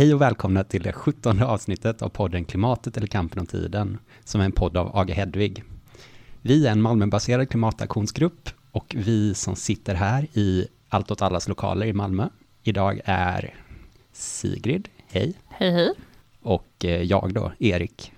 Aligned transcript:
Hej 0.00 0.14
och 0.14 0.20
välkomna 0.20 0.64
till 0.64 0.82
det 0.82 0.92
sjuttonde 0.92 1.46
avsnittet 1.46 2.02
av 2.02 2.08
podden 2.08 2.44
Klimatet 2.44 2.96
eller 2.96 3.06
kampen 3.06 3.38
om 3.38 3.46
tiden, 3.46 3.98
som 4.24 4.40
är 4.40 4.44
en 4.44 4.52
podd 4.52 4.76
av 4.76 4.96
AG 4.96 5.10
Hedvig. 5.10 5.64
Vi 6.42 6.66
är 6.66 6.72
en 6.72 6.82
Malmöbaserad 6.82 7.48
klimataktionsgrupp 7.48 8.48
och 8.70 8.94
vi 8.98 9.34
som 9.34 9.56
sitter 9.56 9.94
här 9.94 10.26
i 10.32 10.66
Allt 10.88 11.10
åt 11.10 11.22
allas 11.22 11.48
lokaler 11.48 11.86
i 11.86 11.92
Malmö 11.92 12.28
idag 12.62 13.00
är 13.04 13.54
Sigrid, 14.12 14.88
hej. 15.06 15.34
Hej 15.48 15.72
hej. 15.72 15.94
Och 16.42 16.84
eh, 16.84 17.02
jag 17.02 17.34
då, 17.34 17.52
Erik. 17.58 18.12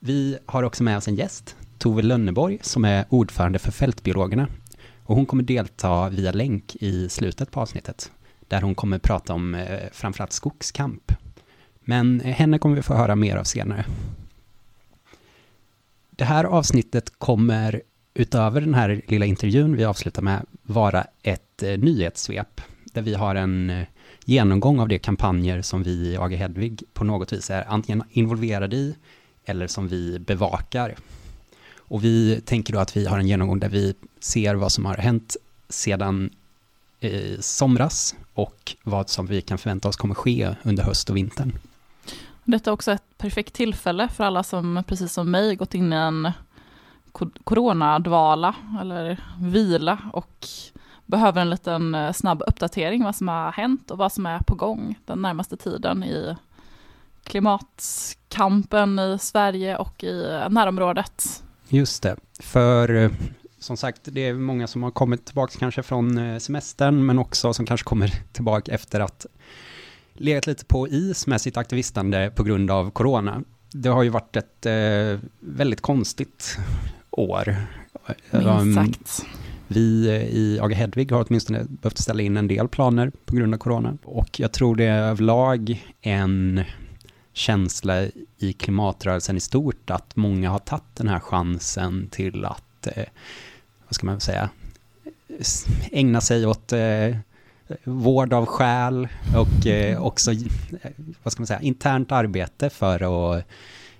Vi 0.00 0.38
har 0.46 0.62
också 0.62 0.84
med 0.84 0.96
oss 0.96 1.08
en 1.08 1.16
gäst, 1.16 1.56
Tove 1.78 2.02
Lönneborg, 2.02 2.58
som 2.62 2.84
är 2.84 3.04
ordförande 3.08 3.58
för 3.58 3.72
Fältbiologerna. 3.72 4.48
Och 5.04 5.16
hon 5.16 5.26
kommer 5.26 5.42
delta 5.42 6.08
via 6.08 6.32
länk 6.32 6.76
i 6.76 7.08
slutet 7.08 7.50
på 7.50 7.60
avsnittet 7.60 8.10
där 8.48 8.62
hon 8.62 8.74
kommer 8.74 8.98
prata 8.98 9.34
om 9.34 9.54
eh, 9.54 9.80
framförallt 9.92 10.32
skogskamp. 10.32 11.12
Men 11.80 12.20
eh, 12.20 12.34
henne 12.34 12.58
kommer 12.58 12.76
vi 12.76 12.82
få 12.82 12.94
höra 12.94 13.16
mer 13.16 13.36
av 13.36 13.44
senare. 13.44 13.84
Det 16.10 16.24
här 16.24 16.44
avsnittet 16.44 17.18
kommer 17.18 17.82
utöver 18.14 18.60
den 18.60 18.74
här 18.74 19.02
lilla 19.08 19.26
intervjun 19.26 19.76
vi 19.76 19.84
avslutar 19.84 20.22
med 20.22 20.46
vara 20.62 21.06
ett 21.22 21.62
eh, 21.62 21.78
nyhetssvep 21.78 22.60
där 22.84 23.02
vi 23.02 23.14
har 23.14 23.34
en 23.34 23.70
eh, 23.70 23.86
genomgång 24.24 24.80
av 24.80 24.88
de 24.88 24.98
kampanjer 24.98 25.62
som 25.62 25.82
vi 25.82 25.90
i 25.90 26.16
AG 26.16 26.32
Hedvig 26.32 26.82
på 26.92 27.04
något 27.04 27.32
vis 27.32 27.50
är 27.50 27.64
antingen 27.68 28.02
involverade 28.10 28.76
i 28.76 28.94
eller 29.44 29.66
som 29.66 29.88
vi 29.88 30.18
bevakar. 30.18 30.94
Och 31.76 32.04
vi 32.04 32.40
tänker 32.40 32.72
då 32.72 32.78
att 32.78 32.96
vi 32.96 33.06
har 33.06 33.18
en 33.18 33.28
genomgång 33.28 33.58
där 33.58 33.68
vi 33.68 33.94
ser 34.20 34.54
vad 34.54 34.72
som 34.72 34.84
har 34.84 34.96
hänt 34.96 35.36
sedan 35.68 36.30
i 37.00 37.36
somras 37.40 38.14
och 38.34 38.76
vad 38.82 39.08
som 39.08 39.26
vi 39.26 39.42
kan 39.42 39.58
förvänta 39.58 39.88
oss 39.88 39.96
kommer 39.96 40.14
ske 40.14 40.54
under 40.62 40.82
höst 40.82 41.10
och 41.10 41.16
vintern. 41.16 41.52
Detta 42.44 42.70
är 42.70 42.74
också 42.74 42.92
ett 42.92 43.18
perfekt 43.18 43.54
tillfälle 43.54 44.08
för 44.08 44.24
alla 44.24 44.42
som 44.42 44.82
precis 44.86 45.12
som 45.12 45.30
mig 45.30 45.56
gått 45.56 45.74
in 45.74 45.92
i 45.92 45.96
en 45.96 46.32
coronadvala 47.44 48.54
eller 48.80 49.20
vila 49.40 49.98
och 50.12 50.46
behöver 51.06 51.40
en 51.40 51.50
liten 51.50 51.94
eh, 51.94 52.12
snabb 52.12 52.42
uppdatering 52.46 53.04
vad 53.04 53.16
som 53.16 53.28
har 53.28 53.52
hänt 53.52 53.90
och 53.90 53.98
vad 53.98 54.12
som 54.12 54.26
är 54.26 54.38
på 54.38 54.54
gång 54.54 54.98
den 55.04 55.22
närmaste 55.22 55.56
tiden 55.56 56.04
i 56.04 56.36
klimatkampen 57.24 58.98
i 58.98 59.18
Sverige 59.20 59.76
och 59.76 60.04
i 60.04 60.40
närområdet. 60.50 61.42
Just 61.68 62.02
det, 62.02 62.16
för 62.40 62.94
eh, 62.94 63.10
som 63.64 63.76
sagt, 63.76 64.00
det 64.04 64.20
är 64.20 64.34
många 64.34 64.66
som 64.66 64.82
har 64.82 64.90
kommit 64.90 65.24
tillbaka 65.24 65.58
kanske 65.58 65.82
från 65.82 66.18
eh, 66.18 66.38
semestern, 66.38 67.06
men 67.06 67.18
också 67.18 67.54
som 67.54 67.66
kanske 67.66 67.84
kommer 67.84 68.12
tillbaka 68.32 68.72
efter 68.72 69.00
att 69.00 69.26
legat 70.12 70.46
lite 70.46 70.64
på 70.64 70.88
is 70.88 71.26
med 71.26 71.40
sitt 71.40 71.56
aktivistande 71.56 72.32
på 72.34 72.42
grund 72.42 72.70
av 72.70 72.90
corona. 72.90 73.42
Det 73.72 73.88
har 73.88 74.02
ju 74.02 74.08
varit 74.08 74.36
ett 74.36 74.66
eh, 74.66 75.20
väldigt 75.40 75.80
konstigt 75.80 76.58
år. 77.10 77.56
Minst 78.30 78.46
um, 78.46 78.74
sagt. 78.74 79.26
Vi 79.68 80.08
eh, 80.08 80.22
i 80.22 80.58
AG 80.62 80.72
Hedvig 80.72 81.12
har 81.12 81.26
åtminstone 81.28 81.64
behövt 81.68 81.98
ställa 81.98 82.22
in 82.22 82.36
en 82.36 82.48
del 82.48 82.68
planer 82.68 83.12
på 83.24 83.36
grund 83.36 83.54
av 83.54 83.58
corona. 83.58 83.98
Och 84.04 84.40
jag 84.40 84.52
tror 84.52 84.76
det 84.76 84.84
är 84.84 85.02
överlag 85.02 85.84
en 86.00 86.64
känsla 87.32 88.06
i 88.38 88.52
klimatrörelsen 88.52 89.36
i 89.36 89.40
stort 89.40 89.90
att 89.90 90.16
många 90.16 90.50
har 90.50 90.58
tagit 90.58 90.96
den 90.96 91.08
här 91.08 91.20
chansen 91.20 92.08
till 92.10 92.44
att 92.44 92.86
eh, 92.86 93.04
vad 93.94 93.96
ska 93.96 94.06
man 94.06 94.20
säga, 94.20 94.50
ägna 95.92 96.20
sig 96.20 96.46
åt 96.46 96.72
eh, 96.72 97.16
vård 97.84 98.32
av 98.32 98.46
själ 98.46 99.08
och 99.36 99.66
eh, 99.66 100.02
också, 100.02 100.30
vad 101.22 101.32
ska 101.32 101.40
man 101.40 101.46
säga, 101.46 101.60
internt 101.60 102.12
arbete 102.12 102.70
för 102.70 103.34
att, 103.36 103.44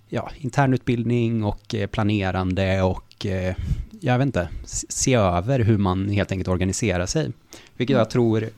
ja, 0.08 0.30
internutbildning 0.36 1.44
och 1.44 1.74
eh, 1.74 1.86
planerande 1.86 2.82
och, 2.82 3.26
eh, 3.26 3.56
jag 4.00 4.18
vet 4.18 4.26
inte, 4.26 4.48
se 4.88 5.14
över 5.14 5.58
hur 5.58 5.78
man 5.78 6.08
helt 6.08 6.32
enkelt 6.32 6.48
organiserar 6.48 7.06
sig. 7.06 7.32
Vilket 7.76 7.94
jag 7.94 8.00
mm. 8.00 8.10
tror 8.10 8.48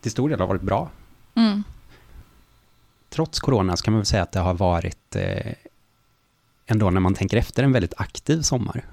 till 0.00 0.10
stor 0.10 0.28
del 0.28 0.40
har 0.40 0.46
varit 0.46 0.62
bra. 0.62 0.90
Mm. 1.34 1.62
Trots 3.10 3.40
corona 3.40 3.76
så 3.76 3.84
kan 3.84 3.92
man 3.92 3.98
väl 4.00 4.06
säga 4.06 4.22
att 4.22 4.32
det 4.32 4.40
har 4.40 4.54
varit 4.54 5.16
eh, 5.16 5.52
ändå 6.66 6.90
när 6.90 7.00
man 7.00 7.14
tänker 7.14 7.36
efter 7.36 7.62
en 7.62 7.72
väldigt 7.72 7.94
aktiv 7.96 8.42
sommar. 8.42 8.84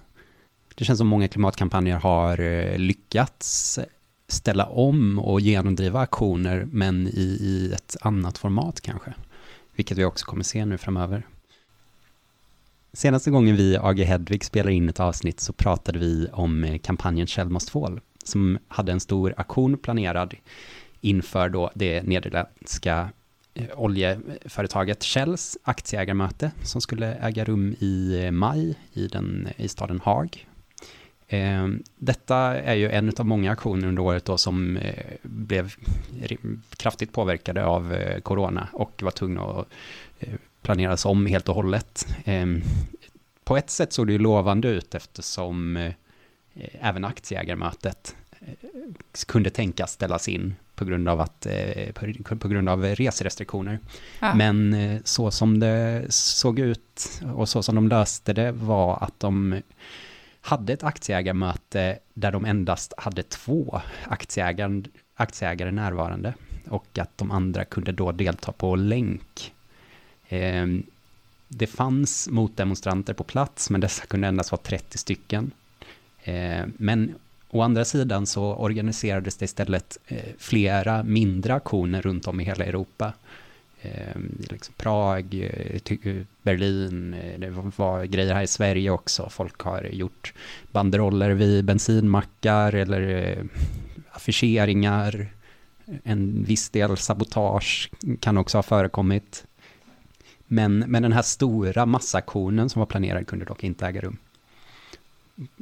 Det 0.80 0.86
känns 0.86 0.98
som 0.98 1.08
många 1.08 1.28
klimatkampanjer 1.28 1.98
har 1.98 2.40
eh, 2.40 2.78
lyckats 2.78 3.80
ställa 4.28 4.66
om 4.66 5.20
och 5.20 5.42
genomdriva 5.42 6.00
aktioner, 6.00 6.68
men 6.72 7.08
i, 7.08 7.38
i 7.42 7.72
ett 7.74 7.98
annat 8.02 8.38
format 8.38 8.82
kanske. 8.82 9.14
Vilket 9.76 9.98
vi 9.98 10.06
också 10.06 10.26
kommer 10.26 10.44
se 10.44 10.66
nu 10.66 10.78
framöver. 10.78 11.28
Senaste 12.94 13.32
gången 13.32 13.56
vi, 13.56 13.78
AG 13.78 14.00
Hedvig, 14.00 14.46
spelade 14.46 14.74
in 14.74 14.90
ett 14.90 15.00
avsnitt 15.00 15.40
så 15.40 15.54
pratade 15.54 16.00
vi 16.00 16.28
om 16.34 16.64
eh, 16.64 16.78
kampanjen 16.78 17.28
Shell 17.28 17.50
Must 17.50 17.70
Fall, 17.70 18.00
som 18.24 18.58
hade 18.68 18.92
en 18.92 19.00
stor 19.00 19.34
aktion 19.38 19.78
planerad 19.78 20.34
inför 21.02 21.50
då 21.50 21.72
det 21.76 22.04
nederländska 22.04 23.10
eh, 23.54 23.68
oljeföretaget 23.76 25.04
Shells 25.04 25.58
aktieägarmöte 25.64 26.52
som 26.64 26.82
skulle 26.82 27.14
äga 27.14 27.44
rum 27.44 27.76
i 27.80 28.30
maj 28.32 28.76
i, 28.94 29.08
den, 29.08 29.48
i 29.58 29.68
staden 29.68 30.02
Haag 30.04 30.46
detta 31.96 32.38
är 32.38 32.76
ju 32.76 32.90
en 32.90 33.12
av 33.18 33.26
många 33.26 33.52
aktioner 33.52 33.88
under 33.88 34.02
året 34.02 34.26
då 34.26 34.38
som 34.38 34.78
eh, 34.78 34.94
blev 35.22 35.74
kraftigt 36.78 37.14
påverkade 37.14 37.66
av 37.66 37.94
eh, 37.94 38.20
corona 38.20 38.68
och 38.74 39.04
var 39.04 39.12
tvungna 39.12 39.42
att 39.42 39.68
eh, 40.20 40.34
planeras 40.62 41.06
om 41.06 41.26
helt 41.26 41.50
och 41.50 41.56
hållet. 41.56 42.08
Ehm, 42.26 42.62
på 43.44 43.58
ett 43.58 43.70
sätt 43.70 43.94
såg 43.94 44.08
det 44.08 44.14
ju 44.14 44.20
lovande 44.20 44.68
ut 44.68 44.96
eftersom 44.96 45.92
även 46.72 47.06
aktieägarmötet 47.06 48.16
kunde 49.28 49.50
tänkas 49.50 49.92
ställas 49.92 50.28
in 50.28 50.56
på 50.76 50.86
grund 50.86 51.10
av, 51.10 51.22
att, 51.22 51.48
på, 51.94 52.38
på 52.38 52.48
grund 52.48 52.70
av 52.70 52.84
reserestriktioner. 52.84 53.80
Ja. 54.20 54.36
Men 54.36 54.76
så 55.04 55.32
som 55.32 55.60
det 55.60 56.06
såg 56.10 56.60
ut 56.60 57.22
och 57.36 57.50
så 57.50 57.64
som 57.64 57.76
de 57.76 57.88
löste 57.88 58.34
det 58.34 58.52
var 58.52 59.04
att 59.04 59.20
de 59.20 59.62
hade 60.50 60.74
ett 60.74 60.84
aktieägarmöte 60.84 62.00
där 62.14 62.32
de 62.32 62.46
endast 62.46 62.94
hade 62.98 63.24
två 63.24 63.82
aktieägare, 64.08 64.84
aktieägare 65.16 65.72
närvarande 65.72 66.34
och 66.70 66.98
att 66.98 67.18
de 67.18 67.32
andra 67.32 67.66
kunde 67.66 67.92
då 67.92 68.12
delta 68.12 68.52
på 68.52 68.76
länk. 68.76 69.54
Eh, 70.28 70.68
det 71.48 71.68
fanns 71.68 72.30
motdemonstranter 72.30 73.14
på 73.14 73.24
plats, 73.24 73.70
men 73.70 73.82
dessa 73.82 74.06
kunde 74.06 74.28
endast 74.28 74.52
vara 74.52 74.62
30 74.62 74.98
stycken. 74.98 75.52
Eh, 76.24 76.66
men 76.78 77.16
å 77.50 77.62
andra 77.62 77.86
sidan 77.86 78.26
så 78.26 78.56
organiserades 78.56 79.38
det 79.38 79.46
istället 79.46 79.98
eh, 80.08 80.34
flera 80.38 81.04
mindre 81.04 81.54
aktioner 81.54 82.02
runt 82.02 82.28
om 82.28 82.40
i 82.40 82.44
hela 82.44 82.66
Europa 82.66 83.14
Ehm, 83.82 84.38
liksom 84.50 84.74
Prag, 84.78 85.34
eh, 85.34 85.96
eh, 86.04 86.24
Berlin, 86.42 87.14
eh, 87.14 87.40
det 87.40 87.50
var 87.50 88.04
grejer 88.06 88.34
här 88.34 88.44
i 88.44 88.48
Sverige 88.48 88.90
också. 88.90 89.30
Folk 89.30 89.62
har 89.62 89.84
gjort 89.84 90.34
banderoller 90.72 91.30
vid 91.30 91.66
bensinmackar 91.66 92.74
eller 92.74 93.02
eh, 93.02 93.44
affischeringar. 94.12 95.28
En 96.04 96.44
viss 96.44 96.70
del 96.70 96.98
sabotage 96.98 97.92
kan 98.20 98.38
också 98.38 98.58
ha 98.58 98.64
förekommit. 98.64 99.46
Men, 100.48 100.80
men 100.80 101.04
den 101.04 101.12
här 101.12 101.22
stora 101.22 101.86
massaktionen 101.86 102.70
som 102.70 102.80
var 102.80 102.86
planerad 102.86 103.28
kunde 103.28 103.46
dock 103.46 103.64
inte 103.64 103.88
äga 103.88 104.02
rum. 104.02 104.18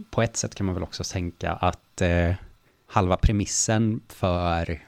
På 0.09 0.21
ett 0.21 0.37
sätt 0.37 0.55
kan 0.55 0.65
man 0.65 0.75
väl 0.75 0.83
också 0.83 1.03
tänka 1.03 1.51
att 1.51 2.01
eh, 2.01 2.33
halva 2.87 3.17
premissen 3.17 3.99
för 4.07 4.86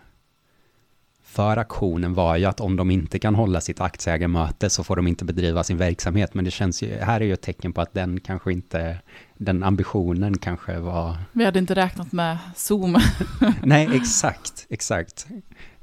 för 1.30 1.58
aktionen 1.58 2.14
var 2.14 2.38
ju 2.38 2.46
att 2.46 2.60
om 2.60 2.76
de 2.76 2.92
inte 2.92 3.20
kan 3.20 3.36
hålla 3.36 3.62
sitt 3.62 3.82
aktieägarmöte 3.82 4.70
så 4.70 4.84
får 4.84 4.96
de 4.96 5.08
inte 5.08 5.26
bedriva 5.26 5.64
sin 5.64 5.78
verksamhet. 5.78 6.34
Men 6.34 6.46
det 6.46 6.52
känns 6.52 6.82
ju, 6.82 6.98
här 6.98 7.22
är 7.22 7.26
ju 7.26 7.34
ett 7.34 7.42
tecken 7.42 7.74
på 7.74 7.82
att 7.82 7.94
den 7.94 8.20
kanske 8.20 8.52
inte, 8.52 8.98
den 9.38 9.64
ambitionen 9.64 10.38
kanske 10.38 10.80
var... 10.80 11.18
Vi 11.32 11.46
hade 11.46 11.60
inte 11.60 11.76
räknat 11.76 12.12
med 12.12 12.38
Zoom. 12.56 12.98
Nej, 13.64 13.90
exakt, 13.94 14.66
exakt. 14.70 15.28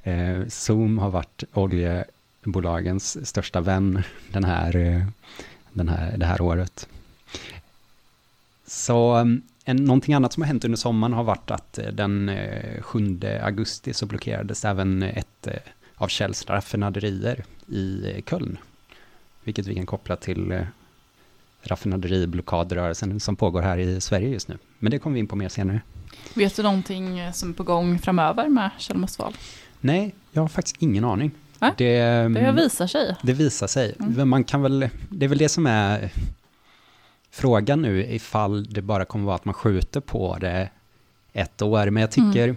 Eh, 0.03 0.47
Zoom 0.49 0.99
har 0.99 1.11
varit 1.11 1.45
oljebolagens 1.53 3.29
största 3.29 3.61
vän 3.61 4.03
den 4.33 4.45
här, 4.45 4.77
eh, 4.77 5.03
den 5.73 5.89
här, 5.89 6.17
det 6.17 6.27
här 6.27 6.41
året. 6.41 6.89
Så 8.67 9.15
mm, 9.15 9.43
en, 9.69 9.77
någonting 9.77 10.15
annat 10.15 10.33
som 10.33 10.43
har 10.43 10.49
hänt 10.49 10.65
under 10.65 10.77
sommaren 10.77 11.13
har 11.13 11.25
varit 11.25 11.51
att 11.51 11.79
eh, 11.79 11.87
den 11.87 12.31
7 12.81 13.21
eh, 13.23 13.45
augusti 13.45 13.95
så 13.95 14.07
blockerades 14.07 14.65
även 14.65 15.03
ett 15.03 15.47
eh, 15.47 15.53
av 15.95 16.09
Shells 16.09 16.47
raffinaderier 16.47 17.45
i 17.69 18.23
Köln. 18.31 18.59
Vilket 19.45 19.67
vi 19.67 19.75
kan 19.75 19.87
koppla 19.87 20.17
till 20.17 20.67
raffinaderiblockadrörelsen 21.63 23.21
som 23.21 23.37
pågår 23.37 23.63
här 23.63 23.79
i 23.79 24.01
Sverige 24.01 24.29
just 24.29 24.49
nu. 24.49 24.59
Men 24.79 24.91
det 24.91 24.99
kommer 24.99 25.15
vi 25.15 25.21
in 25.21 25.27
på 25.27 25.37
mer 25.37 25.49
senare. 25.49 25.81
Vet 26.35 26.57
du 26.57 26.63
någonting 26.63 27.33
som 27.33 27.51
är 27.51 27.55
på 27.55 27.63
gång 27.63 27.99
framöver 27.99 28.49
med 28.49 28.71
Kjell 28.79 28.97
Mostval? 28.97 29.37
Nej, 29.81 30.15
jag 30.33 30.43
har 30.43 30.49
faktiskt 30.49 30.77
ingen 30.83 31.05
aning. 31.05 31.31
Ja, 31.59 31.75
det, 31.77 31.99
Det 32.29 32.53
visar 32.53 32.87
sig. 32.87 33.17
det 33.23 33.33
visar 33.33 33.67
sig. 33.67 33.95
Mm. 34.01 34.29
Man 34.29 34.45
kan 34.45 34.63
väl, 34.63 34.89
det 35.09 35.25
är 35.25 35.29
väl 35.29 35.39
det 35.39 35.49
som 35.49 35.67
är 35.67 36.13
frågan 37.37 37.83
nu, 37.83 38.05
ifall 38.05 38.65
det 38.65 38.83
bara 38.83 39.05
kommer 39.05 39.25
vara 39.25 39.37
att 39.37 39.45
man 39.45 39.55
skjuter 39.55 40.01
på 40.01 40.37
det 40.41 40.71
ett 41.33 41.63
år. 41.63 41.91
Men 41.91 42.01
jag 42.01 42.11
tycker 42.11 42.57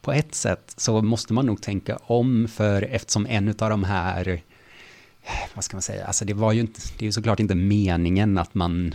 på 0.00 0.12
ett 0.12 0.34
sätt 0.34 0.74
så 0.76 1.02
måste 1.02 1.32
man 1.32 1.46
nog 1.46 1.62
tänka 1.62 1.96
om, 1.96 2.48
för 2.48 2.82
eftersom 2.82 3.26
en 3.26 3.48
av 3.48 3.70
de 3.70 3.84
här, 3.84 4.42
vad 5.54 5.64
ska 5.64 5.76
man 5.76 5.82
säga, 5.82 6.06
alltså 6.06 6.24
det 6.24 6.34
var 6.34 6.52
ju 6.52 6.60
inte, 6.60 6.80
det 6.98 7.04
är 7.04 7.06
ju 7.06 7.12
såklart 7.12 7.40
inte 7.40 7.54
meningen 7.54 8.38
att 8.38 8.54
man 8.54 8.94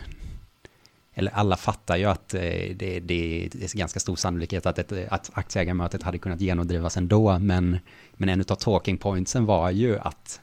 eller 1.14 1.32
alla 1.32 1.58
fattar 1.58 1.98
ju 1.98 2.06
att 2.06 2.34
eh, 2.34 2.42
det, 2.76 3.00
det 3.00 3.46
är 3.46 3.78
ganska 3.78 4.00
stor 4.00 4.16
sannolikhet 4.16 4.66
att, 4.66 4.80
ett, 4.80 4.92
att 5.10 5.32
aktieägarmötet 5.34 6.04
hade 6.04 6.18
kunnat 6.18 6.42
genomdrivas 6.42 6.98
ändå, 6.98 7.40
men, 7.40 7.78
men 8.14 8.30
en 8.30 8.42
av 8.42 8.56
talking 8.56 8.98
pointsen 8.98 9.46
var 9.46 9.72
ju 9.72 10.00
att 10.00 10.42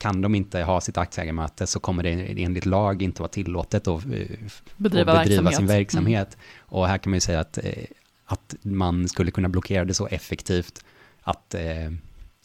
kan 0.00 0.20
de 0.20 0.34
inte 0.34 0.62
ha 0.62 0.80
sitt 0.80 0.98
aktieägarmöte 0.98 1.66
så 1.66 1.80
kommer 1.80 2.02
det 2.02 2.10
enligt 2.42 2.66
lag 2.66 3.02
inte 3.02 3.22
vara 3.22 3.30
tillåtet 3.30 3.86
att 3.86 4.04
eh, 4.04 4.10
Bedriva, 4.10 4.40
och 4.76 4.78
bedriva 4.78 5.12
verksamhet. 5.12 5.56
sin 5.56 5.66
verksamhet. 5.66 6.36
Och 6.58 6.88
här 6.88 6.98
kan 6.98 7.10
man 7.10 7.16
ju 7.16 7.20
säga 7.20 7.40
att, 7.40 7.58
eh, 7.58 7.84
att 8.24 8.54
man 8.62 9.08
skulle 9.08 9.30
kunna 9.30 9.48
blockera 9.48 9.84
det 9.84 9.94
så 9.94 10.06
effektivt 10.06 10.84
att, 11.22 11.54
eh, 11.54 11.90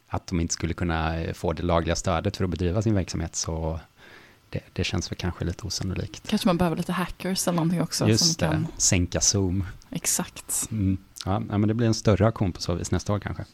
att 0.07 0.28
de 0.28 0.40
inte 0.40 0.54
skulle 0.54 0.74
kunna 0.74 1.16
få 1.34 1.54
det 1.54 1.63
lagliga 1.63 1.96
stödet 1.96 2.38
för 2.38 2.44
att 2.44 2.50
bedriva 2.50 2.81
sin 2.81 2.96
verksamhet. 2.96 3.36
Så 3.36 3.80
det, 4.50 4.62
det 4.74 4.84
känns 4.84 5.12
väl 5.12 5.18
kanske 5.18 5.46
lite 5.46 5.68
osannolikt. 5.68 6.24
Mm. 6.24 6.30
Kanske 6.30 6.48
man 6.48 6.57
behöver 6.57 6.78
lite 6.78 6.92
hackers 6.92 7.48
eller 7.48 7.56
någonting 7.56 7.81
också. 7.81 8.07
Just 8.07 8.40
som 8.40 8.48
det, 8.48 8.54
kan... 8.54 8.68
sänka 8.78 9.22
Zoom. 9.22 9.63
Exakt. 9.92 10.68
Mm. 10.72 10.98
Ja, 11.25 11.40
men 11.40 11.68
det 11.68 11.74
blir 11.74 11.88
en 11.88 11.94
större 11.94 12.28
aktion 12.28 12.52
på 12.52 12.62
så 12.62 12.74
vis 12.74 12.92
nästa 12.92 13.13
år 13.13 13.19
kanske. 13.19 13.46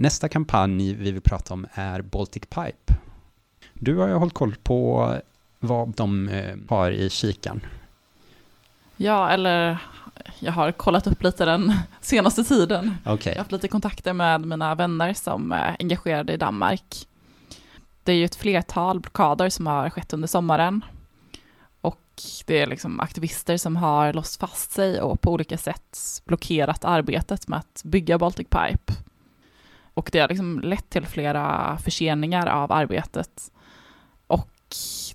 Nästa 0.00 0.28
kampanj 0.28 0.94
vi 0.94 1.10
vill 1.10 1.20
prata 1.20 1.54
om 1.54 1.66
är 1.72 2.02
Baltic 2.02 2.42
Pipe. 2.42 2.94
Du 3.74 3.96
har 3.96 4.08
ju 4.08 4.14
hållit 4.14 4.34
koll 4.34 4.54
på 4.62 5.14
vad 5.58 5.88
de 5.88 6.28
eh, 6.28 6.56
har 6.68 6.90
i 6.90 7.10
kikan. 7.10 7.60
Ja, 8.96 9.30
eller 9.30 9.78
jag 10.38 10.52
har 10.52 10.72
kollat 10.72 11.06
upp 11.06 11.22
lite 11.22 11.44
den 11.44 11.72
senaste 12.00 12.44
tiden. 12.44 12.96
Okej, 13.04 13.30
Jag 13.30 13.34
har 13.34 13.38
haft 13.38 13.52
lite 13.52 13.68
kontakter 13.68 14.12
med 14.12 14.46
mina 14.46 14.74
vänner 14.74 15.14
som 15.14 15.52
är 15.52 15.76
engagerade 15.78 16.32
i 16.32 16.36
Danmark. 16.36 17.06
Det 18.02 18.12
är 18.12 18.16
ju 18.16 18.24
ett 18.24 18.36
flertal 18.36 19.00
blockader 19.00 19.48
som 19.48 19.66
har 19.66 19.90
skett 19.90 20.12
under 20.12 20.28
sommaren. 20.28 20.84
Och 21.80 22.22
det 22.46 22.60
är 22.60 22.66
liksom 22.66 23.00
aktivister 23.00 23.56
som 23.56 23.76
har 23.76 24.12
låst 24.12 24.40
fast 24.40 24.72
sig 24.72 25.00
och 25.00 25.20
på 25.20 25.32
olika 25.32 25.58
sätt 25.58 25.98
blockerat 26.24 26.84
arbetet 26.84 27.48
med 27.48 27.58
att 27.58 27.82
bygga 27.84 28.18
Baltic 28.18 28.46
Pipe. 28.48 28.92
Och 30.00 30.08
det 30.12 30.18
har 30.18 30.28
liksom 30.28 30.60
lett 30.60 30.90
till 30.90 31.06
flera 31.06 31.78
förseningar 31.78 32.46
av 32.46 32.72
arbetet. 32.72 33.50
Och 34.26 34.48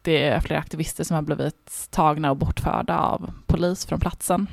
det 0.01 0.23
är 0.23 0.39
flera 0.39 0.59
aktivister 0.59 1.03
som 1.03 1.15
har 1.15 1.21
blivit 1.21 1.87
tagna 1.91 2.31
och 2.31 2.37
bortförda 2.37 2.99
av 2.99 3.33
polis 3.45 3.85
från 3.85 3.99
platsen. 3.99 4.47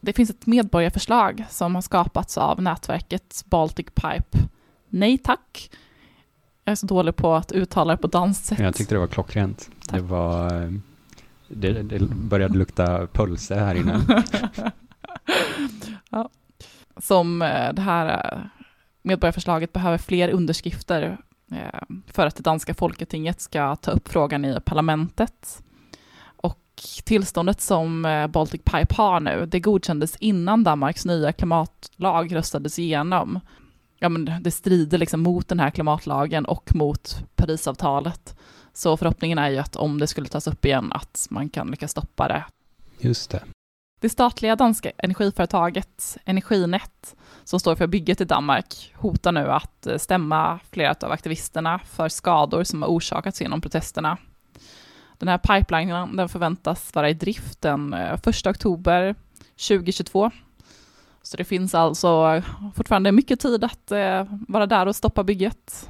Det 0.00 0.12
finns 0.12 0.30
ett 0.30 0.46
medborgarförslag 0.46 1.44
som 1.50 1.74
har 1.74 1.82
skapats 1.82 2.38
av 2.38 2.62
nätverket 2.62 3.44
Baltic 3.46 3.86
Pipe. 3.86 4.38
Nej 4.88 5.18
tack. 5.18 5.70
Jag 6.64 6.72
är 6.72 6.76
så 6.76 6.86
dålig 6.86 7.16
på 7.16 7.34
att 7.34 7.52
uttala 7.52 7.92
det 7.92 8.02
på 8.02 8.06
danskt 8.08 8.44
sätt. 8.44 8.58
jag 8.58 8.74
tyckte 8.74 8.94
det 8.94 8.98
var 8.98 9.06
klockrent. 9.06 9.70
Det 9.90 10.00
var... 10.00 10.62
eh, 10.62 10.70
Det, 11.48 11.82
det 11.82 11.98
började 12.08 12.58
lukta 12.58 13.06
pölse 13.06 13.54
här 13.54 13.74
inne. 13.74 14.00
ja. 16.10 16.28
Som 16.96 17.42
eh, 17.42 17.72
det 17.72 17.82
här 17.82 18.34
eh, 18.34 18.61
medborgarförslaget 19.02 19.72
behöver 19.72 19.98
fler 19.98 20.28
underskrifter 20.28 21.18
eh, 21.52 21.80
för 22.06 22.26
att 22.26 22.36
det 22.36 22.42
danska 22.42 22.74
folketinget 22.74 23.40
ska 23.40 23.76
ta 23.76 23.90
upp 23.90 24.08
frågan 24.08 24.44
i 24.44 24.60
parlamentet. 24.64 25.62
Och 26.24 26.60
tillståndet 27.04 27.60
som 27.60 28.04
eh, 28.04 28.26
Baltic 28.26 28.60
Pipe 28.64 28.94
har 28.94 29.20
nu, 29.20 29.46
det 29.46 29.60
godkändes 29.60 30.16
innan 30.16 30.64
Danmarks 30.64 31.04
nya 31.04 31.32
klimatlag 31.32 32.36
röstades 32.36 32.78
igenom. 32.78 33.40
Ja, 33.98 34.08
men 34.08 34.42
det 34.42 34.50
strider 34.50 34.98
liksom 34.98 35.20
mot 35.20 35.48
den 35.48 35.60
här 35.60 35.70
klimatlagen 35.70 36.44
och 36.44 36.74
mot 36.74 37.16
Parisavtalet. 37.36 38.36
Så 38.72 38.96
förhoppningen 38.96 39.38
är 39.38 39.50
ju 39.50 39.58
att 39.58 39.76
om 39.76 39.98
det 39.98 40.06
skulle 40.06 40.28
tas 40.28 40.46
upp 40.46 40.64
igen, 40.64 40.92
att 40.92 41.26
man 41.30 41.48
kan 41.48 41.70
lyckas 41.70 41.90
stoppa 41.90 42.28
det 42.28 42.44
Just 42.98 43.30
det 43.30 43.42
det 44.02 44.08
statliga 44.08 44.56
danska 44.56 44.92
energiföretaget 44.98 46.18
Energinet, 46.24 47.16
som 47.44 47.60
står 47.60 47.76
för 47.76 47.86
bygget 47.86 48.20
i 48.20 48.24
Danmark, 48.24 48.94
hotar 48.96 49.32
nu 49.32 49.50
att 49.50 49.86
eh, 49.86 49.98
stämma 49.98 50.60
flera 50.70 50.94
av 51.00 51.12
aktivisterna 51.12 51.78
för 51.78 52.08
skador 52.08 52.64
som 52.64 52.82
har 52.82 52.88
orsakats 52.88 53.40
genom 53.40 53.60
protesterna. 53.60 54.18
Den 55.18 55.28
här 55.28 55.38
pipelinen 55.38 56.16
den 56.16 56.28
förväntas 56.28 56.94
vara 56.94 57.10
i 57.10 57.14
drift 57.14 57.60
den 57.60 57.94
eh, 57.94 58.12
1 58.12 58.46
oktober 58.46 59.14
2022. 59.68 60.30
Så 61.22 61.36
det 61.36 61.44
finns 61.44 61.74
alltså 61.74 62.08
eh, 62.08 62.44
fortfarande 62.74 63.12
mycket 63.12 63.40
tid 63.40 63.64
att 63.64 63.92
vara 64.48 64.66
där 64.66 64.86
och 64.86 64.96
stoppa 64.96 65.24
bygget. 65.24 65.88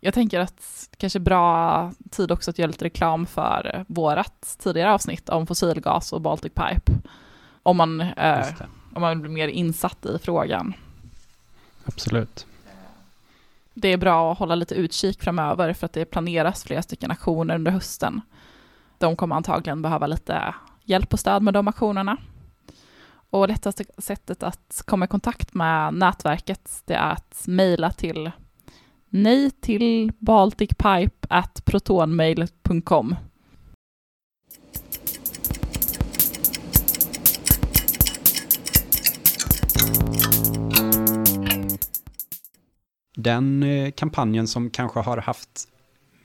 Jag 0.00 0.14
tänker 0.14 0.40
att 0.40 0.88
det 0.90 0.96
kanske 0.96 1.18
är 1.18 1.20
bra 1.20 1.92
tid 2.10 2.32
också 2.32 2.50
att 2.50 2.58
göra 2.58 2.66
lite 2.66 2.84
reklam 2.84 3.26
för 3.26 3.84
vårat 3.88 4.56
tidigare 4.58 4.92
avsnitt 4.92 5.28
om 5.28 5.46
fossilgas 5.46 6.12
och 6.12 6.20
Baltic 6.20 6.52
Pipe. 6.54 6.92
Om 7.62 7.76
man, 7.76 8.00
eh, 8.00 8.46
om 8.94 9.02
man 9.02 9.20
blir 9.20 9.30
mer 9.30 9.48
insatt 9.48 10.06
i 10.06 10.18
frågan. 10.18 10.74
Absolut. 11.84 12.46
Det 13.74 13.88
är 13.88 13.96
bra 13.96 14.32
att 14.32 14.38
hålla 14.38 14.54
lite 14.54 14.74
utkik 14.74 15.22
framöver 15.22 15.72
för 15.72 15.86
att 15.86 15.92
det 15.92 16.04
planeras 16.04 16.64
flera 16.64 16.82
stycken 16.82 17.10
aktioner 17.10 17.54
under 17.54 17.70
hösten. 17.70 18.20
De 18.98 19.16
kommer 19.16 19.36
antagligen 19.36 19.82
behöva 19.82 20.06
lite 20.06 20.54
hjälp 20.84 21.12
och 21.12 21.20
stöd 21.20 21.42
med 21.42 21.54
de 21.54 21.68
aktionerna. 21.68 22.16
Och 23.30 23.48
lättaste 23.48 23.84
sättet 23.98 24.42
att 24.42 24.82
komma 24.86 25.04
i 25.04 25.08
kontakt 25.08 25.54
med 25.54 25.94
nätverket 25.94 26.82
det 26.84 26.94
är 26.94 27.12
att 27.12 27.44
mejla 27.46 27.90
till 27.90 28.30
nej 29.08 29.50
till 29.50 30.12
balticpipe 30.18 31.26
at 31.30 31.64
protonmail.com. 31.64 33.16
Den 43.22 43.62
eh, 43.62 43.90
kampanjen 43.90 44.48
som 44.48 44.70
kanske 44.70 45.00
har 45.00 45.16
haft 45.16 45.68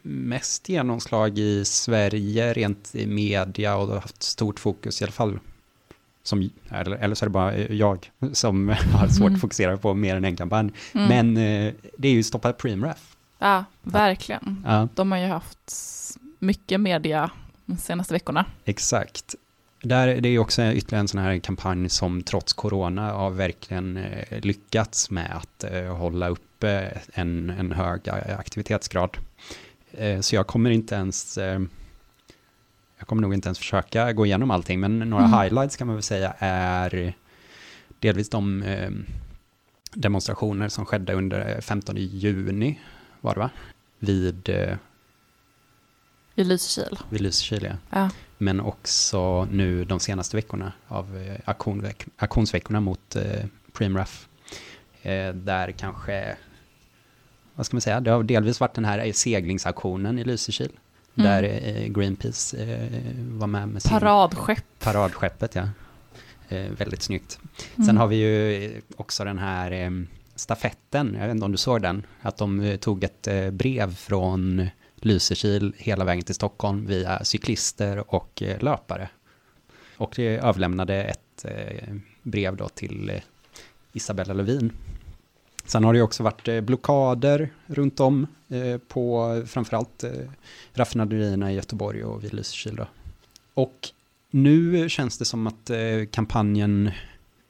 mest 0.01 0.69
genomslag 0.69 1.37
i 1.39 1.65
Sverige 1.65 2.53
rent 2.53 2.95
i 2.95 3.07
media 3.07 3.75
och 3.75 4.01
haft 4.01 4.23
stort 4.23 4.59
fokus 4.59 5.01
i 5.01 5.03
alla 5.03 5.11
fall. 5.11 5.39
Som, 6.23 6.49
eller, 6.69 6.91
eller 6.91 7.15
så 7.15 7.25
är 7.25 7.27
det 7.27 7.33
bara 7.33 7.57
jag 7.57 8.11
som 8.33 8.69
har 8.93 9.07
svårt 9.07 9.21
Mm. 9.21 9.35
att 9.35 9.41
fokusera 9.41 9.77
på 9.77 9.93
mer 9.93 10.15
än 10.15 10.25
en 10.25 10.35
kampanj. 10.35 10.71
Mm. 10.93 11.07
Men 11.07 11.37
eh, 11.67 11.73
det 11.97 12.07
är 12.07 12.11
ju 12.11 12.23
Stoppa 12.23 12.53
Preemraff. 12.53 13.15
Ja, 13.39 13.65
verkligen. 13.81 14.63
Ja, 14.65 14.87
De 14.95 15.11
har 15.11 15.19
ju 15.19 15.25
haft 15.27 15.71
mycket 16.39 16.81
media 16.81 17.29
de 17.65 17.77
senaste 17.77 18.13
veckorna. 18.13 18.45
exakt. 18.65 19.35
Där, 19.85 20.21
det 20.21 20.29
är 20.29 20.39
också 20.39 20.63
ytterligare 20.63 20.99
en 20.99 21.07
sån 21.07 21.21
här 21.21 21.39
kampanj 21.39 21.89
som 21.89 22.23
trots 22.23 22.53
corona 22.53 23.11
har 23.11 23.29
verkligen 23.29 23.97
eh, 23.97 24.39
lyckats 24.41 25.09
med 25.09 25.37
att 25.37 25.63
eh, 25.63 25.95
hålla 25.95 26.27
uppe 26.29 26.97
en, 27.13 27.49
en 27.49 27.71
hög 27.71 28.09
aktivitetsgrad. 28.39 29.17
Eh, 29.91 30.19
så 30.19 30.35
jag 30.35 30.47
kommer 30.47 30.69
inte 30.69 30.95
ens, 30.95 31.37
jag 32.97 33.07
kommer 33.07 33.21
nog 33.21 33.33
inte 33.33 33.47
ens 33.47 33.57
försöka 33.59 34.13
gå 34.13 34.25
igenom 34.25 34.51
allting, 34.51 34.79
men 34.79 34.99
några 34.99 35.25
Mm. 35.25 35.39
highlights 35.39 35.75
kan 35.75 35.87
man 35.87 35.95
väl 35.95 36.03
säga 36.03 36.33
är 36.39 37.13
delvis 37.99 38.29
de 38.29 38.63
eh, 38.63 38.89
demonstrationer 39.93 40.69
som 40.69 40.85
skedde 40.85 41.13
under 41.13 41.61
15 41.61 41.95
juni, 41.97 42.79
var 43.21 43.33
det 43.33 43.39
va? 43.39 43.49
Vid, 43.99 44.49
eh, 44.49 44.75
I 46.35 46.43
Lysekil. 46.43 46.97
vid 47.09 47.21
Lysekil, 47.21 47.63
ja. 47.63 47.75
Ja. 47.89 48.09
Men 48.37 48.59
också 48.59 49.45
nu 49.45 49.85
de 49.85 49.99
senaste 49.99 50.37
veckorna 50.37 50.73
av 50.87 51.17
eh, 51.17 51.53
aktionsveckorna 52.17 52.79
mot 52.79 53.15
eh. 53.15 53.45
Eh, 55.01 55.33
där 55.33 55.71
kanske, 55.71 56.37
vad 57.55 57.65
ska 57.65 57.75
man 57.75 57.81
säga, 57.81 57.99
det 57.99 58.11
har 58.11 58.23
delvis 58.23 58.59
varit 58.59 58.73
den 58.73 58.85
här 58.85 59.11
seglingsaktionen 59.11 60.19
i 60.19 60.23
Lysekil. 60.23 60.71
Mm. 61.15 61.31
Där 61.31 61.43
eh, 61.43 61.87
Greenpeace 61.87 62.57
eh, 62.57 62.89
var 63.15 63.47
med 63.47 63.67
med 63.67 63.81
sin 63.81 63.89
Paradskepp. 63.91 64.79
paradskeppet. 64.79 65.55
Ja. 65.55 65.69
Eh, 66.49 66.71
väldigt 66.71 67.01
snyggt. 67.01 67.39
Mm. 67.75 67.85
Sen 67.87 67.97
har 67.97 68.07
vi 68.07 68.15
ju 68.15 68.65
eh, 68.65 68.81
också 68.97 69.23
den 69.23 69.37
här 69.37 69.71
eh, 69.71 69.91
stafetten, 70.35 71.15
jag 71.19 71.27
vet 71.27 71.35
inte 71.35 71.45
om 71.45 71.51
du 71.51 71.57
såg 71.57 71.81
den, 71.81 72.05
att 72.21 72.37
de 72.37 72.59
eh, 72.59 72.77
tog 72.77 73.03
ett 73.03 73.27
eh, 73.27 73.49
brev 73.51 73.95
från 73.95 74.67
Lysekil 74.95 75.73
hela 75.77 76.05
vägen 76.05 76.23
till 76.23 76.35
Stockholm 76.35 76.85
via 76.85 77.23
cyklister 77.23 78.13
och 78.13 78.41
eh, 78.41 78.63
löpare. 78.63 79.09
Och 79.97 80.13
det 80.15 80.27
överlämnade 80.27 81.03
ett 81.03 81.45
eh, 81.45 81.95
brev 82.23 82.55
då 82.55 82.69
till 82.69 83.09
eh, 83.09 83.21
Isabella 83.93 84.33
Lövin. 84.33 84.71
Sen 85.65 85.83
har 85.83 85.93
det 85.93 86.01
också 86.01 86.23
varit 86.23 86.63
blockader 86.63 87.49
runt 87.65 87.99
om 87.99 88.27
på 88.87 89.43
framförallt 89.47 90.03
raffinaderierna 90.73 91.51
i 91.51 91.55
Göteborg 91.55 92.03
och 92.03 92.23
vid 92.23 92.33
Lysekil. 92.33 92.75
då. 92.75 92.87
Och 93.53 93.89
nu 94.31 94.89
känns 94.89 95.17
det 95.17 95.25
som 95.25 95.47
att 95.47 95.71
kampanjen 96.11 96.91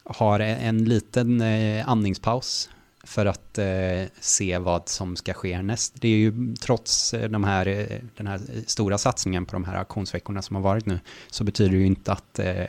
har 0.03 0.39
en 0.39 0.85
liten 0.85 1.41
andningspaus 1.85 2.69
för 3.05 3.25
att 3.25 3.57
eh, 3.57 4.03
se 4.19 4.57
vad 4.57 4.89
som 4.89 5.15
ska 5.15 5.33
ske 5.33 5.62
näst. 5.62 5.93
Det 6.01 6.07
är 6.07 6.17
ju 6.17 6.55
trots 6.55 7.13
eh, 7.13 7.29
de 7.29 7.43
här, 7.43 7.67
eh, 7.67 8.00
den 8.17 8.27
här 8.27 8.41
stora 8.67 8.97
satsningen 8.97 9.45
på 9.45 9.53
de 9.53 9.63
här 9.65 9.75
auktionsveckorna 9.75 10.41
som 10.41 10.55
har 10.55 10.63
varit 10.63 10.85
nu, 10.85 11.00
så 11.29 11.43
betyder 11.43 11.71
det 11.71 11.77
ju 11.77 11.85
inte 11.85 12.12
att, 12.12 12.39
eh, 12.39 12.63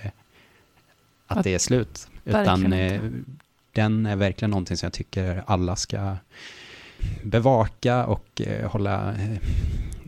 att, 1.27 1.39
att 1.39 1.45
det 1.45 1.55
är 1.55 1.59
slut. 1.59 2.09
Utan 2.25 2.73
eh, 2.73 3.03
den 3.73 4.07
är 4.07 4.17
verkligen 4.17 4.51
någonting 4.51 4.77
som 4.77 4.87
jag 4.87 4.93
tycker 4.93 5.45
alla 5.47 5.77
ska 5.77 6.17
bevaka 7.23 8.07
och 8.07 8.41
eh, 8.41 8.71
hålla, 8.71 9.15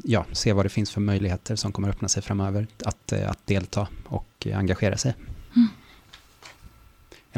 ja, 0.04 0.24
se 0.32 0.52
vad 0.52 0.64
det 0.64 0.68
finns 0.68 0.90
för 0.90 1.00
möjligheter 1.00 1.56
som 1.56 1.72
kommer 1.72 1.88
öppna 1.88 2.08
sig 2.08 2.22
framöver 2.22 2.66
att, 2.84 3.12
att 3.12 3.46
delta 3.46 3.88
och 4.04 4.46
engagera 4.54 4.96
sig. 4.96 5.14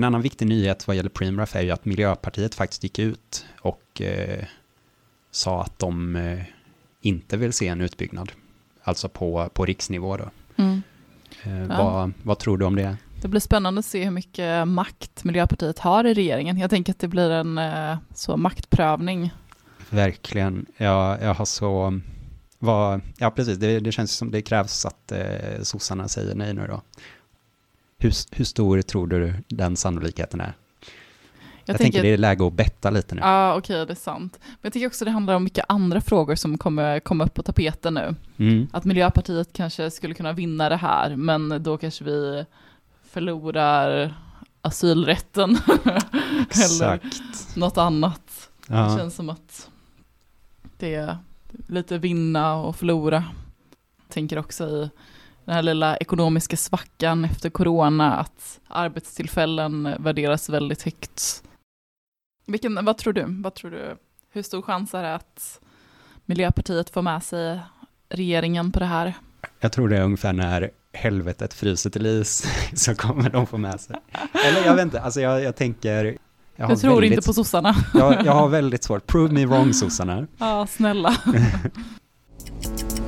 En 0.01 0.05
annan 0.05 0.23
viktig 0.23 0.47
nyhet 0.47 0.87
vad 0.87 0.97
gäller 0.97 1.11
Preemraff 1.11 1.57
är 1.57 1.61
ju 1.61 1.71
att 1.71 1.85
Miljöpartiet 1.85 2.55
faktiskt 2.55 2.83
gick 2.83 2.99
ut 2.99 3.47
och 3.61 4.01
eh, 4.01 4.45
sa 5.31 5.63
att 5.63 5.79
de 5.79 6.17
eh, 6.17 6.43
inte 7.01 7.37
vill 7.37 7.53
se 7.53 7.69
en 7.69 7.81
utbyggnad, 7.81 8.33
alltså 8.83 9.09
på, 9.09 9.51
på 9.55 9.65
riksnivå 9.65 10.17
då. 10.17 10.31
Mm. 10.57 10.83
Eh, 11.43 11.61
ja. 11.61 11.85
vad, 11.85 12.13
vad 12.23 12.39
tror 12.39 12.59
du 12.59 12.65
om 12.65 12.77
det? 12.77 12.97
Det 13.23 13.29
blir 13.29 13.41
spännande 13.41 13.79
att 13.79 13.85
se 13.85 14.05
hur 14.05 14.11
mycket 14.11 14.69
makt 14.69 15.25
Miljöpartiet 15.25 15.79
har 15.79 16.05
i 16.05 16.15
regeringen. 16.15 16.59
Jag 16.59 16.71
tänker 16.71 16.93
att 16.93 16.99
det 16.99 17.09
blir 17.09 17.31
en 17.31 17.59
eh, 17.59 17.99
så 18.15 18.37
maktprövning. 18.37 19.31
Verkligen. 19.91 20.67
Ja, 20.77 21.19
jag 21.21 21.35
har 21.35 21.45
så... 21.45 22.01
Vad, 22.59 23.01
ja, 23.19 23.31
precis. 23.31 23.59
Det, 23.59 23.81
det 23.81 23.93
känns 23.93 24.13
som 24.13 24.31
det 24.31 24.43
krävs 24.43 24.87
att 24.87 25.13
eh, 25.13 25.63
sossarna 25.63 26.09
säger 26.09 26.35
nej 26.35 26.55
nu 26.55 26.67
då. 26.67 26.83
Hur, 28.03 28.13
hur 28.37 28.45
stor 28.45 28.83
tror 28.83 29.07
du 29.07 29.35
den 29.49 29.77
sannolikheten 29.77 30.41
är? 30.41 30.45
Jag, 30.45 30.55
jag 31.65 31.77
tänker, 31.77 31.85
tänker 31.85 32.03
det 32.03 32.15
är 32.15 32.19
läge 32.19 32.47
att 32.47 32.53
betta 32.53 32.91
lite 32.91 33.15
nu. 33.15 33.21
Ja, 33.21 33.57
okej, 33.57 33.77
okay, 33.77 33.85
det 33.85 33.93
är 33.93 34.03
sant. 34.03 34.39
Men 34.43 34.59
jag 34.63 34.73
tycker 34.73 34.87
också 34.87 35.05
det 35.05 35.11
handlar 35.11 35.35
om 35.35 35.45
mycket 35.45 35.65
andra 35.69 36.01
frågor 36.01 36.35
som 36.35 36.59
kommer 36.59 37.01
komma 37.01 37.25
upp 37.25 37.35
på 37.35 37.43
tapeten 37.43 37.95
nu. 37.95 38.15
Mm. 38.37 38.69
Att 38.73 38.85
Miljöpartiet 38.85 39.53
kanske 39.53 39.91
skulle 39.91 40.15
kunna 40.15 40.33
vinna 40.33 40.69
det 40.69 40.77
här, 40.77 41.17
men 41.17 41.63
då 41.63 41.79
kanske 41.79 42.05
vi 42.05 42.45
förlorar 43.03 44.15
asylrätten. 44.63 45.51
Eller 46.65 47.01
något 47.59 47.79
annat. 47.79 48.51
Ja. 48.67 48.77
Det 48.77 48.99
känns 48.99 49.15
som 49.15 49.31
att 49.31 49.71
det 50.79 50.95
är 50.95 51.19
lite 51.67 51.99
vinna 51.99 52.55
och 52.55 52.77
förlora. 52.77 53.25
Jag 53.97 54.15
tänker 54.15 54.39
också 54.39 54.69
i 54.69 54.91
den 55.51 55.55
här 55.55 55.63
lilla 55.63 55.97
ekonomiska 55.97 56.57
svackan 56.57 57.25
efter 57.25 57.51
corona, 57.51 58.17
att 58.17 58.61
arbetstillfällen 58.69 59.95
värderas 59.99 60.49
väldigt 60.49 60.83
högt. 60.83 61.43
Vilken, 62.47 62.85
vad 62.85 62.99
tror 62.99 63.13
du? 63.13 63.25
Vad 63.29 63.55
tror 63.55 63.71
du? 63.71 63.97
Hur 64.33 64.43
stor 64.43 64.63
chans 64.63 64.95
är 64.95 65.03
det 65.03 65.15
att 65.15 65.61
Miljöpartiet 66.25 66.91
får 66.91 67.03
med 67.03 67.23
sig 67.23 67.61
regeringen 68.09 68.73
på 68.73 68.79
det 68.79 68.87
här? 68.87 69.15
Jag 69.61 69.73
tror 69.73 69.89
det 69.89 69.97
är 69.97 70.03
ungefär 70.03 70.33
när 70.33 70.71
helvetet 70.93 71.55
fryser 71.55 71.91
till 71.91 72.07
is 72.07 72.45
så 72.75 72.95
kommer 72.95 73.31
de 73.31 73.47
få 73.47 73.59
med 73.59 73.81
sig. 73.81 73.97
Eller 74.47 74.67
jag 74.67 74.75
vet 74.75 74.85
inte, 74.85 75.01
alltså 75.01 75.21
jag, 75.21 75.43
jag 75.43 75.57
tänker... 75.57 76.05
Jag, 76.57 76.71
jag 76.71 76.81
tror 76.81 76.95
väldigt, 76.95 77.13
inte 77.13 77.27
på 77.27 77.33
sossarna. 77.33 77.75
jag, 77.95 78.27
jag 78.27 78.33
har 78.33 78.49
väldigt 78.49 78.85
svårt, 78.85 79.07
prove 79.07 79.33
me 79.35 79.47
wrong 79.47 79.73
sossarna. 79.73 80.27
Ja, 80.39 80.67
snälla. 80.67 81.17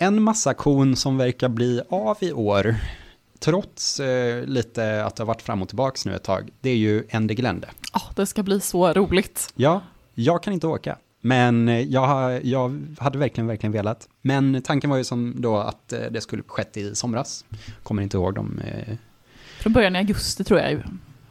En 0.00 0.22
massaktion 0.22 0.96
som 0.96 1.16
verkar 1.16 1.48
bli 1.48 1.80
av 1.88 2.16
i 2.20 2.32
år, 2.32 2.74
trots 3.38 4.00
eh, 4.00 4.44
lite 4.44 5.04
att 5.04 5.16
det 5.16 5.22
har 5.22 5.26
varit 5.26 5.42
fram 5.42 5.62
och 5.62 5.68
tillbaka 5.68 5.96
nu 6.04 6.14
ett 6.14 6.22
tag, 6.22 6.50
det 6.60 6.70
är 6.70 6.76
ju 6.76 7.04
Ende 7.08 7.34
Glände. 7.34 7.68
Ja, 7.92 8.00
oh, 8.00 8.14
det 8.14 8.26
ska 8.26 8.42
bli 8.42 8.60
så 8.60 8.92
roligt. 8.92 9.52
Ja, 9.54 9.80
jag 10.14 10.42
kan 10.42 10.52
inte 10.52 10.66
åka. 10.66 10.96
Men 11.20 11.68
jag, 11.90 12.44
jag 12.46 12.86
hade 12.98 13.18
verkligen, 13.18 13.46
verkligen 13.46 13.72
velat. 13.72 14.08
Men 14.22 14.62
tanken 14.62 14.90
var 14.90 14.96
ju 14.96 15.04
som 15.04 15.34
då 15.38 15.56
att 15.56 15.92
eh, 15.92 16.00
det 16.10 16.20
skulle 16.20 16.42
skett 16.46 16.76
i 16.76 16.94
somras. 16.94 17.44
Kommer 17.82 18.02
inte 18.02 18.16
ihåg 18.16 18.34
dem. 18.34 18.60
Eh... 18.64 18.94
Från 19.60 19.72
början 19.72 19.96
i 19.96 19.98
augusti 19.98 20.44
tror 20.44 20.60
jag 20.60 20.70
ju. 20.70 20.78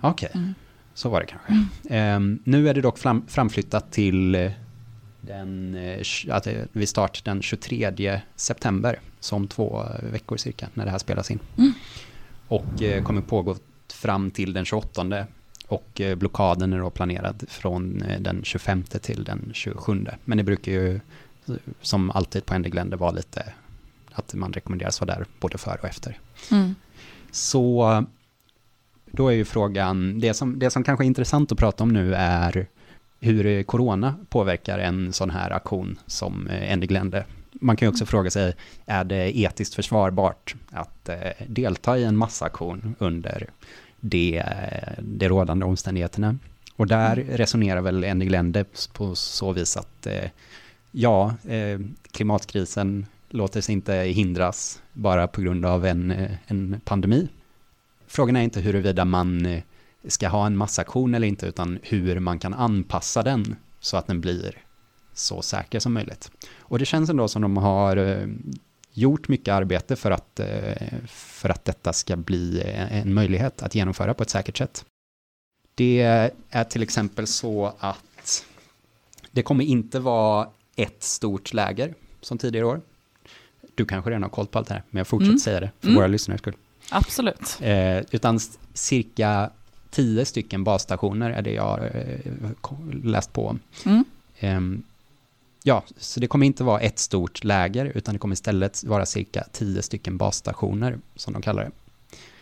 Okej, 0.02 0.30
okay. 0.30 0.42
mm. 0.42 0.54
så 0.94 1.10
var 1.10 1.20
det 1.20 1.26
kanske. 1.26 1.66
Mm. 1.88 2.34
Eh, 2.34 2.40
nu 2.44 2.70
är 2.70 2.74
det 2.74 2.82
dock 2.82 2.98
fram, 2.98 3.28
framflyttat 3.28 3.92
till 3.92 4.36
eh, 4.36 4.52
den, 5.28 5.78
alltså 6.32 6.52
vid 6.72 6.90
start 6.90 7.26
den 7.26 7.42
23 7.42 8.22
september, 8.36 9.00
som 9.20 9.48
två 9.48 9.86
veckor 10.12 10.38
cirka, 10.38 10.68
när 10.74 10.86
det 10.86 10.92
här 10.92 10.98
spelas 10.98 11.32
in. 11.32 11.40
Mm. 11.58 11.74
Och 12.48 12.82
eh, 12.82 13.04
kommer 13.04 13.22
pågå 13.22 13.56
fram 13.94 14.32
till 14.32 14.54
den 14.54 14.66
28 14.66 15.26
och 15.68 16.02
eh, 16.02 16.16
blockaden 16.16 16.74
är 16.74 16.80
då 16.80 16.90
planerad 16.90 17.44
från 17.48 18.04
den 18.20 18.44
25 18.44 18.84
till 18.84 19.24
den 19.24 19.52
27. 19.54 20.06
Men 20.26 20.38
det 20.38 20.44
brukar 20.44 20.72
ju, 20.72 21.00
som 21.82 22.12
alltid 22.12 22.46
på 22.46 22.54
Ende 22.54 22.70
Glende, 22.70 22.96
vara 22.96 23.12
lite 23.12 23.54
att 24.12 24.34
man 24.34 24.54
rekommenderas 24.54 25.02
vara 25.02 25.16
där 25.16 25.26
både 25.40 25.58
före 25.58 25.78
och 25.82 25.88
efter. 25.88 26.20
Mm. 26.52 26.76
Så 27.32 28.06
då 29.06 29.28
är 29.28 29.36
ju 29.36 29.46
frågan, 29.46 30.20
det 30.20 30.34
som, 30.34 30.60
det 30.60 30.70
som 30.70 30.84
kanske 30.84 31.06
är 31.06 31.08
intressant 31.08 31.52
att 31.52 31.58
prata 31.58 31.84
om 31.84 31.90
nu 31.90 32.14
är 32.16 32.68
hur 33.20 33.64
corona 33.64 34.16
påverkar 34.30 34.80
en 34.80 35.14
sån 35.14 35.30
här 35.30 35.52
aktion 35.52 36.00
som 36.06 36.48
eh, 36.48 36.78
Glände. 36.78 37.26
Man 37.52 37.78
kan 37.78 37.86
ju 37.86 37.90
också 37.90 38.06
fråga 38.06 38.30
sig, 38.32 38.54
är 38.86 39.04
det 39.04 39.40
etiskt 39.40 39.74
försvarbart 39.74 40.56
att 40.72 41.10
eh, 41.10 41.18
delta 41.48 41.98
i 41.98 42.04
en 42.04 42.18
massaktion 42.18 42.96
under 43.00 43.48
det, 44.00 44.44
det 45.00 45.28
rådande 45.28 45.66
omständigheterna? 45.66 46.38
Och 46.76 46.88
där 46.88 47.18
mm. 47.18 47.38
resonerar 47.38 47.82
väl 47.82 48.04
Ende 48.04 48.26
Glände 48.26 48.66
på 48.94 49.16
så 49.16 49.52
vis 49.52 49.78
att 49.78 50.08
eh, 50.08 50.30
ja, 50.92 51.34
klimatkrisen 52.12 53.06
låter 53.30 53.62
sig 53.62 53.74
inte 53.74 53.94
hindras 53.94 54.82
bara 54.94 55.28
på 55.28 55.42
grund 55.42 55.66
av 55.66 55.86
en, 55.86 56.14
en 56.48 56.82
pandemi. 56.86 57.28
Frågan 58.08 58.36
är 58.36 58.42
inte 58.42 58.62
huruvida 58.62 59.06
man 59.06 59.62
ska 60.08 60.28
ha 60.28 60.46
en 60.46 60.58
massaktion 60.58 61.16
eller 61.16 61.28
inte, 61.28 61.46
utan 61.46 61.80
hur 61.84 62.20
man 62.20 62.40
kan 62.40 62.54
anpassa 62.54 63.24
den 63.24 63.56
så 63.80 63.98
att 63.98 64.08
den 64.08 64.22
blir 64.22 64.64
så 65.14 65.42
säker 65.42 65.80
som 65.80 65.94
möjligt. 65.94 66.32
Och 66.58 66.80
det 66.80 66.86
känns 66.86 67.10
ändå 67.10 67.28
som 67.28 67.42
de 67.42 67.58
har 67.58 67.98
eh, 67.98 68.28
gjort 68.94 69.28
mycket 69.28 69.54
arbete 69.54 69.96
för 69.96 70.12
att, 70.12 70.40
eh, 70.40 70.98
för 71.08 71.50
att 71.50 71.66
detta 71.66 71.94
ska 71.94 72.16
bli 72.16 72.62
en 72.90 73.14
möjlighet 73.14 73.64
att 73.64 73.76
genomföra 73.76 74.14
på 74.14 74.24
ett 74.24 74.30
säkert 74.30 74.58
sätt. 74.58 74.86
Det 75.76 76.02
är 76.50 76.64
till 76.64 76.84
exempel 76.84 77.28
så 77.28 77.74
att 77.80 78.46
det 79.32 79.44
kommer 79.44 79.66
inte 79.66 80.00
vara 80.00 80.50
ett 80.76 81.04
stort 81.04 81.54
läger 81.54 81.94
som 82.22 82.38
tidigare 82.38 82.66
år. 82.66 82.82
Du 83.76 83.86
kanske 83.86 84.10
redan 84.10 84.24
har 84.24 84.30
koll 84.30 84.48
på 84.48 84.58
allt 84.58 84.68
det 84.68 84.74
här, 84.74 84.84
men 84.90 84.98
jag 84.98 85.08
fortsätter 85.08 85.30
mm. 85.30 85.40
säga 85.40 85.60
det 85.60 85.72
för 85.80 85.88
mm. 85.88 85.96
våra 85.96 86.08
lyssnares 86.08 86.42
skull. 86.42 86.56
Absolut. 86.90 87.58
Eh, 87.62 87.98
utan 88.12 88.40
cirka 88.74 89.50
tio 89.90 90.26
stycken 90.26 90.64
basstationer 90.64 91.30
är 91.30 91.42
det 91.42 91.52
jag 91.52 91.64
har 91.64 91.92
eh, 91.94 92.32
läst 93.04 93.34
på 93.34 93.48
om. 93.48 93.60
Mm. 93.86 94.04
Um, 94.42 94.84
ja, 95.64 95.84
så 95.98 96.20
det 96.20 96.28
kommer 96.28 96.46
inte 96.46 96.64
vara 96.64 96.80
ett 96.80 97.00
stort 97.00 97.44
läger, 97.44 97.86
utan 97.86 98.16
det 98.16 98.20
kommer 98.20 98.34
istället 98.34 98.84
vara 98.84 99.06
cirka 99.06 99.44
tio 99.52 99.82
stycken 99.82 100.18
basstationer, 100.18 100.98
som 101.16 101.34
de 101.34 101.42
kallar 101.42 101.64
det. 101.64 101.72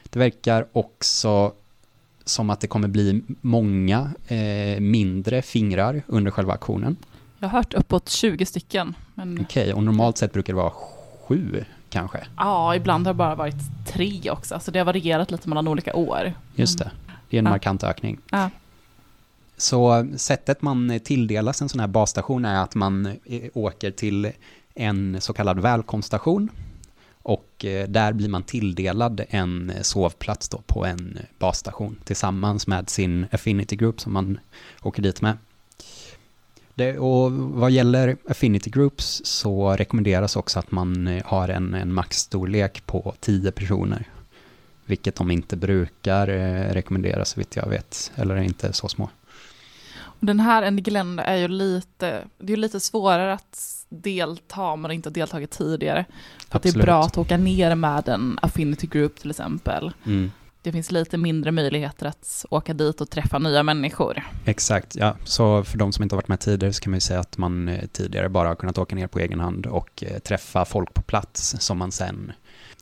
Det 0.03 0.19
verkar 0.19 0.65
också 0.71 1.53
som 2.25 2.49
att 2.49 2.59
det 2.59 2.67
kommer 2.67 2.87
bli 2.87 3.21
många 3.41 4.11
eh, 4.27 4.79
mindre 4.79 5.41
fingrar 5.41 6.03
under 6.07 6.31
själva 6.31 6.53
aktionen. 6.53 6.97
Jag 7.39 7.49
har 7.49 7.57
hört 7.57 7.73
uppåt 7.73 8.09
20 8.09 8.45
stycken. 8.45 8.95
Men... 9.13 9.39
Okej, 9.41 9.63
okay, 9.63 9.73
och 9.73 9.83
normalt 9.83 10.17
sett 10.17 10.33
brukar 10.33 10.53
det 10.53 10.57
vara 10.57 10.73
sju 11.27 11.65
kanske? 11.89 12.27
Ja, 12.37 12.75
ibland 12.75 13.07
har 13.07 13.13
det 13.13 13.17
bara 13.17 13.35
varit 13.35 13.87
tre 13.87 14.31
också, 14.31 14.59
så 14.59 14.71
det 14.71 14.79
har 14.79 14.85
varierat 14.85 15.31
lite 15.31 15.49
mellan 15.49 15.67
olika 15.67 15.95
år. 15.95 16.33
Just 16.55 16.79
det. 16.79 16.91
Det 17.29 17.37
är 17.37 17.39
en 17.39 17.45
ja. 17.45 17.51
markant 17.51 17.83
ökning. 17.83 18.19
Ja. 18.31 18.49
Så 19.57 20.07
sättet 20.15 20.61
man 20.61 20.99
tilldelas 21.03 21.61
en 21.61 21.69
sån 21.69 21.79
här 21.79 21.87
basstation 21.87 22.45
är 22.45 22.63
att 22.63 22.75
man 22.75 23.05
eh, 23.05 23.49
åker 23.53 23.91
till 23.91 24.31
en 24.73 25.21
så 25.21 25.33
kallad 25.33 25.59
välkomststation 25.59 26.49
Och 27.21 27.65
eh, 27.65 27.87
där 27.87 28.13
blir 28.13 28.29
man 28.29 28.43
tilldelad 28.43 29.21
en 29.29 29.71
sovplats 29.81 30.49
då 30.49 30.61
på 30.67 30.85
en 30.85 31.19
basstation 31.39 31.99
tillsammans 32.03 32.67
med 32.67 32.89
sin 32.89 33.25
Affinity 33.31 33.75
Group 33.75 34.01
som 34.01 34.13
man 34.13 34.39
åker 34.81 35.01
dit 35.01 35.21
med. 35.21 35.37
Det, 36.75 36.97
och 36.97 37.31
vad 37.31 37.71
gäller 37.71 38.17
Affinity 38.29 38.69
Groups 38.69 39.21
så 39.25 39.75
rekommenderas 39.75 40.35
också 40.35 40.59
att 40.59 40.71
man 40.71 41.07
eh, 41.07 41.23
har 41.25 41.49
en, 41.49 41.73
en 41.73 41.93
maxstorlek 41.93 42.85
på 42.85 43.13
10 43.19 43.51
personer. 43.51 44.07
Vilket 44.85 45.15
de 45.15 45.31
inte 45.31 45.57
brukar 45.57 46.27
eh, 46.27 46.73
rekommendera 46.73 47.25
så 47.25 47.39
vitt 47.39 47.55
jag 47.55 47.69
vet, 47.69 48.11
eller 48.15 48.35
är 48.35 48.41
inte 48.41 48.73
så 48.73 48.87
små. 48.87 49.09
Den 50.19 50.39
här 50.39 50.63
Englenda 50.63 51.23
är 51.23 51.35
ju 51.35 51.47
lite, 51.47 52.23
det 52.37 52.53
är 52.53 52.57
lite 52.57 52.79
svårare 52.79 53.33
att 53.33 53.85
delta 53.89 54.61
om 54.61 54.81
man 54.81 54.91
inte 54.91 55.09
har 55.09 55.13
deltagit 55.13 55.51
tidigare. 55.51 56.05
För 56.49 56.59
det 56.63 56.69
är 56.69 56.83
bra 56.83 57.03
att 57.03 57.17
åka 57.17 57.37
ner 57.37 57.75
med 57.75 58.09
en 58.09 58.39
affinity 58.41 58.87
group 58.87 59.19
till 59.19 59.29
exempel. 59.29 59.93
Mm. 60.05 60.31
Det 60.61 60.71
finns 60.71 60.91
lite 60.91 61.17
mindre 61.17 61.51
möjligheter 61.51 62.05
att 62.05 62.45
åka 62.49 62.73
dit 62.73 63.01
och 63.01 63.09
träffa 63.09 63.39
nya 63.39 63.63
människor. 63.63 64.23
Exakt, 64.45 64.95
ja. 64.95 65.15
Så 65.23 65.63
för 65.63 65.77
de 65.77 65.93
som 65.93 66.03
inte 66.03 66.15
har 66.15 66.17
varit 66.17 66.27
med 66.27 66.39
tidigare 66.39 66.73
så 66.73 66.81
kan 66.81 66.91
man 66.91 66.97
ju 66.97 67.01
säga 67.01 67.19
att 67.19 67.37
man 67.37 67.67
eh, 67.67 67.85
tidigare 67.91 68.29
bara 68.29 68.47
har 68.47 68.55
kunnat 68.55 68.77
åka 68.77 68.95
ner 68.95 69.07
på 69.07 69.19
egen 69.19 69.39
hand 69.39 69.65
och 69.65 70.03
eh, 70.03 70.19
träffa 70.19 70.65
folk 70.65 70.93
på 70.93 71.01
plats 71.01 71.55
som 71.59 71.77
man 71.77 71.91
sen 71.91 72.31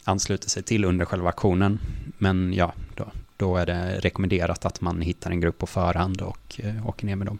ansluter 0.03 0.49
sig 0.49 0.63
till 0.63 0.85
under 0.85 1.05
själva 1.05 1.29
aktionen. 1.29 1.79
Men 2.17 2.53
ja, 2.53 2.73
då, 2.95 3.11
då 3.37 3.57
är 3.57 3.65
det 3.65 3.99
rekommenderat 3.99 4.65
att 4.65 4.81
man 4.81 5.01
hittar 5.01 5.31
en 5.31 5.39
grupp 5.39 5.57
på 5.57 5.67
förhand 5.67 6.21
och 6.21 6.59
eh, 6.63 6.87
åker 6.87 7.05
ner 7.05 7.15
med 7.15 7.27
dem. 7.27 7.39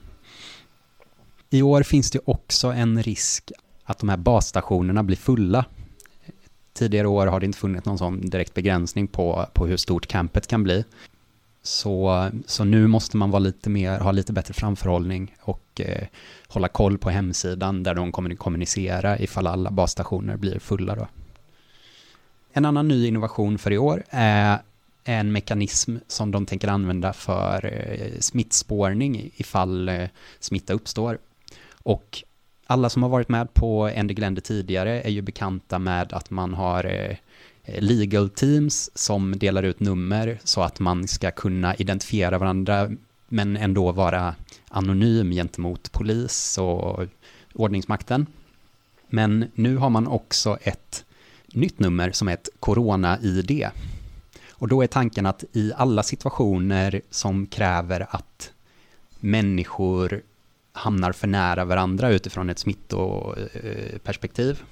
I 1.50 1.62
år 1.62 1.84
finns 1.84 2.12
det 2.12 2.20
också 2.26 2.68
en 2.68 3.04
risk 3.04 3.52
att 3.84 4.00
de 4.00 4.10
här 4.10 4.18
basstationerna 4.18 5.04
blir 5.04 5.18
fulla. 5.18 5.66
Tidigare 6.74 7.08
år 7.08 7.28
har 7.28 7.40
det 7.40 7.46
inte 7.46 7.58
funnits 7.58 7.86
någon 7.86 7.98
sån 7.98 8.30
direkt 8.30 8.54
begränsning 8.54 9.08
på, 9.08 9.46
på 9.54 9.68
hur 9.68 9.78
stort 9.78 10.08
campet 10.08 10.48
kan 10.48 10.64
bli. 10.64 10.86
Så, 11.64 12.30
så 12.46 12.64
nu 12.64 12.88
måste 12.88 13.18
man 13.18 13.32
vara 13.32 13.40
lite 13.40 13.70
mer, 13.70 14.00
ha 14.00 14.12
lite 14.12 14.34
bättre 14.34 14.54
framförhållning 14.54 15.36
och 15.42 15.82
eh, 15.82 16.08
hålla 16.48 16.68
koll 16.68 16.98
på 16.98 17.10
hemsidan 17.10 17.84
där 17.84 17.94
de 17.94 18.12
kommer 18.12 18.36
kommunicera 18.36 19.20
ifall 19.20 19.48
alla 19.48 19.72
basstationer 19.72 20.38
blir 20.38 20.60
fulla 20.60 20.96
då. 20.96 21.08
En 22.56 22.66
annan 22.66 22.88
ny 22.88 23.08
innovation 23.08 23.58
för 23.58 23.72
i 23.72 23.78
år 23.78 24.04
är 24.10 24.60
en 25.04 25.32
mekanism 25.32 25.98
som 26.08 26.32
de 26.32 26.46
tänker 26.46 26.68
använda 26.68 27.14
för 27.14 27.66
eh, 27.66 28.20
smittspårning 28.20 29.32
ifall 29.36 29.90
eh, 29.90 30.10
smitta 30.40 30.74
uppstår. 30.74 31.18
Och 31.84 32.24
alla 32.68 32.90
som 32.90 33.04
har 33.04 33.10
varit 33.10 33.30
med 33.30 33.54
på 33.54 33.86
Andy 33.98 34.14
Glende 34.14 34.42
tidigare 34.42 35.02
är 35.02 35.10
ju 35.10 35.22
bekanta 35.22 35.80
med 35.80 36.14
att 36.14 36.30
man 36.30 36.54
har 36.54 36.86
eh, 36.86 37.18
legal 37.82 38.30
teams 38.30 38.92
som 38.96 39.40
delar 39.40 39.64
ut 39.64 39.80
nummer 39.80 40.40
så 40.44 40.62
att 40.62 40.80
man 40.80 41.08
ska 41.08 41.32
kunna 41.32 41.76
identifiera 41.76 42.38
varandra 42.38 42.92
men 43.28 43.58
ändå 43.58 43.92
vara 43.92 44.36
anonym 44.70 45.32
gentemot 45.32 45.92
polis 45.92 46.58
och 46.58 47.08
ordningsmakten. 47.54 48.26
Men 49.10 49.52
nu 49.56 49.78
har 49.78 49.90
man 49.90 50.08
också 50.08 50.58
ett 50.62 51.06
nytt 51.56 51.80
nummer 51.80 52.12
som 52.12 52.28
är 52.28 52.34
ett 52.34 52.50
corona-id. 52.60 53.70
Och 54.52 54.68
då 54.68 54.82
är 54.82 54.88
tanken 54.88 55.26
att 55.26 55.44
i 55.54 55.72
alla 55.76 56.04
situationer 56.04 57.02
som 57.10 57.46
kräver 57.46 58.08
att 58.10 58.52
människor 59.20 60.22
hamnar 60.72 61.12
för 61.12 61.28
nära 61.28 61.66
varandra 61.66 62.10
utifrån 62.10 62.50
ett 62.50 62.60
smittoperspektiv 62.60 64.64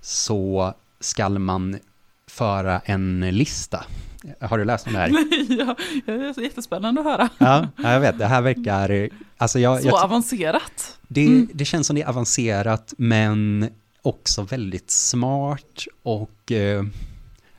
så 0.00 0.74
skall 1.00 1.38
man 1.38 1.78
föra 2.26 2.80
en 2.84 3.20
lista. 3.20 3.84
Har 4.40 4.58
du 4.58 4.64
läst 4.64 4.86
om 4.86 4.92
det 4.92 4.98
här? 4.98 5.08
Nej, 5.10 5.58
ja, 5.58 5.76
det 6.06 6.12
är 6.12 6.40
jättespännande 6.40 7.00
att 7.00 7.06
höra. 7.06 7.28
Ja, 7.38 7.68
jag 7.76 8.00
vet, 8.00 8.18
det 8.18 8.26
här 8.26 8.42
verkar... 8.42 9.08
Alltså 9.36 9.58
jag, 9.58 9.82
så 9.82 9.88
jag, 9.88 10.04
avancerat. 10.04 10.98
Det, 11.08 11.26
mm. 11.26 11.48
det 11.54 11.64
känns 11.64 11.86
som 11.86 11.96
det 11.96 12.02
är 12.02 12.08
avancerat, 12.08 12.94
men 12.96 13.70
också 14.04 14.42
väldigt 14.42 14.90
smart 14.90 15.84
och 16.02 16.52
eh, 16.52 16.84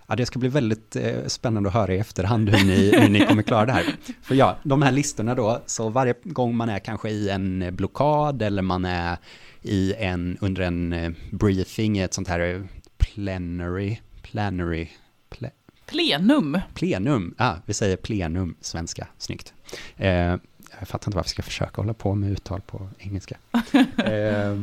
Ja, 0.08 0.16
det 0.16 0.26
ska 0.26 0.40
bli 0.40 0.50
väldigt 0.50 0.96
eh, 0.96 1.26
spännande 1.28 1.70
att 1.70 1.74
höra 1.74 1.94
i 1.94 1.98
efterhand 1.98 2.50
hur 2.50 2.66
ni, 2.66 3.00
hur 3.00 3.10
ni 3.10 3.26
kommer 3.26 3.44
klara 3.44 3.66
det 3.66 3.72
här. 3.72 3.96
För 4.22 4.36
ja, 4.36 4.58
de 4.64 4.82
här 4.82 4.92
listorna 4.92 5.36
då, 5.36 5.62
så 5.66 5.90
varje 5.90 6.14
gång 6.24 6.56
man 6.56 6.70
är 6.70 6.80
kanske 6.80 7.10
i 7.10 7.30
en 7.30 7.76
blockad 7.76 8.42
eller 8.42 8.62
man 8.62 8.86
är 8.86 9.18
i 9.62 9.94
en, 9.94 10.38
under 10.42 10.62
en 10.62 10.94
eh, 10.94 11.12
briefing, 11.32 11.98
ett 11.98 12.14
sånt 12.14 12.28
här 12.28 12.68
plenary, 12.98 14.00
plenary, 14.22 14.90
ple, 15.30 15.52
plenum. 15.86 16.60
Plenum, 16.74 17.36
ja, 17.38 17.58
vi 17.66 17.74
säger 17.74 17.98
plenum, 17.98 18.56
svenska, 18.62 19.08
snyggt. 19.18 19.54
Eh, 19.98 20.36
jag 20.80 20.88
fattar 20.88 21.08
inte 21.08 21.16
varför 21.16 21.28
jag 21.28 21.30
ska 21.30 21.44
försöka 21.44 21.82
hålla 21.82 21.94
på 21.94 22.16
med 22.16 22.32
uttal 22.32 22.62
på 22.62 22.90
engelska. 22.98 23.38
Eh, 24.06 24.62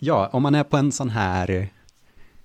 ja, 0.00 0.28
om 0.32 0.42
man 0.42 0.54
är 0.54 0.64
på 0.64 0.76
en 0.76 0.92
sån 0.92 1.10
här 1.10 1.70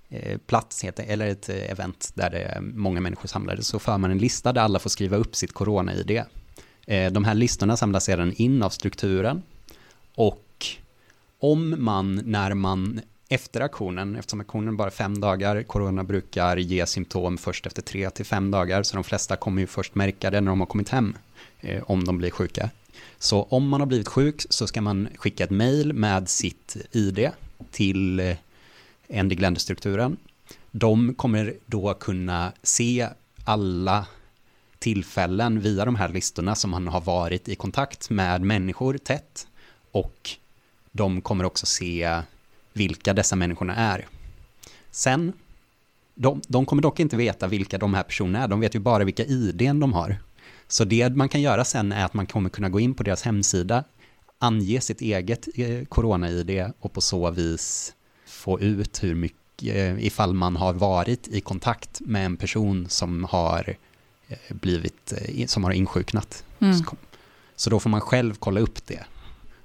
eh, 0.10 0.38
plats, 0.38 0.82
plats, 0.82 1.00
eller 1.00 1.28
ett 1.28 1.50
eh, 1.50 1.72
event 1.72 2.12
där 2.14 2.30
det 2.30 2.40
är 2.40 2.62
många 2.62 3.02
människor 3.02 3.28
samlade, 3.28 3.64
så 3.64 3.80
för 3.80 3.98
man 3.98 4.12
en 4.12 4.18
lista 4.18 4.54
där 4.54 4.62
alla 4.62 4.80
får 4.80 4.90
skriva 4.90 5.18
upp 5.18 5.36
sitt 5.36 5.54
corona-id. 5.54 6.24
Eh, 6.88 7.12
de 7.12 7.24
här 7.24 7.34
listorna 7.34 7.78
samlas 7.78 8.04
sedan 8.04 8.34
in 8.36 8.64
av 8.64 8.70
strukturen 8.70 9.44
och 10.16 10.66
om 11.40 11.76
man 11.78 12.16
när 12.16 12.54
man 12.54 13.02
efter 13.30 13.62
aktionen, 13.62 14.16
eftersom 14.16 14.42
aktionen 14.42 14.78
bara 14.78 14.88
är 14.88 14.92
fem 14.92 15.20
dagar, 15.22 15.64
corona 15.64 16.04
brukar 16.04 16.58
ge 16.58 16.86
symptom 16.86 17.38
först 17.38 17.66
efter 17.66 17.82
tre 17.82 18.10
till 18.10 18.26
fem 18.26 18.52
dagar, 18.52 18.84
så 18.84 18.96
de 18.96 19.04
flesta 19.04 19.36
kommer 19.36 19.62
ju 19.62 19.68
först 19.68 19.96
märka 19.96 20.32
det 20.32 20.42
när 20.42 20.52
de 20.52 20.60
har 20.60 20.68
kommit 20.68 20.90
hem, 20.90 21.18
om 21.84 22.04
de 22.04 22.18
blir 22.18 22.30
sjuka. 22.32 22.70
Så 23.24 23.44
om 23.44 23.70
man 23.70 23.82
har 23.82 23.86
blivit 23.86 24.08
sjuk 24.08 24.46
så 24.50 24.68
ska 24.68 24.82
man 24.82 25.08
skicka 25.16 25.44
ett 25.44 25.50
mail 25.50 25.94
med 25.94 26.30
sitt 26.30 26.78
ID 26.92 27.30
till 27.72 28.20
eh, 28.20 28.36
Andy 29.14 29.36
Glender-strukturen. 29.36 30.18
De 30.72 31.14
kommer 31.14 31.54
då 31.66 31.94
kunna 31.94 32.52
se 32.64 33.10
alla 33.44 34.06
tillfällen 34.80 35.60
via 35.60 35.86
de 35.86 35.96
här 35.96 36.10
listorna 36.10 36.56
som 36.56 36.74
han 36.74 36.88
har 36.88 37.02
varit 37.02 37.50
i 37.50 37.56
kontakt 37.56 38.10
med 38.10 38.42
människor 38.42 38.98
tätt 38.98 39.48
och 39.92 40.30
de 40.92 41.22
kommer 41.22 41.44
också 41.44 41.66
se 41.66 42.22
vilka 42.74 43.14
dessa 43.14 43.36
människorna 43.36 43.76
är. 43.76 44.08
Sen, 44.92 45.34
de, 46.16 46.42
de 46.48 46.66
kommer 46.66 46.82
dock 46.82 47.00
inte 47.00 47.18
veta 47.18 47.48
vilka 47.48 47.78
de 47.78 47.94
här 47.94 48.04
personerna 48.04 48.44
är, 48.44 48.48
de 48.48 48.60
vet 48.60 48.76
ju 48.76 48.80
bara 48.80 49.04
vilka 49.04 49.26
ID 49.26 49.76
de 49.76 49.94
har. 49.94 50.18
Så 50.68 50.84
det 50.84 51.16
man 51.16 51.30
kan 51.30 51.42
göra 51.42 51.66
sen 51.66 51.92
är 51.92 52.06
att 52.06 52.14
man 52.14 52.26
kommer 52.26 52.50
kunna 52.50 52.70
gå 52.70 52.80
in 52.80 52.94
på 52.94 53.04
deras 53.04 53.22
hemsida, 53.22 53.84
ange 54.40 54.82
sitt 54.82 55.02
eget 55.02 55.48
eh, 55.56 55.86
corona-ID 55.86 56.72
och 56.80 56.94
på 56.94 57.02
så 57.02 57.32
vis 57.32 57.94
få 58.26 58.60
ut 58.60 59.04
hur 59.04 59.16
mycket, 59.16 59.76
eh, 59.76 60.06
ifall 60.06 60.34
man 60.34 60.56
har 60.56 60.74
varit 60.74 61.28
i 61.28 61.42
kontakt 61.42 62.02
med 62.02 62.26
en 62.26 62.38
person 62.38 62.90
som 62.90 63.24
har 63.24 63.76
eh, 64.28 64.38
blivit, 64.50 65.14
som 65.48 65.64
har 65.64 65.72
insjuknat. 65.72 66.44
Mm. 66.60 66.76
Så, 67.56 67.70
då 67.70 67.80
får 67.80 67.90
man 67.90 68.02
själv 68.02 68.36
kolla 68.40 68.60
upp 68.60 68.88
det. 68.88 69.04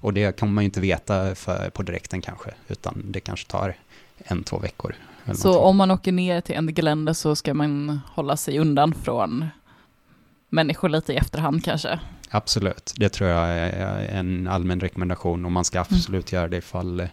Och 0.01 0.13
det 0.13 0.37
kan 0.37 0.55
man 0.55 0.65
ju 0.65 0.67
inte 0.67 0.81
veta 0.81 1.35
för, 1.35 1.71
på 1.71 1.83
direkten 1.83 2.21
kanske, 2.21 2.51
utan 2.69 3.03
det 3.05 3.21
kanske 3.21 3.47
tar 3.51 3.77
en, 4.19 4.45
två 4.45 4.59
veckor. 4.59 4.95
Så 5.25 5.49
någonting. 5.49 5.69
om 5.69 5.77
man 5.77 5.91
åker 5.91 6.13
ner 6.13 6.41
till 6.41 6.55
en 6.55 6.75
gelände 6.75 7.15
så 7.15 7.37
ska 7.37 7.55
man 7.55 8.01
hålla 8.15 8.37
sig 8.37 8.59
undan 8.59 8.95
från 8.95 9.47
människor 10.49 10.89
lite 10.89 11.13
i 11.13 11.17
efterhand 11.17 11.65
kanske? 11.65 12.01
Absolut, 12.31 12.95
det 12.97 13.09
tror 13.09 13.31
jag 13.31 13.49
är 13.49 14.09
en 14.09 14.49
allmän 14.49 14.81
rekommendation 14.81 15.45
och 15.45 15.53
man 15.53 15.65
ska 15.65 15.79
mm. 15.79 15.87
absolut 15.91 16.33
mm. 16.33 16.41
göra 16.41 16.49
det 16.49 16.57
ifall 16.57 17.09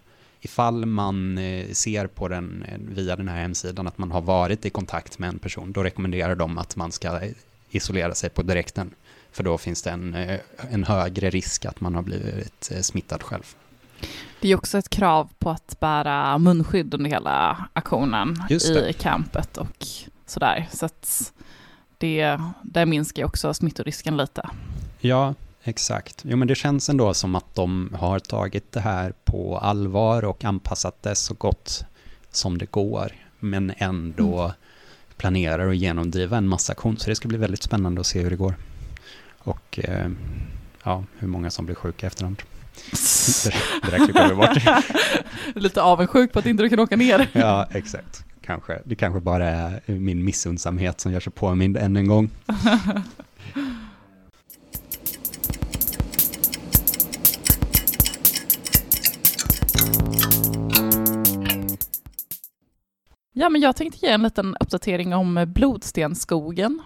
ifall 0.46 0.86
man 0.86 1.38
eh, 1.38 1.72
ser 1.72 2.08
på 2.08 2.28
den 2.28 2.66
eh, 2.68 2.78
via 2.80 3.16
den 3.16 3.28
här 3.28 3.38
hemsidan 3.38 3.88
att 3.88 3.98
man 3.98 4.12
har 4.12 4.22
varit 4.22 4.66
i 4.66 4.70
kontakt 4.70 5.20
med 5.20 5.30
en 5.30 5.40
person, 5.40 5.72
då 5.72 5.84
rekommenderar 5.84 6.36
de 6.36 6.58
att 6.58 6.76
man 6.76 6.92
ska 6.92 7.20
isolera 7.70 8.16
sig 8.16 8.30
på 8.30 8.42
direkten. 8.42 8.92
För 9.32 9.44
då 9.44 9.58
finns 9.58 9.82
det 9.82 9.90
en, 9.90 10.14
eh, 10.14 10.40
en 10.72 10.84
högre 10.84 11.30
risk 11.30 11.66
att 11.66 11.82
man 11.82 11.96
har 11.96 12.02
blivit 12.02 12.72
smittad 12.82 13.24
själv. 13.24 13.56
Det 14.40 14.52
är 14.52 14.56
också 14.56 14.78
ett 14.78 14.90
krav 14.90 15.30
på 15.40 15.50
att 15.50 15.78
bära 15.80 16.38
munskydd 16.38 16.94
under 16.94 17.10
hela 17.10 17.68
aktionen 17.74 18.36
i 18.88 18.94
campet 18.94 19.58
och 19.58 19.86
sådär. 20.26 20.68
Så 20.72 20.86
att 20.86 21.34
det, 22.06 22.42
det 22.64 22.86
minskar 22.86 23.24
också 23.24 23.54
smittorisken 23.54 24.18
lite. 24.18 24.50
Ja, 25.00 25.34
Exakt. 25.68 26.22
Jo, 26.26 26.38
men 26.38 26.48
det 26.48 26.56
känns 26.56 26.90
ändå 26.90 27.14
som 27.14 27.36
att 27.36 27.56
de 27.56 27.96
har 28.00 28.20
tagit 28.20 28.72
det 28.72 28.80
här 28.80 29.14
på 29.24 29.58
allvar 29.58 30.26
och 30.26 30.46
anpassat 30.46 31.04
det 31.04 31.16
så 31.16 31.34
gott 31.34 31.86
som 32.32 32.58
det 32.58 32.72
går, 32.72 33.12
men 33.40 33.74
ändå 33.78 34.42
mm. 34.42 34.56
planerar 35.18 35.70
att 35.70 35.78
genomdriva 35.78 36.38
en 36.38 36.48
massa 36.48 36.72
aktion. 36.72 36.98
Så 36.98 37.10
det 37.10 37.16
ska 37.16 37.28
bli 37.28 37.38
väldigt 37.38 37.64
spännande 37.64 38.02
att 38.02 38.08
se 38.08 38.22
hur 38.22 38.30
det 38.30 38.36
går. 38.36 38.56
Och 39.38 39.80
eh, 39.84 40.10
ja, 40.84 41.04
hur 41.18 41.28
många 41.28 41.50
som 41.50 41.66
blir 41.66 41.76
sjuka 41.76 42.08
efterhand. 42.08 42.42
det 43.84 43.92
där 43.92 44.06
klipper 44.06 44.30
vi 44.30 44.36
bort. 44.36 44.84
Lite 45.56 45.82
avundsjuk 45.82 46.34
på 46.34 46.40
att 46.40 46.46
inte 46.46 46.64
du 46.64 46.70
kan 46.70 46.80
åka 46.80 46.96
ner. 46.96 47.28
ja, 47.34 47.68
exakt. 47.72 48.26
Kanske. 48.46 48.82
Det 48.86 48.96
kanske 48.96 49.20
bara 49.20 49.50
är 49.50 49.82
min 49.86 50.26
missundsamhet 50.26 51.00
som 51.00 51.12
gör 51.12 51.20
sig 51.20 51.34
påmind 51.34 51.78
än 51.78 51.98
en 51.98 52.08
gång. 52.08 52.30
Ja, 63.38 63.50
men 63.50 63.62
jag 63.62 63.76
tänkte 63.76 64.06
ge 64.06 64.12
en 64.12 64.24
liten 64.24 64.56
uppdatering 64.60 65.14
om 65.14 65.46
Blodstenskogen 65.48 66.82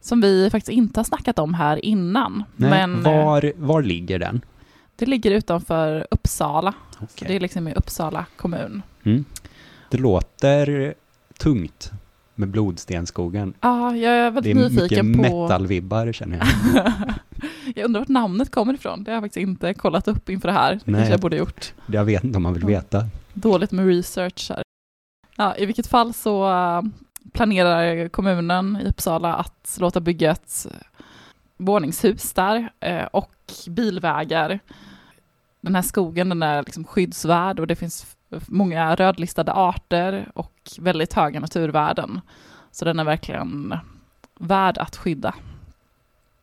som 0.00 0.20
vi 0.20 0.50
faktiskt 0.50 0.72
inte 0.72 1.00
har 1.00 1.04
snackat 1.04 1.38
om 1.38 1.54
här 1.54 1.84
innan. 1.84 2.44
Nej, 2.56 2.70
men 2.70 3.06
eh, 3.06 3.24
var, 3.24 3.52
var 3.56 3.82
ligger 3.82 4.18
den? 4.18 4.44
det 4.96 5.06
ligger 5.06 5.30
utanför 5.30 6.06
Uppsala. 6.10 6.74
Okej. 7.00 7.28
det 7.28 7.36
är 7.36 7.40
liksom 7.40 7.68
i 7.68 7.74
Uppsala 7.74 8.26
kommun. 8.36 8.82
Mm. 9.04 9.24
Det 9.90 9.98
låter 9.98 10.94
tungt 11.38 11.92
med 12.34 12.48
Blodstenskogen. 12.48 13.54
Ja, 13.60 13.96
jag 13.96 14.12
är 14.12 14.24
Det 14.24 14.30
väldigt 14.30 14.56
är 14.56 14.60
mycket 14.60 14.72
nyfiken 14.82 15.12
på... 15.12 15.42
metalvibbar 15.42 16.12
känner 16.12 16.38
jag. 16.38 16.46
jag 17.76 17.84
undrar 17.84 18.00
vart 18.00 18.08
namnet 18.08 18.50
kommer 18.50 18.74
ifrån. 18.74 19.04
Det 19.04 19.10
har 19.10 19.14
jag 19.14 19.22
faktiskt 19.22 19.48
inte 19.48 19.74
kollat 19.74 20.08
upp 20.08 20.28
inför 20.28 20.48
det 20.48 20.54
här. 20.54 20.72
Det 20.72 20.80
Nej. 20.84 20.94
kanske 20.94 21.12
jag 21.12 21.20
borde 21.20 21.36
gjort. 21.36 21.72
Jag 21.86 22.04
vet 22.04 22.24
inte 22.24 22.36
om 22.36 22.42
man 22.42 22.54
vill 22.54 22.64
veta. 22.66 23.06
Dåligt 23.32 23.72
med 23.72 23.86
research 23.86 24.50
här. 24.50 24.62
Ja, 25.36 25.56
I 25.56 25.66
vilket 25.66 25.86
fall 25.86 26.14
så 26.14 26.50
äh, 26.50 26.82
planerar 27.32 28.08
kommunen 28.08 28.78
i 28.84 28.88
Uppsala 28.88 29.34
att 29.34 29.76
låta 29.80 30.00
bygga 30.00 30.30
ett 30.30 30.66
våningshus 31.56 32.32
där 32.32 32.72
eh, 32.80 33.04
och 33.04 33.34
bilvägar. 33.68 34.60
Den 35.60 35.74
här 35.74 35.82
skogen 35.82 36.28
den 36.28 36.42
är 36.42 36.62
liksom 36.62 36.84
skyddsvärd 36.84 37.60
och 37.60 37.66
det 37.66 37.76
finns 37.76 38.16
många 38.46 38.94
rödlistade 38.94 39.52
arter 39.52 40.28
och 40.34 40.70
väldigt 40.78 41.12
höga 41.12 41.40
naturvärden. 41.40 42.20
Så 42.70 42.84
den 42.84 42.98
är 42.98 43.04
verkligen 43.04 43.74
värd 44.38 44.78
att 44.78 44.96
skydda. 44.96 45.34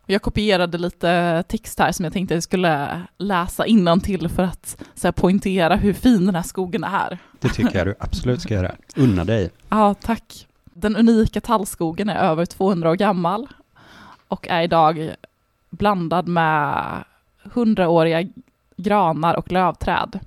Jag 0.06 0.21
kopierade 0.21 0.77
lite 0.77 1.43
text 1.47 1.80
här 1.80 1.91
som 1.91 2.06
jag 2.06 2.13
tänkte 2.13 2.34
jag 2.34 2.43
skulle 2.43 3.01
läsa 3.17 3.65
till 4.04 4.30
för 4.30 4.43
att 4.43 4.84
så 4.93 5.08
här, 5.08 5.12
poängtera 5.12 5.75
hur 5.75 5.93
fin 5.93 6.25
den 6.25 6.36
här 6.36 6.43
skogen 6.43 6.84
är. 6.84 7.17
Det 7.39 7.49
tycker 7.49 7.77
jag 7.77 7.88
du 7.88 7.95
absolut 7.99 8.41
ska 8.41 8.54
göra. 8.54 8.71
Unna 8.95 9.23
dig. 9.23 9.49
Ja, 9.69 9.93
tack. 9.93 10.47
Den 10.63 10.95
unika 10.95 11.41
tallskogen 11.41 12.10
är 12.10 12.15
över 12.15 12.45
200 12.45 12.89
år 12.89 12.95
gammal 12.95 13.47
och 14.27 14.47
är 14.47 14.62
idag 14.62 15.15
blandad 15.69 16.27
med 16.27 16.84
hundraåriga 17.43 18.30
granar 18.77 19.36
och 19.36 19.51
lövträd. 19.51 20.19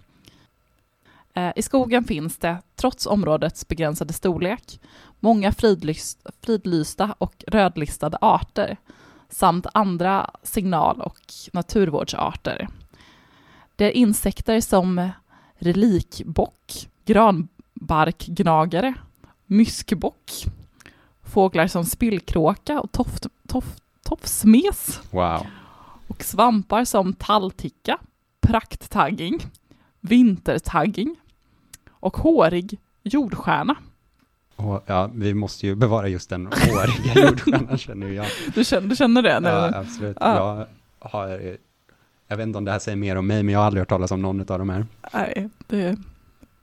Eh, 1.35 1.53
I 1.57 1.63
skogen 1.63 2.05
finns 2.05 2.37
det, 2.39 2.59
trots 2.77 3.07
områdets 3.07 3.69
begränsade 3.69 4.13
storlek, 4.13 4.81
många 5.21 5.53
fridlyst, 5.53 6.27
fridlysta 6.43 7.15
och 7.19 7.45
rödlistade 7.47 8.19
arter 8.21 8.77
samt 9.29 9.67
andra 9.75 10.31
signal- 10.43 11.01
och 11.01 11.21
naturvårdsarter. 11.53 12.69
Det 13.77 13.85
är 13.85 13.91
insekter 13.91 14.61
som 14.61 15.11
relikbock, 15.55 16.89
granbarkgnagare, 17.05 18.95
myskbock, 19.47 20.33
fåglar 21.23 21.67
som 21.67 21.85
spillkråka 21.85 22.81
och 22.81 22.93
toft, 22.93 23.27
toft, 23.49 23.83
tofsmes 24.03 25.01
Wow. 25.11 25.47
och 26.09 26.23
svampar 26.25 26.85
som 26.85 27.13
tallticka, 27.13 27.99
prakttagging, 28.41 29.41
vintertagging 30.01 31.17
och 32.05 32.17
hårig 32.17 32.79
jordstjärna. 33.03 33.77
Och, 34.57 34.83
ja, 34.87 35.11
vi 35.15 35.35
måste 35.35 35.67
ju 35.67 35.75
bevara 35.75 36.09
just 36.09 36.31
den 36.31 36.47
håriga 36.47 37.27
jordstjärnan 37.29 37.79
känner 37.79 38.09
jag. 38.09 38.27
Du 38.55 38.65
känner, 38.65 38.89
du 38.89 38.97
känner 38.97 39.23
det? 39.23 39.41
nu? 39.41 39.49
Ja, 39.49 39.75
absolut. 39.75 40.17
Ja. 40.21 40.37
Jag, 41.01 41.09
har, 41.09 41.57
jag 42.29 42.37
vet 42.37 42.47
inte 42.47 42.59
om 42.59 42.65
det 42.65 42.73
här 42.73 42.79
säger 42.79 42.97
mer 42.97 43.17
om 43.17 43.27
mig, 43.27 43.43
men 43.43 43.53
jag 43.53 43.61
har 43.61 43.67
aldrig 43.67 43.81
hört 43.81 43.89
talas 43.89 44.11
om 44.11 44.23
någon 44.23 44.41
av 44.41 44.59
de 44.59 44.71
här. 44.71 44.87
Nej, 45.13 45.49
det, 45.67 45.97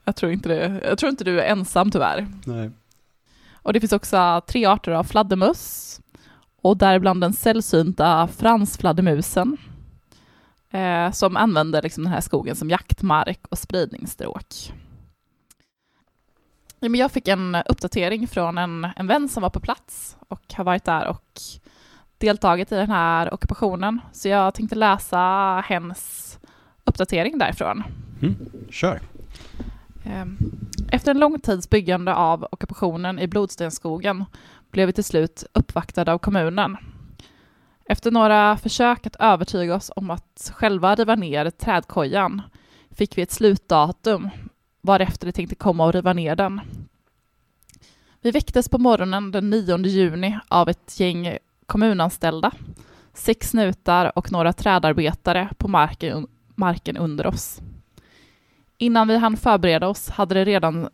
jag, 0.06 0.16
tror 0.16 0.32
inte 0.32 0.50
det, 0.50 0.82
jag 0.84 0.98
tror 0.98 1.10
inte 1.10 1.24
du 1.24 1.42
är 1.42 1.46
ensam 1.46 1.92
tyvärr. 1.92 2.28
Nej. 2.46 2.72
Och 3.54 3.74
det 3.74 3.80
finns 3.80 3.94
också 3.94 4.42
tre 4.48 4.66
arter 4.66 4.92
av 4.92 5.04
fladdermöss 5.04 6.00
och 6.62 6.78
däribland 6.78 7.22
den 7.22 7.34
sällsynta 7.34 8.28
fransfladdermusen 8.28 9.58
eh, 10.72 11.12
som 11.12 11.38
använder 11.38 11.82
liksom 11.82 12.04
den 12.04 12.14
här 12.14 12.22
skogen 12.22 12.56
som 12.56 12.70
jaktmark 12.70 13.40
och 13.50 13.58
spridningsstråk. 13.58 14.74
Ja, 16.84 16.90
men 16.90 17.00
jag 17.00 17.12
fick 17.12 17.28
en 17.28 17.56
uppdatering 17.56 18.28
från 18.28 18.58
en, 18.58 18.88
en 18.96 19.08
vän 19.08 19.30
som 19.30 19.42
var 19.44 19.50
på 19.50 19.60
plats 19.60 20.18
och 20.28 20.54
har 20.54 20.64
varit 20.64 20.86
där 20.86 21.08
och 21.08 21.42
deltagit 22.18 22.72
i 22.72 22.76
den 22.76 22.92
här 22.92 23.34
ockupationen. 23.34 24.00
Så 24.12 24.28
jag 24.28 24.54
tänkte 24.54 24.76
läsa 24.76 25.20
hennes 25.68 26.40
uppdatering 26.84 27.38
därifrån. 27.38 27.84
Kör. 28.70 29.00
Ehm, 30.06 30.38
Efter 30.92 31.12
en 31.12 31.20
lång 31.20 31.40
tids 31.40 31.70
byggande 31.70 32.16
av 32.16 32.48
ockupationen 32.52 33.20
i 33.20 33.28
Blodstenskogen 33.28 34.26
blev 34.72 34.88
vi 34.88 34.94
till 34.94 35.04
slut 35.04 35.44
uppvaktade 35.54 36.14
av 36.14 36.18
kommunen. 36.18 36.78
Efter 37.86 38.12
några 38.12 38.58
försök 38.58 39.08
att 39.08 39.16
övertyga 39.16 39.76
oss 39.76 39.92
om 39.96 40.10
att 40.10 40.52
själva 40.56 40.96
riva 40.96 41.16
ner 41.16 41.50
trädkojan 41.50 42.42
fick 42.92 43.18
vi 43.18 43.22
ett 43.22 43.32
slutdatum 43.32 44.30
varefter 44.82 45.26
de 45.26 45.32
tänkte 45.32 45.56
komma 45.56 45.86
och 45.86 45.94
riva 45.94 46.14
ner 46.14 46.36
den. 46.36 46.62
Vi 48.22 48.32
väcktes 48.32 48.70
på 48.70 48.78
morgonen 48.78 49.32
den 49.32 49.50
9 49.50 49.78
juni 49.78 50.40
av 50.48 50.70
ett 50.70 51.00
gäng 51.00 51.38
kommunanställda, 51.66 52.52
sex 53.14 53.50
snutar 53.50 54.18
och 54.18 54.32
några 54.32 54.54
trädarbetare 54.54 55.50
på 55.58 55.68
marken, 55.68 56.28
marken 56.56 56.98
under 56.98 57.28
oss. 57.28 57.62
Innan 58.78 59.08
vi 59.08 59.18
hann 59.18 59.38
förbereda 59.38 59.88
oss 59.88 60.10
hade 60.10 60.36
det 60.36 60.46
redan 60.46 60.90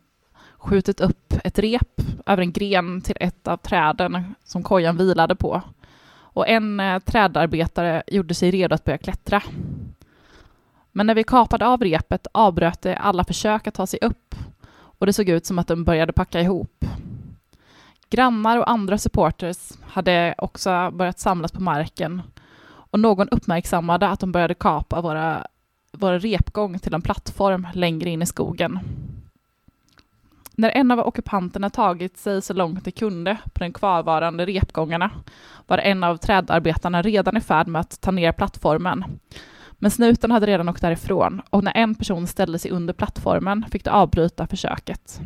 skjutit 0.58 1.00
upp 1.00 1.34
ett 1.44 1.58
rep 1.58 2.00
över 2.26 2.42
en 2.42 2.52
gren 2.52 3.00
till 3.00 3.16
ett 3.20 3.48
av 3.48 3.56
träden 3.56 4.34
som 4.44 4.62
kojan 4.62 4.96
vilade 4.96 5.36
på. 5.36 5.62
Och 6.10 6.48
en 6.48 6.80
eh, 6.80 6.98
trädarbetare 6.98 8.02
gjorde 8.06 8.34
sig 8.34 8.50
redo 8.50 8.74
att 8.74 8.84
börja 8.84 8.98
klättra. 8.98 9.42
Men 10.98 11.06
när 11.06 11.14
vi 11.14 11.24
kapade 11.24 11.66
av 11.66 11.82
repet 11.82 12.26
avbröt 12.32 12.82
det 12.82 12.96
alla 12.96 13.24
försök 13.24 13.66
att 13.66 13.74
ta 13.74 13.86
sig 13.86 13.98
upp 14.02 14.34
och 14.78 15.06
det 15.06 15.12
såg 15.12 15.28
ut 15.28 15.46
som 15.46 15.58
att 15.58 15.66
de 15.66 15.84
började 15.84 16.12
packa 16.12 16.40
ihop. 16.40 16.84
Grannar 18.10 18.58
och 18.58 18.70
andra 18.70 18.98
supporters 18.98 19.72
hade 19.86 20.34
också 20.38 20.90
börjat 20.90 21.18
samlas 21.18 21.52
på 21.52 21.62
marken 21.62 22.22
och 22.68 23.00
någon 23.00 23.28
uppmärksammade 23.28 24.08
att 24.08 24.20
de 24.20 24.32
började 24.32 24.54
kapa 24.54 25.00
våra 25.00 25.46
vår 25.92 26.12
repgång 26.12 26.78
till 26.78 26.94
en 26.94 27.02
plattform 27.02 27.66
längre 27.74 28.10
in 28.10 28.22
i 28.22 28.26
skogen. 28.26 28.78
När 30.56 30.70
en 30.70 30.90
av 30.90 30.98
ockupanterna 30.98 31.70
tagit 31.70 32.18
sig 32.18 32.42
så 32.42 32.52
långt 32.52 32.84
de 32.84 32.90
kunde 32.90 33.36
på 33.44 33.60
den 33.60 33.72
kvarvarande 33.72 34.46
repgångarna 34.46 35.10
var 35.66 35.78
en 35.78 36.04
av 36.04 36.16
trädarbetarna 36.16 37.02
redan 37.02 37.36
i 37.36 37.40
färd 37.40 37.66
med 37.66 37.80
att 37.80 38.00
ta 38.00 38.10
ner 38.10 38.32
plattformen. 38.32 39.04
Men 39.78 39.90
snuten 39.90 40.30
hade 40.30 40.46
redan 40.46 40.68
åkt 40.68 40.82
därifrån 40.82 41.42
och 41.50 41.64
när 41.64 41.76
en 41.76 41.94
person 41.94 42.26
ställde 42.26 42.58
sig 42.58 42.70
under 42.70 42.94
plattformen 42.94 43.64
fick 43.70 43.84
de 43.84 43.90
avbryta 43.90 44.46
försöket. 44.46 45.20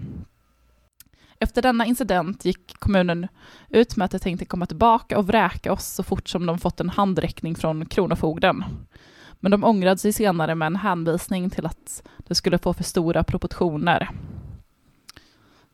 Efter 1.39 1.63
denna 1.63 1.87
incident 1.87 2.45
gick 2.45 2.79
kommunen 2.79 3.29
ut 3.69 3.97
med 3.97 4.05
att 4.05 4.11
de 4.11 4.19
tänkte 4.19 4.45
komma 4.45 4.67
tillbaka 4.67 5.19
och 5.19 5.27
vräka 5.27 5.73
oss 5.73 5.87
så 5.87 6.03
fort 6.03 6.29
som 6.29 6.47
de 6.47 6.59
fått 6.59 6.81
en 6.81 6.89
handräckning 6.89 7.55
från 7.55 7.87
Kronofogden. 7.87 8.65
Men 9.41 9.51
de 9.51 9.65
ångrade 9.65 9.99
sig 9.99 10.13
senare 10.13 10.55
med 10.55 10.67
en 10.67 10.77
hänvisning 10.77 11.51
till 11.51 11.67
att 11.67 12.03
det 12.19 12.35
skulle 12.35 12.59
få 12.59 12.73
för 12.73 12.85
stora 12.85 13.25
proportioner. 13.25 14.11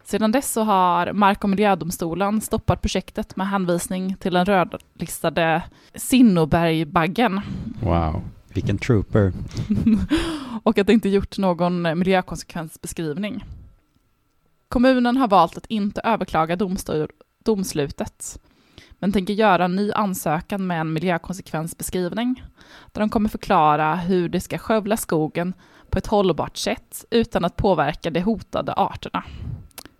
Sedan 0.04 0.32
dess 0.32 0.52
så 0.52 0.62
har 0.62 1.12
Mark 1.12 1.44
och 1.44 1.50
miljödomstolen 1.50 2.40
stoppat 2.40 2.82
projektet 2.82 3.36
med 3.36 3.48
hänvisning 3.48 4.16
till 4.16 4.34
den 4.34 4.44
rödlistade 4.44 5.62
Sinnobergbaggen 5.94 7.40
Wow. 7.80 8.22
Vilken 8.58 8.78
trooper. 8.78 9.32
och 10.62 10.78
att 10.78 10.86
det 10.86 10.92
inte 10.92 11.08
gjort 11.08 11.38
någon 11.38 11.98
miljökonsekvensbeskrivning. 11.98 13.44
Kommunen 14.68 15.16
har 15.16 15.28
valt 15.28 15.56
att 15.56 15.66
inte 15.66 16.00
överklaga 16.04 16.56
domstol, 16.56 17.08
domslutet, 17.44 18.40
men 18.98 19.12
tänker 19.12 19.34
göra 19.34 19.64
en 19.64 19.76
ny 19.76 19.92
ansökan 19.92 20.66
med 20.66 20.80
en 20.80 20.92
miljökonsekvensbeskrivning, 20.92 22.42
där 22.92 23.00
de 23.00 23.08
kommer 23.08 23.28
förklara 23.28 23.96
hur 23.96 24.28
de 24.28 24.40
ska 24.40 24.58
skövla 24.58 24.96
skogen 24.96 25.52
på 25.90 25.98
ett 25.98 26.06
hållbart 26.06 26.56
sätt 26.56 27.04
utan 27.10 27.44
att 27.44 27.56
påverka 27.56 28.10
de 28.10 28.20
hotade 28.20 28.72
arterna. 28.72 29.24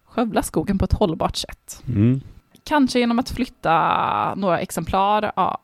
Skövla 0.04 0.42
skogen 0.42 0.78
på 0.78 0.84
ett 0.84 0.92
hållbart 0.92 1.36
sätt. 1.36 1.82
Mm. 1.88 2.20
Kanske 2.64 2.98
genom 2.98 3.18
att 3.18 3.30
flytta 3.30 4.34
några 4.34 4.60
exemplar 4.60 5.32
av, 5.36 5.60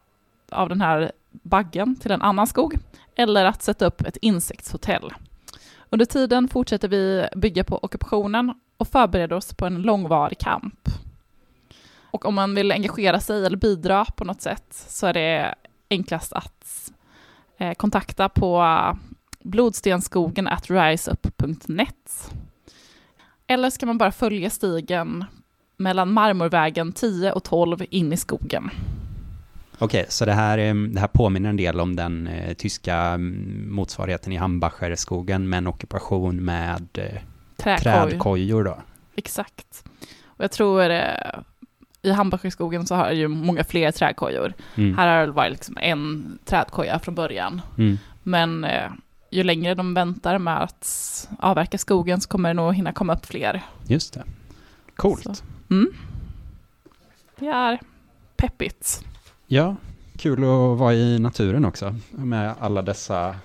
av 0.51 0.69
den 0.69 0.81
här 0.81 1.13
baggen 1.43 1.97
till 1.97 2.11
en 2.11 2.23
annan 2.23 2.47
skog, 2.47 2.79
eller 3.17 3.45
att 3.45 3.63
sätta 3.63 3.87
upp 3.87 4.01
ett 4.01 4.17
insektshotell. 4.17 5.11
Under 5.91 6.05
tiden 6.07 6.49
fortsätter 6.49 6.89
vi 6.89 7.29
bygga 7.37 7.65
på 7.65 7.79
ockupationen 7.83 8.55
och 8.77 8.89
förbereder 8.89 9.37
oss 9.37 9.55
på 9.55 9.67
en 9.67 9.83
långvarig 9.83 10.39
kamp. 10.39 10.89
Och 12.15 12.25
om 12.25 12.35
man 12.35 12.55
vill 12.55 12.73
engagera 12.73 13.21
sig 13.21 13.47
eller 13.47 13.57
bidra 13.57 14.05
på 14.05 14.25
något 14.25 14.43
sätt 14.43 14.67
så 14.89 15.07
är 15.07 15.13
det 15.13 15.55
enklast 15.91 16.33
att 16.33 16.93
eh, 17.59 17.75
kontakta 17.75 18.29
på 18.29 18.65
blodstenskogen 19.41 20.49
at 20.49 20.71
riseup.net. 20.71 22.33
Eller 23.47 23.71
ska 23.71 23.87
man 23.87 23.99
bara 23.99 24.13
följa 24.13 24.51
stigen 24.51 25.25
mellan 25.77 26.13
Marmorvägen 26.13 26.93
10 26.93 27.33
och 27.33 27.45
12 27.45 27.85
in 27.91 28.13
i 28.13 28.17
skogen. 28.17 28.71
Okej, 29.79 30.07
så 30.09 30.25
det 30.25 30.33
här, 30.33 30.59
eh, 30.59 30.75
det 30.75 31.01
här 31.01 31.09
påminner 31.09 31.49
en 31.51 31.57
del 31.57 31.81
om 31.81 31.97
den 31.97 32.27
eh, 32.27 32.55
tyska 32.55 32.97
mm, 32.97 33.67
motsvarigheten 33.71 34.33
i 34.33 34.37
Hambacherskogen 34.37 35.49
med 35.49 35.59
en 35.59 35.67
ockupation 35.67 36.45
med 36.45 36.89
eh, 36.95 37.21
Träkoj. 37.57 37.83
trädkojor 37.83 38.65
då? 38.65 38.79
Exakt. 39.17 39.85
Och 40.25 40.45
jag 40.45 40.51
tror 40.51 40.91
eh, 40.91 41.41
i 42.03 42.11
Hambacherskogen 42.11 42.87
så 42.87 42.95
har 42.95 43.11
ju 43.11 43.29
många 43.29 43.65
fler 43.65 43.93
trädkojor. 43.93 44.55
Mm. 44.75 44.99
Här 44.99 45.19
har 45.19 45.27
det 45.27 45.33
varit 45.33 45.53
liksom 45.53 45.77
en 45.81 46.39
trädkoja 46.45 46.99
från 46.99 47.15
början. 47.15 47.63
Mm. 47.79 47.99
Men 48.23 48.65
eh, 48.65 48.91
ju 49.31 49.43
längre 49.43 49.75
de 49.75 49.95
väntar 49.95 50.39
med 50.39 50.63
att 50.63 51.29
avverka 51.39 51.79
skogen 51.79 52.21
så 52.21 52.29
kommer 52.29 52.49
det 52.49 52.55
nog 52.55 52.75
hinna 52.75 52.93
komma 52.93 53.15
upp 53.15 53.27
fler. 53.27 53.63
Just 53.87 54.15
det. 54.15 54.23
Coolt. 54.97 55.23
Så, 55.23 55.35
mm. 55.71 55.93
Det 57.39 57.47
är 57.47 57.79
peppigt. 58.37 59.05
Ja, 59.55 59.77
kul 60.17 60.39
att 60.39 60.79
vara 60.79 60.95
i 60.95 61.19
naturen 61.19 61.65
också 61.65 61.95
med 62.11 62.55
alla 62.61 62.83
dessa, 62.83 63.37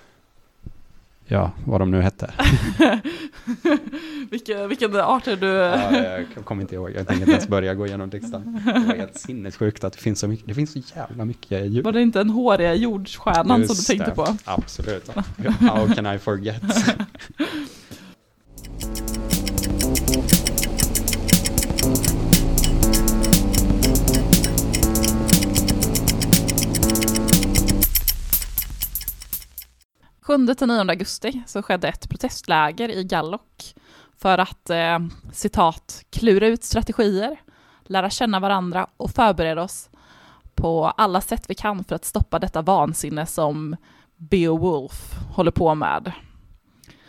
ja, 1.26 1.50
vad 1.64 1.80
de 1.80 1.90
nu 1.90 2.00
hette. 2.00 2.34
Vilka, 4.30 4.66
vilken 4.66 4.96
art 4.96 5.26
är 5.26 5.36
du? 5.36 5.46
Ja, 5.46 5.96
jag 6.36 6.44
kommer 6.44 6.62
inte 6.62 6.74
ihåg, 6.74 6.90
jag 6.90 7.06
tänker 7.06 7.20
inte 7.22 7.30
ens 7.30 7.48
börja 7.48 7.74
gå 7.74 7.86
igenom 7.86 8.10
listan. 8.10 8.60
Det 8.64 8.72
var 8.86 8.94
helt 8.94 9.18
sinnessjukt 9.18 9.84
att 9.84 9.92
det 9.92 9.98
finns 9.98 10.18
så 10.20 10.28
mycket, 10.28 10.46
det 10.46 10.54
finns 10.54 10.72
så 10.72 10.80
jävla 10.96 11.24
mycket 11.24 11.66
djur. 11.66 11.82
Var 11.82 11.92
det 11.92 12.02
inte 12.02 12.20
en 12.20 12.30
håriga 12.30 12.74
jordstjärnan 12.74 13.46
som 13.46 13.60
Just 13.60 13.88
du 13.88 13.96
tänkte 13.96 14.10
det. 14.10 14.16
på? 14.16 14.36
Absolut. 14.44 15.10
How 15.60 15.94
can 15.94 16.14
I 16.14 16.18
forget? 16.18 16.62
7 30.30 30.54
till 30.54 30.66
9 30.66 30.80
augusti 30.80 31.42
så 31.46 31.62
skedde 31.62 31.88
ett 31.88 32.08
protestläger 32.08 32.88
i 32.88 33.04
Gallock 33.04 33.74
för 34.18 34.38
att, 34.38 34.70
eh, 34.70 34.98
citat, 35.32 36.04
klura 36.10 36.46
ut 36.46 36.64
strategier, 36.64 37.40
lära 37.84 38.10
känna 38.10 38.40
varandra 38.40 38.86
och 38.96 39.10
förbereda 39.10 39.62
oss 39.62 39.90
på 40.54 40.86
alla 40.86 41.20
sätt 41.20 41.44
vi 41.48 41.54
kan 41.54 41.84
för 41.84 41.94
att 41.94 42.04
stoppa 42.04 42.38
detta 42.38 42.62
vansinne 42.62 43.26
som 43.26 43.76
Beowulf 44.16 45.14
håller 45.34 45.50
på 45.50 45.74
med. 45.74 46.12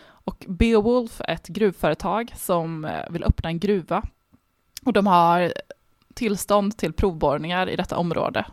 Och 0.03 0.45
Beowulf 0.47 1.21
är 1.21 1.33
ett 1.33 1.47
gruvföretag 1.47 2.33
som 2.35 2.85
eh, 2.85 3.09
vill 3.09 3.23
öppna 3.23 3.49
en 3.49 3.59
gruva 3.59 4.03
och 4.85 4.93
de 4.93 5.07
har 5.07 5.53
tillstånd 6.13 6.77
till 6.77 6.93
provborrningar 6.93 7.69
i 7.69 7.75
detta 7.75 7.97
område. 7.97 8.45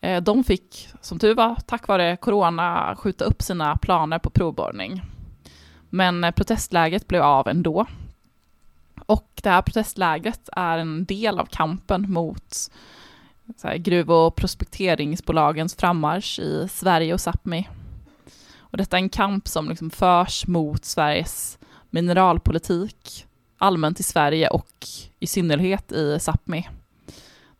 Eh, 0.00 0.22
de 0.22 0.44
fick, 0.44 0.88
som 1.00 1.18
tur 1.18 1.34
var, 1.34 1.56
tack 1.66 1.88
vare 1.88 2.16
corona 2.16 2.96
skjuta 2.98 3.24
upp 3.24 3.42
sina 3.42 3.76
planer 3.76 4.18
på 4.18 4.30
provborrning. 4.30 5.02
Men 5.90 6.24
eh, 6.24 6.30
protestläget 6.30 7.08
blev 7.08 7.22
av 7.22 7.48
ändå. 7.48 7.86
Och 9.06 9.40
det 9.42 9.50
här 9.50 9.62
protestlägret 9.62 10.48
är 10.52 10.78
en 10.78 11.04
del 11.04 11.38
av 11.38 11.46
kampen 11.46 12.12
mot 12.12 12.54
så 13.56 13.68
här, 13.68 13.76
gruv 13.76 14.10
och 14.10 14.36
prospekteringsbolagens 14.36 15.74
frammarsch 15.74 16.38
i 16.38 16.68
Sverige 16.70 17.14
och 17.14 17.20
Sápmi. 17.20 17.68
Och 18.58 18.76
detta 18.76 18.96
är 18.96 19.02
en 19.02 19.08
kamp 19.08 19.48
som 19.48 19.68
liksom 19.68 19.90
förs 19.90 20.46
mot 20.46 20.84
Sveriges 20.84 21.58
mineralpolitik 21.90 23.26
allmänt 23.58 24.00
i 24.00 24.02
Sverige 24.02 24.48
och 24.48 24.86
i 25.20 25.26
synnerhet 25.26 25.92
i 25.92 26.18
Sápmi 26.18 26.68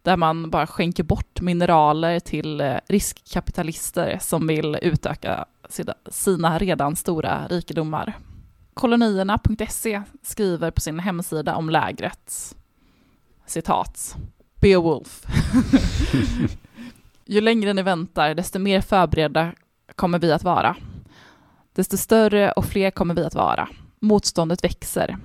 där 0.07 0.17
man 0.17 0.51
bara 0.51 0.67
skänker 0.67 1.03
bort 1.03 1.41
mineraler 1.41 2.21
till 2.21 2.61
eh, 2.61 2.77
riskkapitalister 2.89 4.19
som 4.21 4.47
vill 4.47 4.79
utöka 4.83 5.45
sina- 5.69 5.95
sina 6.11 6.59
redan 6.59 6.97
stora 6.97 7.47
rikedomar. 7.49 8.19
Kolonierna.se 8.75 10.03
skriver 10.23 10.71
på 10.71 10.81
sin 10.81 10.99
hemsida 10.99 11.57
om 11.57 11.71
lägret, 11.71 12.57
citat, 13.47 14.17
Beowulf. 14.61 15.25
Ju 17.25 17.41
längre 17.41 17.73
ni 17.73 17.83
väntar, 17.83 18.35
desto 18.35 18.59
mer 18.59 18.81
förberedda 18.81 19.53
kommer 19.97 20.19
vi 20.19 20.33
att 20.33 20.45
vara. 20.45 20.77
Desto 21.73 21.97
större 21.97 22.53
och 22.53 22.65
fler 22.65 22.91
kommer 22.91 23.15
vi 23.15 23.25
att 23.25 23.35
vara. 23.35 23.69
Motståndet 24.01 24.65
växer. 24.65 25.17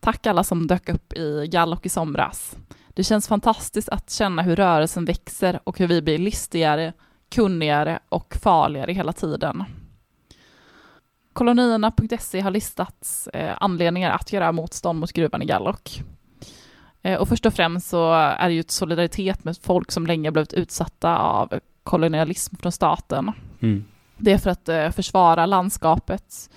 Tack 0.00 0.26
alla 0.26 0.44
som 0.44 0.66
dök 0.66 0.88
upp 0.88 1.12
i 1.12 1.48
Gallock 1.52 1.86
i 1.86 1.88
somras. 1.88 2.56
Det 3.00 3.04
känns 3.04 3.28
fantastiskt 3.28 3.88
att 3.88 4.10
känna 4.10 4.42
hur 4.42 4.56
rörelsen 4.56 5.04
växer 5.04 5.60
och 5.64 5.78
hur 5.78 5.88
vi 5.88 6.02
blir 6.02 6.18
listigare, 6.18 6.92
kunnigare 7.28 7.98
och 8.08 8.36
farligare 8.42 8.92
hela 8.92 9.12
tiden. 9.12 9.64
Kolonierna.se 11.32 12.40
har 12.40 12.50
listat 12.50 13.28
eh, 13.32 13.56
anledningar 13.60 14.10
att 14.10 14.32
göra 14.32 14.52
motstånd 14.52 14.98
mot 15.00 15.12
gruvan 15.12 15.42
i 15.42 15.44
Gallock. 15.44 16.02
Eh, 17.02 17.20
och 17.20 17.28
först 17.28 17.46
och 17.46 17.54
främst 17.54 17.88
så 17.88 18.12
är 18.12 18.48
det 18.48 18.54
ju 18.54 18.60
ett 18.60 18.70
solidaritet 18.70 19.44
med 19.44 19.56
folk 19.62 19.92
som 19.92 20.06
länge 20.06 20.30
blivit 20.30 20.52
utsatta 20.52 21.18
av 21.18 21.60
kolonialism 21.82 22.56
från 22.56 22.72
staten. 22.72 23.32
Mm. 23.60 23.84
Det 24.16 24.32
är 24.32 24.38
för 24.38 24.50
att 24.50 24.68
eh, 24.68 24.90
försvara 24.90 25.46
landskapet, 25.46 26.50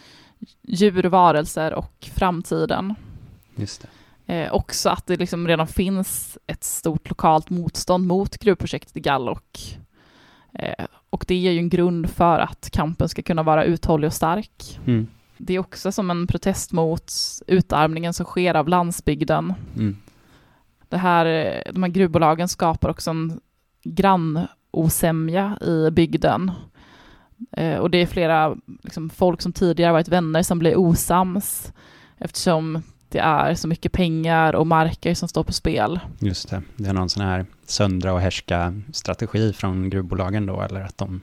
djur, 0.61 1.03
varelser 1.03 1.73
och 1.73 2.09
framtiden. 2.15 2.95
Just 3.55 3.81
det. 3.81 3.87
Eh, 4.25 4.53
också 4.53 4.89
att 4.89 5.05
det 5.05 5.17
liksom 5.17 5.47
redan 5.47 5.67
finns 5.67 6.37
ett 6.47 6.63
stort 6.63 7.09
lokalt 7.09 7.49
motstånd 7.49 8.07
mot 8.07 8.37
gruvprojektet 8.37 8.97
i 8.97 8.99
Gallock. 8.99 9.77
Eh, 10.53 10.85
och 11.09 11.25
det 11.27 11.35
ger 11.35 11.51
ju 11.51 11.59
en 11.59 11.69
grund 11.69 12.09
för 12.09 12.39
att 12.39 12.69
kampen 12.71 13.09
ska 13.09 13.21
kunna 13.21 13.43
vara 13.43 13.63
uthållig 13.63 14.07
och 14.07 14.13
stark. 14.13 14.79
Mm. 14.85 15.07
Det 15.37 15.53
är 15.53 15.59
också 15.59 15.91
som 15.91 16.11
en 16.11 16.27
protest 16.27 16.71
mot 16.71 17.13
utarmningen 17.47 18.13
som 18.13 18.25
sker 18.25 18.55
av 18.55 18.67
landsbygden. 18.67 19.53
Mm. 19.75 19.97
Det 20.89 20.97
här, 20.97 21.25
de 21.73 21.83
här 21.83 21.89
gruvbolagen 21.89 22.47
skapar 22.47 22.89
också 22.89 23.09
en 23.09 23.39
grannosämja 23.83 25.57
i 25.61 25.91
bygden. 25.91 26.51
Eh, 27.51 27.77
och 27.77 27.89
det 27.89 27.97
är 27.97 28.05
flera 28.05 28.55
liksom, 28.83 29.09
folk 29.09 29.41
som 29.41 29.53
tidigare 29.53 29.91
varit 29.91 30.07
vänner 30.07 30.43
som 30.43 30.59
blir 30.59 30.77
osams 30.77 31.73
eftersom 32.17 32.81
det 33.13 33.19
är 33.19 33.55
så 33.55 33.67
mycket 33.67 33.91
pengar 33.91 34.55
och 34.55 34.67
marker 34.67 35.13
som 35.15 35.27
står 35.29 35.43
på 35.43 35.53
spel. 35.53 35.99
Just 36.19 36.49
det. 36.49 36.61
Det 36.75 36.89
är 36.89 36.93
någon 36.93 37.09
sån 37.09 37.23
här 37.25 37.45
söndra 37.65 38.13
och 38.13 38.19
härska 38.19 38.81
strategi 38.93 39.53
från 39.53 39.89
gruvbolagen 39.89 40.45
då, 40.45 40.61
eller 40.61 40.81
att 40.81 40.97
de 40.97 41.21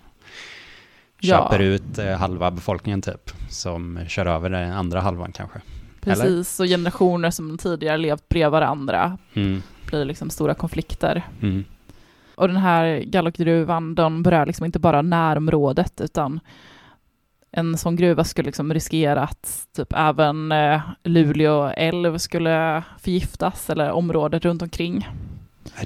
Ja. 1.22 1.37
köper 1.37 1.59
ut 1.64 1.98
eh, 1.98 2.16
halva 2.18 2.50
befolkningen 2.50 3.03
typ, 3.03 3.31
som 3.48 4.00
kör 4.09 4.26
över 4.26 4.50
den 4.50 4.72
andra 4.72 5.00
halvan 5.00 5.33
kanske. 5.33 5.61
Eller? 6.03 6.14
Precis, 6.14 6.61
och 6.61 6.66
generationer 6.66 7.31
som 7.31 7.59
tidigare 7.59 7.96
levt 7.98 8.29
bredvid 8.29 8.50
varandra 8.53 9.18
Mm. 9.35 9.62
blir 9.87 10.05
liksom 10.05 10.31
stora 10.31 10.55
konflikter. 10.55 11.22
Mm. 11.42 11.64
Och 12.35 12.48
den 12.48 12.57
här 12.57 12.98
Gallokgruvan, 13.07 13.94
de 13.94 14.22
berör 14.22 14.46
liksom 14.46 14.66
inte 14.66 14.79
bara 14.79 15.03
närområdet, 15.03 16.00
utan 16.00 16.40
en 17.52 17.78
sån 17.78 17.96
gruva 17.96 18.24
skulle 18.24 18.46
liksom 18.46 18.74
riskera 18.74 19.22
att 19.22 19.66
typ 19.76 19.92
även 19.96 20.52
eh, 20.52 20.80
Luleå 21.04 21.66
älv 21.76 22.18
skulle 22.18 22.82
förgiftas, 23.00 23.70
eller 23.70 23.90
området 23.90 24.44
runt 24.44 24.62
omkring. 24.62 25.08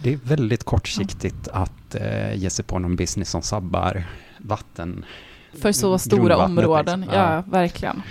Det 0.03 0.12
är 0.12 0.16
väldigt 0.16 0.64
kortsiktigt 0.64 1.48
att 1.48 1.94
eh, 1.94 2.35
ge 2.35 2.50
sig 2.50 2.64
på 2.64 2.79
någon 2.79 2.96
business 2.96 3.31
som 3.31 3.42
sabbar 3.42 4.05
vatten. 4.38 5.05
För 5.61 5.72
så 5.72 5.98
stora 5.98 6.18
Grundvattnet, 6.18 6.64
områden, 6.64 7.00
liksom. 7.00 7.18
ja, 7.18 7.35
Ja. 7.35 7.42
verkligen. 7.46 8.03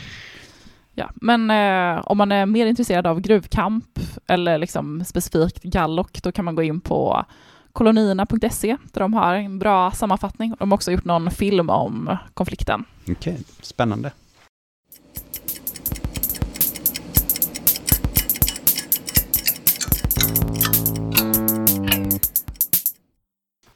Ja, 0.96 1.10
men 1.16 1.52
eh, 1.52 2.02
om 2.06 2.18
man 2.18 2.32
är 2.32 2.46
mer 2.46 2.66
intresserad 2.66 3.08
av 3.08 3.20
gruvkamp 3.22 4.00
eller 4.28 4.58
liksom 4.58 5.04
specifikt 5.06 5.64
Gallock, 5.64 6.24
då 6.24 6.32
kan 6.32 6.46
man 6.46 6.56
gå 6.56 6.64
in 6.64 6.82
på 6.82 7.26
kolonierna.se 7.74 8.78
där 8.94 9.02
de 9.02 9.14
har 9.14 9.36
en 9.36 9.60
bra 9.60 9.92
sammanfattning. 9.92 10.56
De 10.60 10.72
har 10.72 10.76
också 10.76 10.92
gjort 10.92 11.06
någon 11.06 11.32
film 11.32 11.70
om 11.70 12.18
konflikten. 12.34 12.86
Okej, 13.10 13.40
spännande. 13.62 14.12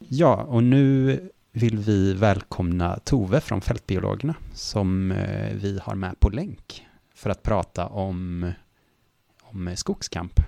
Ja, 0.10 0.36
och 0.36 0.64
nu 0.64 1.20
vill 1.52 1.78
vi 1.78 2.14
välkomna 2.14 3.00
Tove 3.04 3.42
från 3.42 3.62
Fältbiologerna 3.62 4.36
som 4.54 5.12
eh, 5.12 5.54
vi 5.54 5.80
har 5.84 5.96
med 5.96 6.20
på 6.20 6.30
länk 6.30 6.86
för 7.16 7.30
att 7.30 7.44
prata 7.44 7.88
om 7.88 8.52
om 9.42 9.74
skogskamp. 9.76 10.40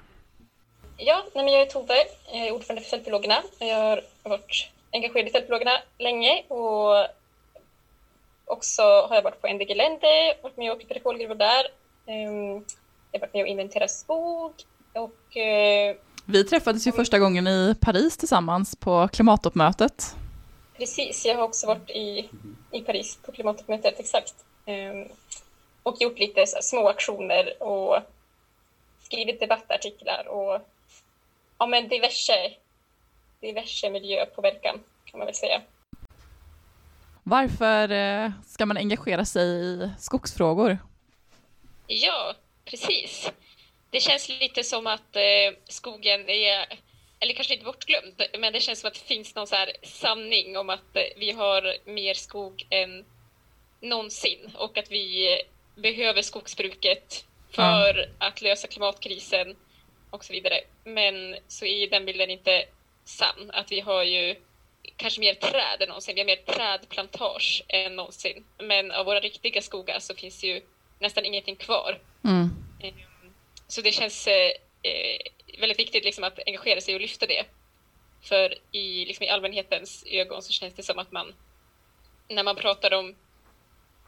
Ja, 1.02 1.24
nej 1.34 1.46
men 1.46 1.54
jag 1.54 1.62
är 1.62 1.66
Tove, 1.66 1.96
jag 2.32 2.48
är 2.48 2.52
ordförande 2.52 2.82
för 2.82 2.90
Fältbiologerna. 2.90 3.44
Jag 3.60 3.76
har 4.24 4.30
varit 4.30 4.70
engagerad 4.92 5.28
i 5.28 5.32
Fältbiologerna 5.32 5.72
länge 5.98 6.44
och 6.48 7.08
också 8.46 8.82
har 8.82 9.16
jag 9.16 9.22
varit 9.22 9.42
på 9.42 9.48
NDG 9.48 9.76
Lände, 9.76 10.38
varit 10.42 10.58
med 10.58 10.72
och 10.72 10.78
åkt 10.78 10.88
perikolgruvor 10.88 11.36
där. 11.36 11.68
Ehm, 12.06 12.66
jag 13.12 13.20
har 13.20 13.20
varit 13.20 13.34
med 13.34 13.42
och 13.42 13.48
inventerat 13.48 13.92
skog 13.92 14.54
och 14.94 15.38
eh, 15.38 15.96
Vi 16.26 16.44
träffades 16.44 16.88
ju 16.88 16.92
första 16.92 17.20
gången 17.20 17.48
i 17.48 17.76
Paris 17.82 18.18
tillsammans 18.18 18.76
på 18.76 19.08
klimattoppmötet. 19.08 20.16
precis, 20.78 21.26
jag 21.26 21.36
har 21.36 21.44
också 21.44 21.68
varit 21.68 21.90
i, 21.90 22.30
i 22.72 22.82
Paris 22.82 23.20
på 23.26 23.32
klimattoppmötet, 23.32 24.00
exakt. 24.00 24.34
Ehm, 24.66 25.08
och 25.84 26.02
gjort 26.02 26.20
lite 26.20 26.46
små 26.46 26.90
aktioner 26.90 27.64
och 27.64 27.98
skrivit 29.04 29.40
debattartiklar 29.40 30.28
och 30.28 30.62
ja, 31.60 31.68
men 31.68 31.88
diverse, 31.88 32.54
diverse 33.42 33.90
miljöpåverkan 33.90 34.80
kan 35.06 35.18
man 35.18 35.26
väl 35.26 35.36
säga. 35.36 35.62
Varför 37.24 37.92
eh, 37.92 38.32
ska 38.46 38.66
man 38.66 38.78
engagera 38.78 39.26
sig 39.26 39.48
i 39.48 39.90
skogsfrågor? 40.00 40.78
Ja, 41.88 42.34
precis. 42.66 43.32
Det 43.90 44.00
känns 44.00 44.30
lite 44.30 44.64
som 44.64 44.88
att 44.88 45.16
eh, 45.16 45.58
skogen 45.68 46.30
är, 46.30 46.80
eller 47.20 47.34
kanske 47.34 47.54
inte 47.54 47.66
bortglömd, 47.66 48.22
men 48.40 48.54
det 48.54 48.60
känns 48.60 48.80
som 48.80 48.88
att 48.88 48.94
det 48.94 49.00
finns 49.00 49.36
någon 49.36 49.48
så 49.48 49.56
här 49.56 49.72
sanning 49.84 50.58
om 50.58 50.70
att 50.70 50.96
eh, 50.96 51.04
vi 51.18 51.32
har 51.32 51.76
mer 51.86 52.14
skog 52.14 52.68
än 52.70 53.06
någonsin 53.82 54.52
och 54.58 54.78
att 54.78 54.92
vi 54.92 55.34
eh, 55.34 55.40
behöver 55.82 56.22
skogsbruket 56.22 57.26
för 57.52 58.10
att 58.18 58.42
lösa 58.42 58.68
klimatkrisen 58.68 59.56
och 60.10 60.26
så 60.26 60.34
vidare. 60.34 60.62
Men 60.84 61.36
så 61.48 61.66
är 61.66 61.90
den 61.90 62.06
bilden 62.06 62.30
inte 62.30 62.66
sann, 63.04 63.52
att 63.54 63.72
vi 63.72 63.80
har 63.80 64.04
ju 64.04 64.36
kanske 64.96 65.20
mer 65.20 65.34
träd 65.34 65.82
än 65.82 65.88
någonsin. 65.88 66.16
Vi 66.16 66.22
har 66.22 66.26
mer 66.26 66.36
trädplantage 66.54 67.64
än 67.68 67.96
någonsin. 67.96 68.46
Men 68.58 68.92
av 68.92 69.06
våra 69.06 69.20
riktiga 69.20 69.62
skogar 69.62 70.00
så 70.00 70.16
finns 70.16 70.44
ju 70.44 70.62
nästan 71.00 71.26
ingenting 71.26 71.56
kvar. 71.56 72.00
Mm. 72.24 72.50
Ehm, 72.82 73.34
Så 73.68 73.82
det 73.82 73.92
känns 73.92 74.28
eh, 74.28 74.52
väldigt 75.60 75.80
viktigt 75.80 76.04
liksom, 76.04 76.24
att 76.24 76.40
engagera 76.46 76.82
sig 76.82 76.96
och 76.96 77.02
lyfta 77.02 77.26
det. 77.26 77.46
För 78.22 78.58
i, 78.72 79.06
liksom, 79.06 79.26
i 79.26 79.30
allmänhetens 79.30 80.06
ögon 80.08 80.42
så 80.42 80.52
känns 80.52 80.74
det 80.74 80.84
som 80.84 81.00
att 81.00 81.12
man, 81.12 81.34
när 82.28 82.44
man 82.44 82.56
pratar 82.56 82.94
om 82.94 83.16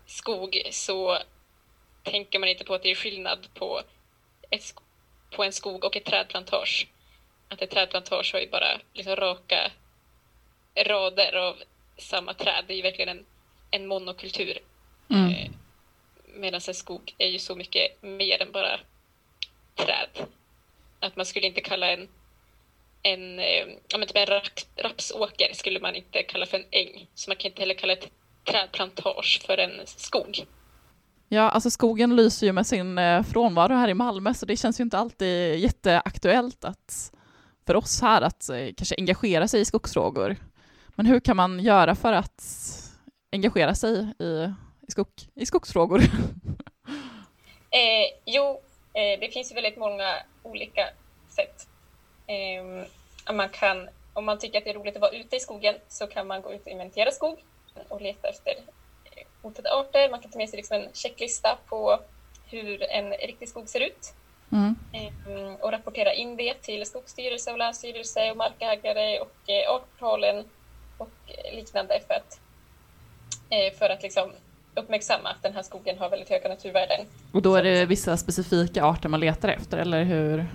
skog 0.05 0.61
så 0.71 1.17
tänker 2.03 2.39
man 2.39 2.49
inte 2.49 2.63
på 2.63 2.73
att 2.73 2.83
det 2.83 2.91
är 2.91 2.95
skillnad 2.95 3.47
på, 3.53 3.81
ett, 4.49 4.75
på 5.31 5.43
en 5.43 5.53
skog 5.53 5.83
och 5.83 5.95
ett 5.95 6.05
trädplantage. 6.05 6.87
Att 7.49 7.61
ett 7.61 7.69
trädplantage 7.69 8.33
har 8.33 8.39
ju 8.39 8.49
bara 8.49 8.79
liksom 8.93 9.15
raka 9.15 9.71
rader 10.75 11.35
av 11.35 11.55
samma 11.97 12.33
träd. 12.33 12.63
Det 12.67 12.73
är 12.73 12.75
ju 12.75 12.81
verkligen 12.81 13.09
en, 13.17 13.25
en 13.71 13.87
monokultur. 13.87 14.57
Mm. 15.09 15.29
Eh, 15.29 15.51
Medan 16.33 16.61
en 16.67 16.73
skog 16.73 17.15
är 17.17 17.27
ju 17.27 17.39
så 17.39 17.55
mycket 17.55 18.03
mer 18.03 18.41
än 18.41 18.51
bara 18.51 18.79
träd. 19.75 20.27
Att 20.99 21.15
man 21.15 21.25
skulle 21.25 21.47
inte 21.47 21.61
kalla 21.61 21.91
en, 21.91 22.09
en, 23.03 23.39
eh, 23.39 23.67
ja, 23.87 23.97
men 23.97 24.07
typ 24.07 24.17
en 24.17 24.25
raps, 24.25 24.67
rapsåker 24.75 25.53
skulle 25.53 25.79
man 25.79 25.95
inte 25.95 26.23
kalla 26.23 26.45
för 26.45 26.57
en 26.57 26.65
äng. 26.71 27.07
Så 27.13 27.29
man 27.29 27.37
kan 27.37 27.51
inte 27.51 27.61
heller 27.61 27.75
kalla 27.75 27.93
ett 27.93 28.11
trädplantage 28.43 29.41
för 29.45 29.57
en 29.57 29.87
skog. 29.87 30.45
Ja, 31.33 31.49
alltså 31.49 31.69
skogen 31.69 32.15
lyser 32.15 32.47
ju 32.47 32.53
med 32.53 32.67
sin 32.67 32.97
eh, 32.97 33.23
frånvaro 33.23 33.73
här 33.73 33.87
i 33.87 33.93
Malmö, 33.93 34.33
så 34.33 34.45
det 34.45 34.57
känns 34.57 34.79
ju 34.79 34.83
inte 34.83 34.97
alltid 34.97 35.59
jätteaktuellt 35.59 36.65
att, 36.65 37.11
för 37.65 37.75
oss 37.75 38.01
här 38.01 38.21
att 38.21 38.49
eh, 38.49 38.73
kanske 38.77 38.95
engagera 38.97 39.47
sig 39.47 39.61
i 39.61 39.65
skogsfrågor. 39.65 40.35
Men 40.87 41.05
hur 41.05 41.19
kan 41.19 41.37
man 41.37 41.59
göra 41.59 41.95
för 41.95 42.13
att 42.13 42.43
engagera 43.31 43.75
sig 43.75 44.07
i, 44.19 44.53
i, 44.87 44.91
skog, 44.91 45.07
i 45.35 45.45
skogsfrågor? 45.45 46.01
Eh, 47.73 48.19
jo, 48.25 48.61
eh, 48.93 49.19
det 49.19 49.33
finns 49.33 49.51
ju 49.51 49.55
väldigt 49.55 49.77
många 49.77 50.15
olika 50.43 50.89
sätt. 51.29 51.67
Eh, 52.27 53.33
man 53.33 53.49
kan, 53.49 53.89
om 54.13 54.25
man 54.25 54.39
tycker 54.39 54.57
att 54.57 54.63
det 54.63 54.69
är 54.69 54.73
roligt 54.73 54.95
att 54.95 55.01
vara 55.01 55.11
ute 55.11 55.35
i 55.35 55.39
skogen 55.39 55.75
så 55.87 56.07
kan 56.07 56.27
man 56.27 56.41
gå 56.41 56.53
ut 56.53 56.61
och 56.61 56.71
inventera 56.71 57.11
skog 57.11 57.43
och 57.87 58.01
leta 58.01 58.27
efter 58.27 58.53
hotade 59.41 59.69
arter. 59.71 60.09
Man 60.09 60.19
kan 60.19 60.31
ta 60.31 60.37
med 60.37 60.49
sig 60.49 60.57
liksom 60.57 60.77
en 60.77 60.89
checklista 60.93 61.57
på 61.69 61.99
hur 62.49 62.83
en 62.91 63.09
riktig 63.11 63.49
skog 63.49 63.69
ser 63.69 63.79
ut 63.79 64.13
Mm. 64.53 64.75
eh, 64.93 65.53
och 65.59 65.71
rapportera 65.71 66.13
in 66.13 66.37
det 66.37 66.53
till 66.61 66.85
Skogsstyrelse 66.85 67.51
och 67.51 67.57
Länsstyrelse 67.57 68.31
och 68.31 68.37
markägare 68.37 69.19
och 69.19 69.49
eh, 69.49 69.71
Artportalen 69.71 70.45
och 70.97 71.09
liknande 71.53 71.99
för 72.07 72.13
att, 72.13 72.39
eh, 73.49 73.77
för 73.79 73.89
att 73.89 74.03
liksom 74.03 74.31
uppmärksamma 74.75 75.29
att 75.29 75.43
den 75.43 75.53
här 75.53 75.63
skogen 75.63 75.97
har 75.99 76.09
väldigt 76.09 76.29
höga 76.29 76.49
naturvärden. 76.49 77.05
Och 77.33 77.41
då 77.41 77.55
är 77.55 77.63
det 77.63 77.85
vissa 77.85 78.17
specifika 78.17 78.83
arter 78.83 79.09
man 79.09 79.19
letar 79.19 79.49
efter, 79.49 79.77
eller 79.77 80.03
hur, 80.03 80.37
hur 80.37 80.45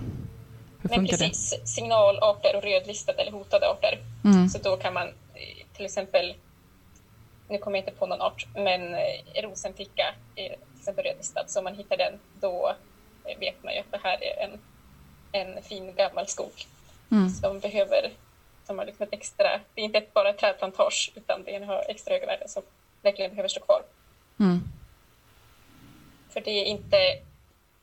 Men 0.81 0.89
funkar 0.89 1.17
det? 1.17 1.23
precis, 1.27 1.61
signalarter 1.75 2.55
och 2.55 2.63
rödlistade 2.63 3.21
eller 3.21 3.31
hotade 3.31 3.69
arter. 3.69 3.99
Mm. 4.25 4.49
Så 4.49 4.57
då 4.57 4.77
kan 4.77 4.93
man 4.93 5.07
eh, 5.07 5.65
till 5.75 5.85
exempel, 5.85 6.33
nu 7.47 7.57
kommer 7.57 7.77
jag 7.77 7.81
inte 7.87 7.99
på 7.99 8.05
någon 8.05 8.21
art, 8.21 8.47
men 8.55 8.93
eh, 8.95 9.41
rosenticka 9.43 10.15
är 10.35 10.49
till 10.49 10.79
exempel 10.79 11.05
rödlistad. 11.05 11.43
Så 11.47 11.59
om 11.59 11.63
man 11.63 11.75
hittar 11.75 11.97
den, 11.97 12.19
då 12.39 12.75
eh, 13.25 13.39
vet 13.39 13.63
man 13.63 13.73
ju 13.73 13.79
att 13.79 13.91
det 13.91 13.99
här 14.03 14.23
är 14.23 14.43
en, 14.43 14.59
en 15.31 15.63
fin 15.63 15.95
gammal 15.95 16.27
skog 16.27 16.67
Mm. 17.11 17.29
som 17.29 17.59
behöver, 17.59 18.11
som 18.65 18.77
har 18.77 18.85
liksom 18.85 19.03
ett 19.03 19.13
extra, 19.13 19.59
det 19.73 19.81
är 19.81 19.85
inte 19.85 20.05
bara 20.13 20.29
ett 20.29 20.37
trädplantage, 20.37 21.11
utan 21.15 21.43
det 21.43 21.65
har 21.65 21.83
extra 21.87 22.13
höga 22.13 22.25
värden 22.25 22.47
som 22.49 22.63
verkligen 23.01 23.31
behöver 23.31 23.49
stå 23.49 23.59
kvar. 23.59 23.83
Mm. 24.39 24.59
För 26.29 26.41
det 26.41 26.51
är 26.51 26.65
inte, 26.65 26.97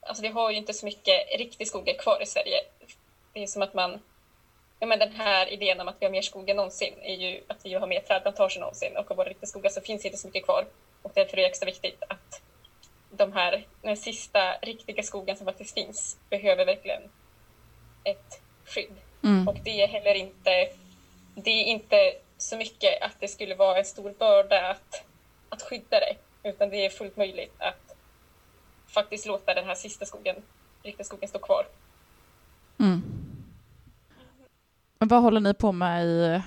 alltså 0.01 0.23
vi 0.23 0.27
har 0.27 0.51
ju 0.51 0.57
inte 0.57 0.73
så 0.73 0.85
mycket 0.85 1.39
riktig 1.39 1.67
skog 1.67 1.99
kvar 1.99 2.21
i 2.21 2.25
Sverige. 2.25 2.61
Det 3.33 3.43
är 3.43 3.47
som 3.47 3.61
att 3.61 3.73
man, 3.73 3.99
ja 4.79 4.87
men 4.87 4.99
den 4.99 5.11
här 5.11 5.49
idén 5.49 5.79
om 5.79 5.87
att 5.87 5.95
vi 5.99 6.05
har 6.05 6.11
mer 6.11 6.21
skog 6.21 6.49
än 6.49 6.55
någonsin 6.55 6.93
är 7.01 7.15
ju 7.15 7.41
att 7.47 7.65
vi 7.65 7.73
har 7.73 7.87
mer 7.87 7.99
trädplantager 7.99 8.57
än 8.57 8.61
någonsin 8.61 8.97
och 8.97 9.11
av 9.11 9.17
våra 9.17 9.29
riktiga 9.29 9.47
skogar 9.47 9.69
så 9.69 9.81
finns 9.81 10.05
inte 10.05 10.17
så 10.17 10.27
mycket 10.27 10.45
kvar. 10.45 10.65
Och 11.01 11.11
därför 11.13 11.37
är 11.37 11.41
det 11.41 11.47
extra 11.47 11.65
viktigt 11.65 12.03
att 12.09 12.41
de 13.09 13.33
här, 13.33 13.67
den 13.81 13.97
sista 13.97 14.55
riktiga 14.61 15.03
skogen 15.03 15.37
som 15.37 15.45
faktiskt 15.45 15.73
finns 15.73 16.17
behöver 16.29 16.65
verkligen 16.65 17.01
ett 18.03 18.41
skydd. 18.65 18.95
Mm. 19.23 19.47
Och 19.47 19.57
det 19.63 19.81
är 19.81 19.87
heller 19.87 20.15
inte, 20.15 20.69
det 21.35 21.51
är 21.51 21.63
inte 21.63 22.13
så 22.37 22.57
mycket 22.57 23.01
att 23.01 23.19
det 23.19 23.27
skulle 23.27 23.55
vara 23.55 23.77
en 23.77 23.85
stor 23.85 24.11
börda 24.11 24.69
att, 24.69 25.05
att 25.49 25.61
skydda 25.61 25.99
det, 25.99 26.15
utan 26.43 26.69
det 26.69 26.85
är 26.85 26.89
fullt 26.89 27.17
möjligt 27.17 27.53
att 27.57 27.95
faktiskt 28.87 29.25
låta 29.25 29.53
den 29.53 29.65
här 29.65 29.75
sista 29.75 30.05
skogen, 30.05 30.35
riktiga 30.83 31.05
skogen 31.05 31.29
stå 31.29 31.39
kvar. 31.39 31.65
Mm. 32.79 33.14
Men 34.99 35.07
vad 35.07 35.21
håller 35.21 35.39
ni 35.39 35.53
på 35.53 35.71
med 35.71 36.05
i, 36.05 36.41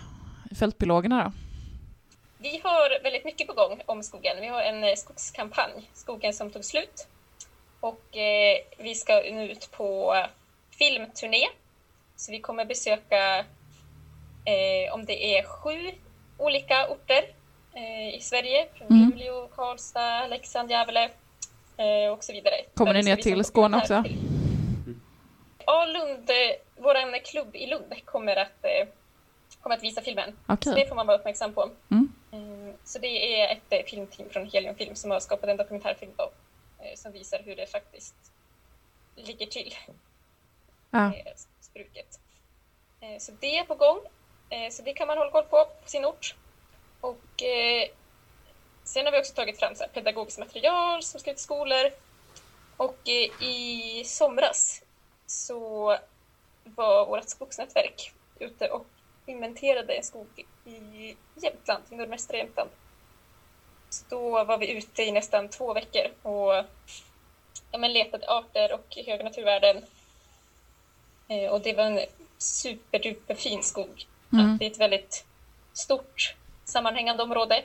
i 0.50 0.54
Fältbiologerna 0.54 1.24
då? 1.24 1.32
Vi 2.38 2.61
har 2.64 3.02
väldigt 3.02 3.24
mycket 3.24 3.46
på 3.46 3.52
gång 3.52 3.80
om 3.87 4.02
skogen. 4.02 4.37
Vi 4.40 4.46
har 4.46 4.62
en 4.62 4.84
eh, 4.84 4.94
skogskampanj, 4.96 5.90
Skogen 5.94 6.32
som 6.34 6.50
tog 6.50 6.64
slut. 6.64 7.06
Och 7.80 8.16
eh, 8.16 8.59
vi 8.78 8.94
ska 8.94 9.14
nu 9.14 9.51
ut 9.51 9.70
på 9.70 10.16
filmturné. 10.70 11.46
Så 12.16 12.32
vi 12.32 12.40
kommer 12.40 12.64
besöka, 12.64 13.38
eh, 14.44 14.94
om 14.94 15.05
det 15.05 15.38
är 15.38 15.42
sju 15.42 15.90
olika 16.38 16.88
orter 16.88 17.24
eh, 17.74 18.14
i 18.14 18.20
Sverige. 18.20 18.66
Från 18.78 18.86
Mm. 18.88 19.11
Luleå, 19.11 19.49
Karlstad, 19.49 20.26
Leksand, 20.26 20.70
Gävle 20.70 21.05
eh, 21.76 22.12
och 22.12 22.24
så 22.24 22.32
vidare. 22.32 22.55
Kommer 22.74 22.92
ni 22.94 23.03
Där 23.03 23.09
ner 23.16 23.22
till 23.22 23.44
Skåne 23.44 23.76
också? 23.76 23.94
dokumentärfilm. 23.94 25.01
Ja, 25.66 25.84
Lund, 25.86 26.30
eh, 26.30 26.36
vår 26.79 27.24
klubb 27.24 27.57
i 27.57 27.66
Lund 27.66 27.95
kommer 28.05 28.37
att, 28.37 28.64
eh, 28.64 28.89
kommer 29.62 29.76
att 29.76 29.83
visa 29.83 30.01
filmen. 30.03 30.37
Så 30.47 30.53
Okej. 30.53 30.72
det 30.74 30.89
får 30.89 30.95
man 30.97 31.07
vara 31.07 31.18
uppmärksam 31.18 31.55
på. 31.55 31.70
Mm. 31.91 32.12
Mm, 32.33 32.74
Så 32.85 32.99
det 32.99 33.41
är 33.41 33.53
ett 33.57 33.62
eh, 33.70 33.83
filmteam 33.85 34.29
från 34.31 34.47
Helium 34.51 34.74
Film 34.74 34.95
som 34.97 35.11
har 35.11 35.20
skapat 35.20 35.51
en 35.51 35.57
dokumentärfilm 35.57 36.12
då, 36.16 36.31
eh, 36.79 36.95
som 36.97 37.12
visar 37.12 37.39
hur 37.45 37.57
det 37.57 37.66
faktiskt 37.66 38.14
ligger 39.16 39.47
till 39.47 39.74
Ja. 40.91 41.12
spruket. 41.61 42.20
Så 43.18 43.33
det 43.41 43.59
är 43.59 43.64
på 43.64 43.74
gång. 43.74 44.01
Så 44.70 44.83
det 44.83 44.93
kan 44.93 45.07
man 45.07 45.18
hålla 45.18 45.31
koll 45.31 45.45
på 45.45 45.64
på 45.83 45.89
sin 45.89 46.05
ort. 46.05 46.35
Och 47.01 47.43
sen 48.85 49.05
har 49.05 49.12
vi 49.12 49.18
också 49.20 49.35
tagit 49.35 49.59
fram 49.59 49.74
så 49.74 49.85
pedagogiskt 49.95 50.39
material 50.39 51.03
som 51.03 51.20
ska 51.20 51.31
ut 51.31 51.37
i 51.37 51.41
skolor. 51.41 51.91
Och 52.76 53.09
i 53.43 54.03
somras 54.05 54.83
så 55.26 55.97
var 56.77 57.07
vårt 57.07 57.29
skogsnätverk 57.29 58.12
ute 58.39 58.69
och 58.69 58.87
inventerade 59.27 59.93
en 59.93 60.03
skog 60.03 60.45
i 60.64 61.16
Jämtland, 61.35 61.83
i 61.91 61.97
nordvästra 61.97 62.37
Jämtland. 62.37 62.71
Så 63.89 64.05
då 64.09 64.45
var 64.45 64.59
vi 64.59 64.71
ute 64.79 65.03
i 65.03 65.12
nästan 65.12 65.49
två 65.49 65.75
veckor 65.75 66.07
och 66.23 66.55
ja, 67.71 67.79
men 67.79 67.93
letade 67.93 68.29
arter 68.29 68.73
och 68.73 68.97
höga 69.07 69.25
naturvärden 69.25 69.85
Eh, 71.29 71.51
och 71.51 71.61
det 71.61 71.73
var 71.73 71.85
en 71.85 72.01
superduper 72.39 73.35
fin 73.35 73.62
skog. 73.62 74.07
Mm. 74.33 74.53
Att 74.53 74.59
det 74.59 74.66
är 74.66 74.71
ett 74.71 74.81
väldigt 74.81 75.25
stort 75.73 76.35
sammanhängande 76.64 77.23
område. 77.23 77.64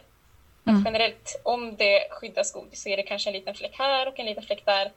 Mm. 0.66 0.80
Att 0.80 0.86
generellt, 0.86 1.42
om 1.44 1.76
det 1.76 2.08
skyddas 2.12 2.50
skog 2.50 2.70
så 2.74 2.90
är 2.90 2.98
det 2.98 3.04
kanske 3.04 3.30
en 3.30 3.34
liten 3.34 3.56
fläck 3.56 3.76
här 3.78 4.08
och 4.08 4.20
en 4.20 4.26
liten 4.26 4.44
fläck 4.44 4.66
där. 4.66 4.92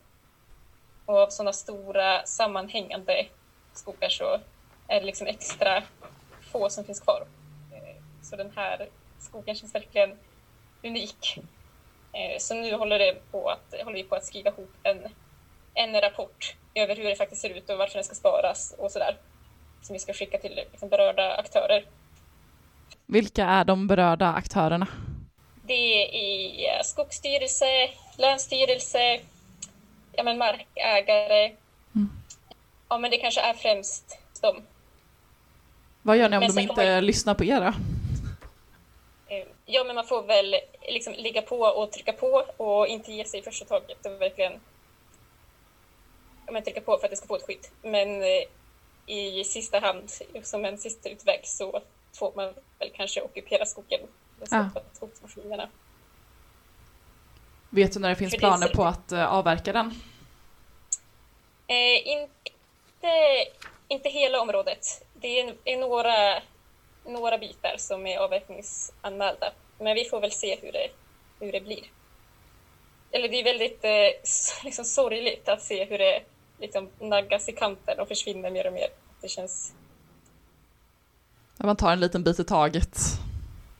Och 1.06 1.18
av 1.18 1.28
sådana 1.28 1.52
stora 1.52 2.26
sammanhängande 2.26 3.26
skogar 3.78 4.08
så 4.08 4.40
är 4.88 5.00
det 5.00 5.06
liksom 5.06 5.26
extra 5.26 5.82
få 6.52 6.70
som 6.70 6.84
finns 6.84 7.00
kvar. 7.00 7.26
Eh, 7.72 7.96
Så 8.22 8.36
den 8.36 8.52
här 8.56 8.88
skogen 9.18 9.54
känns 9.54 9.74
verkligen 9.74 10.18
unik. 10.82 11.38
Eh, 12.12 12.38
Så 12.38 12.54
nu 12.54 12.74
håller, 12.74 12.98
det 12.98 13.30
på 13.30 13.48
att, 13.48 13.74
håller 13.84 13.96
vi 13.96 14.04
på 14.04 14.14
att 14.14 14.24
skriva 14.24 14.50
ihop 14.50 14.70
en, 14.82 14.98
en 15.74 16.00
rapport 16.00 16.56
över 16.74 16.96
hur 16.96 17.04
det 17.04 17.16
faktiskt 17.16 17.42
ser 17.42 17.50
ut 17.50 17.70
och 17.70 17.78
varför 17.78 17.94
den 17.94 18.04
ska 18.04 18.14
sparas 18.14 18.74
och 18.78 18.90
sådär. 18.92 19.16
Som 19.82 19.92
vi 19.92 19.98
ska 19.98 20.12
skicka 20.12 20.38
till 20.38 20.54
liksom, 20.54 20.88
berörda 20.88 21.36
aktörer. 21.36 21.84
Vilka 23.06 23.44
är 23.44 23.64
de 23.64 23.86
berörda 23.86 24.32
aktörerna? 24.32 24.86
Det 25.62 26.68
är 26.68 26.82
skogsstyrelse, 26.82 27.90
länsstyrelse, 28.16 29.20
ja, 30.12 30.22
men 30.22 30.38
markägare. 30.38 31.52
Ja, 32.88 32.98
men 32.98 33.10
det 33.10 33.16
kanske 33.18 33.40
är 33.40 33.54
främst 33.54 34.18
de. 34.40 34.62
Vad 36.02 36.16
gör 36.16 36.28
ni 36.28 36.36
om 36.36 36.40
Men 36.40 36.54
de 36.54 36.60
inte 36.60 36.74
kommer- 36.74 37.02
lyssnar 37.02 37.34
på 37.34 37.44
er? 37.44 37.60
då? 37.60 37.66
Eh, 39.34 39.46
Ja, 39.68 39.84
men 39.84 39.94
man 39.96 40.06
får 40.06 40.22
väl 40.22 40.56
liksom 40.88 41.12
ligga 41.12 41.42
på 41.42 41.58
och 41.60 41.92
trycka 41.92 42.12
på 42.12 42.26
och 42.56 42.86
inte 42.86 43.12
ge 43.12 43.24
sig 43.24 43.40
i 43.40 43.42
första 43.42 43.64
taget 43.64 44.06
och 44.06 44.20
verkligen 44.20 44.60
men 46.50 46.62
trycka 46.62 46.80
på 46.80 46.98
för 46.98 47.04
att 47.04 47.10
det 47.10 47.16
ska 47.16 47.26
få 47.26 47.36
ett 47.36 47.46
skydd. 47.46 47.66
Men 47.82 48.22
eh, 48.22 48.42
i 49.06 49.44
sista 49.44 49.78
hand, 49.78 50.10
som 50.42 50.64
en 50.64 50.78
sista 50.78 51.08
utväg, 51.08 51.40
så 51.44 51.80
får 52.18 52.32
man 52.36 52.54
väl 52.78 52.90
kanske 52.96 53.20
ockupera 53.22 53.66
skogen 53.66 54.00
Ah. 54.50 54.64
skogsmaskinerna. 54.92 55.68
Vet 57.70 57.92
du 57.92 58.00
när 58.00 58.08
det 58.08 58.16
finns 58.16 58.30
För 58.32 58.36
det 58.36 58.40
planer 58.40 58.66
ser- 58.66 58.74
på 58.74 58.84
att 58.84 59.12
eh, 59.12 59.32
avverka 59.32 59.72
den? 59.72 59.86
Eh, 61.66 62.08
inte, 62.08 62.50
inte 63.88 64.08
hela 64.08 64.40
området. 64.40 65.04
Det 65.14 65.40
är, 65.40 65.54
är 65.64 65.76
några, 65.76 66.42
några 67.04 67.38
bitar 67.38 67.74
som 67.78 68.06
är 68.06 68.18
avverkningsanmälda. 68.18 69.52
Men 69.78 69.94
vi 69.94 70.04
får 70.04 70.20
väl 70.20 70.32
se 70.32 70.58
hur 70.62 70.72
det, 70.72 70.88
hur 71.40 71.52
det 71.52 71.60
blir. 71.60 71.84
Eller 73.10 73.28
det 73.28 73.40
är 73.40 73.44
väldigt 73.44 73.84
eh, 73.84 74.64
liksom 74.64 74.84
sorgligt 74.84 75.48
att 75.48 75.62
se 75.62 75.84
hur 75.84 75.98
det 75.98 76.22
liksom 76.58 76.90
naggas 77.00 77.48
i 77.48 77.52
kanten 77.52 78.00
och 78.00 78.08
försvinner 78.08 78.50
mer 78.50 78.66
och 78.66 78.72
mer. 78.72 78.88
Det 79.20 79.28
känns... 79.28 79.72
Man 81.58 81.76
tar 81.76 81.92
en 81.92 82.00
liten 82.00 82.24
bit 82.24 82.38
i 82.38 82.44
taget. 82.44 82.98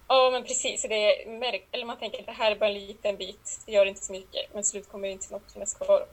Ja, 0.09 0.31
men 0.33 0.43
precis. 0.43 0.83
Det 0.83 0.95
är 0.95 1.61
Eller 1.71 1.85
man 1.85 1.99
tänker 1.99 2.21
att 2.21 2.27
det 2.27 2.33
här 2.33 2.51
är 2.51 2.57
bara 2.57 2.71
en 2.71 2.75
liten 2.75 3.17
bit. 3.17 3.61
Det 3.67 3.73
gör 3.73 3.87
inte 3.87 4.05
så 4.05 4.13
mycket. 4.13 4.55
Men 4.55 4.65
slut 4.65 4.89
kommer 4.89 5.09
det 5.09 5.13
inte 5.13 5.33
något 5.33 5.53
finnas 5.53 5.75
kvar. 5.75 6.07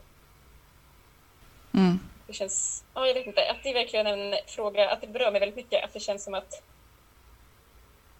Mm. 1.74 1.98
Det 2.34 2.38
känns, 2.38 2.84
ja 2.94 3.06
jag 3.06 3.14
vet 3.14 3.26
inte, 3.26 3.50
att 3.50 3.62
det 3.62 3.70
är 3.70 3.74
verkligen 3.74 4.06
en 4.06 4.34
fråga, 4.46 4.90
att 4.90 5.00
det 5.00 5.06
berör 5.06 5.30
mig 5.30 5.40
väldigt 5.40 5.56
mycket, 5.56 5.84
att 5.84 5.92
det 5.92 6.00
känns 6.00 6.24
som 6.24 6.34
att 6.34 6.62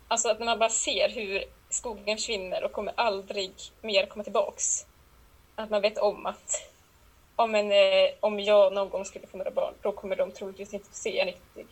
Alltså 0.08 0.28
att 0.28 0.38
när 0.38 0.46
man 0.46 0.58
bara 0.58 0.70
ser 0.70 1.08
hur 1.08 1.44
skogen 1.68 2.16
försvinner 2.16 2.64
och 2.64 2.72
kommer 2.72 2.92
aldrig 2.96 3.52
mer 3.80 4.06
komma 4.06 4.24
tillbaks. 4.24 4.86
Att 5.54 5.70
man 5.70 5.82
vet 5.82 5.98
om 5.98 6.26
att 6.26 6.72
om, 7.36 7.54
en, 7.54 7.72
eh, 7.72 8.10
om 8.20 8.40
jag 8.40 8.72
någon 8.72 8.88
gång 8.88 9.04
skulle 9.04 9.26
få 9.26 9.36
några 9.36 9.50
barn, 9.50 9.74
då 9.82 9.92
kommer 9.92 10.16
de 10.16 10.30
troligtvis 10.30 10.74
inte 10.74 10.88
få 10.88 10.94
se 10.94 11.20
en 11.20 11.26
riktig 11.26 11.66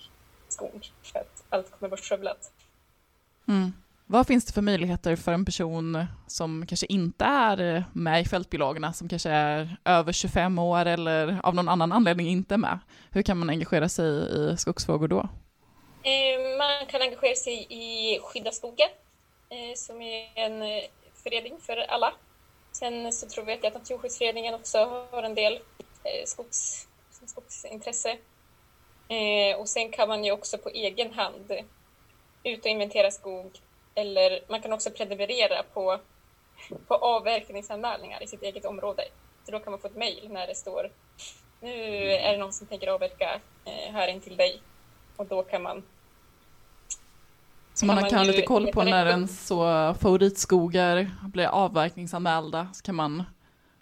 skog. 0.48 0.86
För 1.02 1.18
att 1.18 1.44
allt 1.48 1.70
kommer 1.70 1.90
vara 1.90 2.00
skövlat. 2.00 2.52
Mm. 3.48 3.72
Vad 4.12 4.26
finns 4.26 4.44
det 4.44 4.52
för 4.52 4.62
möjligheter 4.62 5.16
för 5.16 5.32
en 5.32 5.44
person 5.44 6.06
som 6.26 6.66
kanske 6.68 6.86
inte 6.86 7.24
är 7.24 7.76
eh, 7.76 7.82
med 7.92 8.20
i 8.20 8.24
Fältbiologerna, 8.24 8.92
som 8.92 9.08
kanske 9.08 9.30
är 9.30 9.76
över 9.84 10.12
25 10.12 10.58
år 10.58 10.86
eller 10.86 11.40
av 11.42 11.54
någon 11.54 11.68
annan 11.68 11.92
anledning 11.92 12.28
inte 12.28 12.54
är 12.54 12.58
med? 12.58 12.78
Hur 13.10 13.22
kan 13.22 13.38
man 13.38 13.50
engagera 13.50 13.88
sig 13.88 14.04
i 14.04 14.56
skogsfrågor 14.56 15.08
då? 15.08 15.18
Eh, 16.02 16.58
man 16.58 16.86
kan 16.86 17.02
engagera 17.02 17.34
sig 17.34 17.66
i 17.70 18.18
Skydda 18.22 18.50
skogen, 18.50 18.88
eh, 19.48 19.74
som 19.76 20.02
är 20.02 20.28
en 20.34 20.82
förening 21.22 21.58
för 21.60 21.76
alla. 21.76 22.12
Sen 22.72 23.12
så 23.12 23.28
tror 23.28 23.44
vi 23.44 23.52
att 23.52 23.74
Naturskyddsföreningen 23.74 24.54
också 24.54 24.78
har 25.12 25.22
en 25.22 25.34
del 25.34 25.58
skogs, 26.24 26.88
skogsintresse. 27.26 28.16
Och 29.58 29.68
sen 29.68 29.90
kan 29.92 30.08
man 30.08 30.24
ju 30.24 30.32
också 30.32 30.58
på 30.58 30.68
egen 30.68 31.12
hand 31.12 31.52
ut 32.44 32.60
och 32.60 32.70
inventera 32.70 33.10
skog. 33.10 33.50
Eller 33.94 34.40
man 34.48 34.62
kan 34.62 34.72
också 34.72 34.90
prenumerera 34.90 35.62
på, 35.74 35.98
på 36.86 36.94
avverkningsanmälningar 36.94 38.22
i 38.22 38.26
sitt 38.26 38.42
eget 38.42 38.64
område. 38.64 39.04
Så 39.44 39.52
då 39.52 39.58
kan 39.58 39.70
man 39.70 39.80
få 39.80 39.86
ett 39.86 39.96
mejl 39.96 40.28
när 40.30 40.46
det 40.46 40.54
står 40.54 40.90
nu 41.62 42.12
är 42.12 42.32
det 42.32 42.38
någon 42.38 42.52
som 42.52 42.66
tänker 42.66 42.86
avverka 42.86 43.40
eh, 43.64 43.92
här 43.92 44.08
in 44.08 44.20
till 44.20 44.36
dig. 44.36 44.62
Och 45.16 45.26
då 45.26 45.42
kan 45.42 45.62
man 45.62 45.82
Så 47.74 47.86
man 47.86 47.96
Kan 47.96 48.02
man 48.02 48.10
kan 48.10 48.18
ha 48.18 48.26
lite 48.26 48.42
koll 48.42 48.72
på 48.72 48.82
när 48.82 49.06
ens 49.06 49.46
så 49.46 49.94
favoritskogar 50.00 51.10
blir 51.22 51.46
avverkningsanmälda, 51.46 52.68
så 52.74 52.82
kan 52.82 52.94
man 52.94 53.24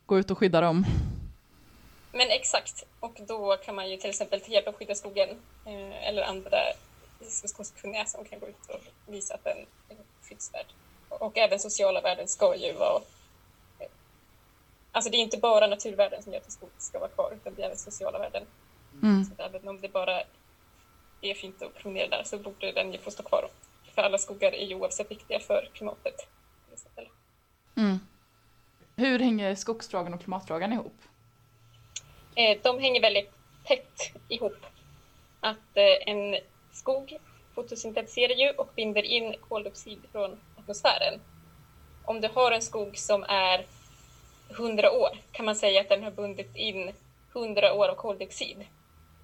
gå 0.06 0.18
ut 0.18 0.30
och 0.30 0.38
skydda 0.38 0.60
dem. 0.60 0.84
Men 2.12 2.30
exakt, 2.30 2.84
och 3.00 3.16
då 3.28 3.56
kan 3.56 3.74
man 3.74 3.90
ju 3.90 3.96
till 3.96 4.10
exempel 4.10 4.40
ta 4.40 4.48
hjälp 4.52 4.68
av 4.68 4.74
Skydda 4.74 4.94
skogen 4.94 5.28
eh, 5.66 6.08
eller 6.08 6.22
andra 6.22 6.56
skogskunniga 7.28 8.04
som 8.04 8.24
kan 8.24 8.38
gå 8.38 8.48
ut 8.48 8.66
och 8.68 9.12
visa 9.12 9.34
att 9.34 9.44
den 9.44 9.56
skyddsvärd. 10.30 10.66
Och 11.08 11.38
även 11.38 11.58
sociala 11.58 12.00
värden 12.00 12.28
ska 12.28 12.56
ju 12.56 12.72
vara... 12.72 13.02
Alltså 14.92 15.10
det 15.10 15.16
är 15.16 15.22
inte 15.22 15.38
bara 15.38 15.66
naturvärden 15.66 16.22
som 16.22 16.32
gör 16.32 16.40
att 16.40 16.52
skog 16.52 16.70
ska 16.78 16.98
vara 16.98 17.10
kvar, 17.10 17.32
utan 17.36 17.54
det 17.54 17.62
är 17.62 17.66
även 17.66 17.78
sociala 17.78 18.18
värden. 18.18 18.46
Mm. 19.02 19.24
Så 19.24 19.42
även 19.42 19.68
om 19.68 19.80
det 19.80 19.88
bara 19.88 20.22
är 21.20 21.34
fint 21.34 21.62
att 21.62 21.74
promenera 21.74 22.08
där 22.08 22.22
så 22.24 22.38
borde 22.38 22.72
den 22.72 22.92
ju 22.92 22.98
få 22.98 23.10
stå 23.10 23.22
kvar. 23.22 23.48
För 23.94 24.02
alla 24.02 24.18
skogar 24.18 24.52
är 24.52 24.66
ju 24.66 24.74
oavsett 24.74 25.10
viktiga 25.10 25.40
för 25.40 25.68
klimatet. 25.72 26.26
Mm. 27.76 27.98
Hur 28.96 29.18
hänger 29.18 29.54
skogsfrågan 29.54 30.14
och 30.14 30.20
klimatfrågan 30.20 30.72
ihop? 30.72 30.96
Eh, 32.34 32.58
de 32.62 32.78
hänger 32.78 33.00
väldigt 33.00 33.30
tätt 33.64 34.12
ihop. 34.28 34.66
Att 35.40 35.76
eh, 35.76 36.12
en 36.12 36.36
skog 36.72 37.18
fotosyntetiserar 37.54 38.34
ju 38.34 38.50
och 38.50 38.68
binder 38.74 39.02
in 39.02 39.34
koldioxid 39.48 39.98
från 40.12 40.40
atmosfären. 40.58 41.20
Om 42.04 42.20
du 42.20 42.28
har 42.28 42.52
en 42.52 42.62
skog 42.62 42.98
som 42.98 43.24
är 43.28 43.66
100 44.50 44.90
år 44.90 45.18
kan 45.32 45.46
man 45.46 45.56
säga 45.56 45.80
att 45.80 45.88
den 45.88 46.02
har 46.02 46.10
bundit 46.10 46.56
in 46.56 46.92
100 47.32 47.74
år 47.74 47.88
av 47.88 47.94
koldioxid. 47.94 48.66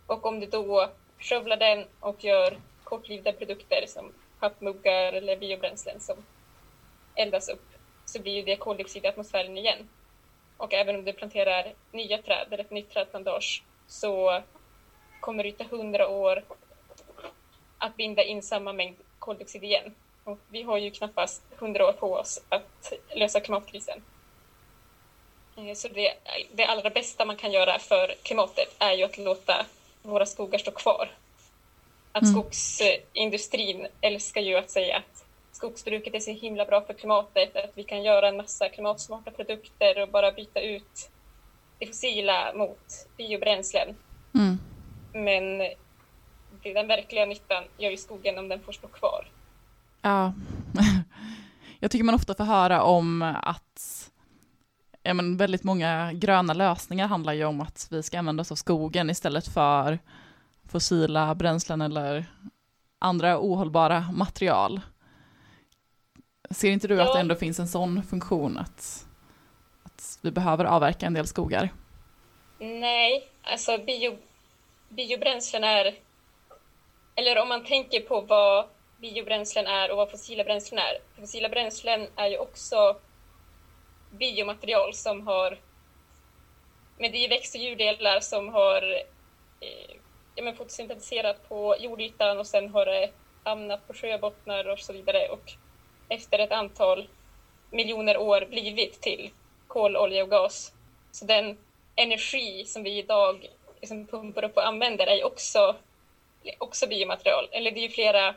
Och 0.06 0.26
om 0.26 0.40
du 0.40 0.46
då 0.46 0.90
skövlar 1.18 1.56
den 1.56 1.84
och 2.00 2.24
gör 2.24 2.58
kortlivda 2.84 3.32
produkter 3.32 3.84
som 3.86 4.12
pappmuggar 4.40 5.12
eller 5.12 5.36
biobränslen 5.36 6.00
som 6.00 6.16
eldas 7.14 7.48
upp 7.48 7.66
så 8.04 8.22
blir 8.22 8.32
ju 8.32 8.42
det 8.42 8.56
koldioxid 8.56 9.04
i 9.04 9.08
atmosfären 9.08 9.58
igen. 9.58 9.88
Och 10.56 10.74
även 10.74 10.96
om 10.96 11.04
du 11.04 11.12
planterar 11.12 11.72
nya 11.92 12.22
träd 12.22 12.46
eller 12.46 12.64
ett 12.64 12.70
nytt 12.70 12.90
trädplantage 12.90 13.62
så 13.86 14.42
kommer 15.20 15.44
det 15.44 15.52
ta 15.52 15.64
hundra 15.64 16.08
år 16.08 16.42
att 17.86 17.96
binda 17.96 18.22
in 18.24 18.42
samma 18.42 18.72
mängd 18.72 18.96
koldioxid 19.18 19.64
igen. 19.64 19.94
Och 20.24 20.38
vi 20.48 20.62
har 20.62 20.78
ju 20.78 20.90
knappast 20.90 21.42
hundra 21.58 21.86
år 21.88 21.92
på 21.92 22.12
oss 22.14 22.44
att 22.48 22.92
lösa 23.14 23.40
klimatkrisen. 23.40 24.02
Eh, 25.56 25.74
Så 25.74 25.88
det, 25.88 26.14
det 26.52 26.64
allra 26.64 26.90
bästa 26.90 27.24
man 27.24 27.36
kan 27.36 27.52
göra 27.52 27.78
för 27.78 28.14
klimatet 28.22 28.76
är 28.78 28.92
ju 28.92 29.04
att 29.04 29.18
låta 29.18 29.66
våra 30.02 30.26
skogar 30.26 30.58
stå 30.58 30.70
kvar. 30.70 31.10
Att 32.12 32.22
Mm. 32.22 32.34
skogsindustrin 32.34 33.86
älskar 34.00 34.40
ju 34.40 34.56
att 34.56 34.70
säga 34.70 34.96
att 34.96 35.24
skogsbruket 35.52 36.14
är 36.14 36.20
så 36.20 36.30
himla 36.30 36.64
bra 36.64 36.80
för 36.80 36.94
klimatet, 36.94 37.56
att 37.56 37.70
vi 37.74 37.84
kan 37.84 38.02
göra 38.02 38.28
en 38.28 38.36
massa 38.36 38.68
klimatsmarta 38.68 39.30
produkter 39.30 40.02
och 40.02 40.08
bara 40.08 40.32
byta 40.32 40.60
ut 40.60 41.10
det 41.78 41.86
fossila 41.86 42.52
mot 42.54 43.06
biobränslen. 43.16 43.96
Mm. 44.34 44.58
Men 45.12 45.70
det, 46.66 46.74
den 46.74 46.86
verkliga 46.86 47.26
nyttan 47.26 47.64
gör 47.78 47.90
ju 47.90 47.96
skogen 47.96 48.38
om 48.38 48.48
den 48.48 48.60
får 48.60 48.72
stå 48.72 48.88
kvar. 48.88 49.28
Ja, 50.02 50.32
jag 51.80 51.90
tycker 51.90 52.04
man 52.04 52.14
ofta 52.14 52.34
får 52.34 52.44
höra 52.44 52.82
om 52.82 53.22
att 53.42 54.10
ja, 55.02 55.14
men 55.14 55.36
väldigt 55.36 55.64
många 55.64 56.12
gröna 56.12 56.54
lösningar 56.54 57.06
handlar 57.08 57.32
ju 57.32 57.44
om 57.44 57.60
att 57.60 57.88
vi 57.90 58.02
ska 58.02 58.18
använda 58.18 58.40
oss 58.40 58.52
av 58.52 58.56
skogen 58.56 59.10
istället 59.10 59.48
för 59.48 59.98
fossila 60.68 61.34
bränslen 61.34 61.80
eller 61.80 62.26
andra 62.98 63.38
ohållbara 63.40 64.00
material. 64.12 64.80
Ser 66.50 66.70
inte 66.70 66.88
du 66.88 67.00
att 67.02 67.08
Ja. 67.08 67.14
det 67.14 67.20
ändå 67.20 67.34
finns 67.34 67.58
en 67.60 67.68
sån 67.68 68.02
funktion 68.02 68.58
att, 68.58 69.06
att 69.82 70.18
vi 70.22 70.30
behöver 70.30 70.64
avverka 70.64 71.06
en 71.06 71.14
del 71.14 71.26
skogar? 71.26 71.68
Nej, 72.58 73.28
alltså 73.42 73.78
bio, 73.78 74.18
biobränslen 74.88 75.64
är, 75.64 75.94
eller 77.16 77.38
om 77.38 77.48
man 77.48 77.64
tänker 77.64 78.00
på 78.00 78.20
vad 78.20 78.66
biobränslen 79.00 79.66
är 79.66 79.90
och 79.90 79.96
vad 79.96 80.10
fossila 80.10 80.44
bränslen 80.44 80.78
är. 80.78 81.20
Fossila 81.20 81.48
bränslen 81.48 82.08
är 82.16 82.26
ju 82.26 82.38
också 82.38 82.96
biomaterial 84.10 84.94
som 84.94 85.26
har, 85.26 85.58
men 86.98 87.12
det 87.12 87.24
är 87.24 87.28
växt 87.28 87.54
och 87.54 87.60
djurdelar 87.60 88.20
som 88.20 88.48
har 88.48 88.82
eh, 89.60 89.96
ja, 90.34 90.44
men 90.44 90.56
fotosyntetiserat 90.56 91.48
på 91.48 91.76
jordytan 91.78 92.38
och 92.38 92.46
sen 92.46 92.68
har 92.68 92.86
det 92.86 93.10
hamnat 93.44 93.86
på 93.86 93.94
sjöbottnar 93.94 94.68
och 94.68 94.78
så 94.78 94.92
vidare 94.92 95.28
och 95.28 95.52
efter 96.08 96.38
ett 96.38 96.52
antal 96.52 97.08
miljoner 97.70 98.16
år 98.16 98.46
blivit 98.50 99.00
till 99.00 99.30
kol, 99.66 99.96
olja 99.96 100.22
och 100.22 100.30
gas. 100.30 100.72
Så 101.10 101.24
den 101.24 101.58
energi 101.94 102.64
som 102.64 102.82
vi 102.82 102.98
idag 102.98 103.46
liksom 103.80 104.06
pumpar 104.06 104.44
upp 104.44 104.56
och 104.56 104.66
använder 104.66 105.06
är 105.06 105.24
också, 105.24 105.76
också 106.58 106.86
biomaterial. 106.86 107.48
Eller 107.52 107.70
det 107.70 107.80
är 107.80 107.82
ju 107.82 107.88
flera, 107.88 108.28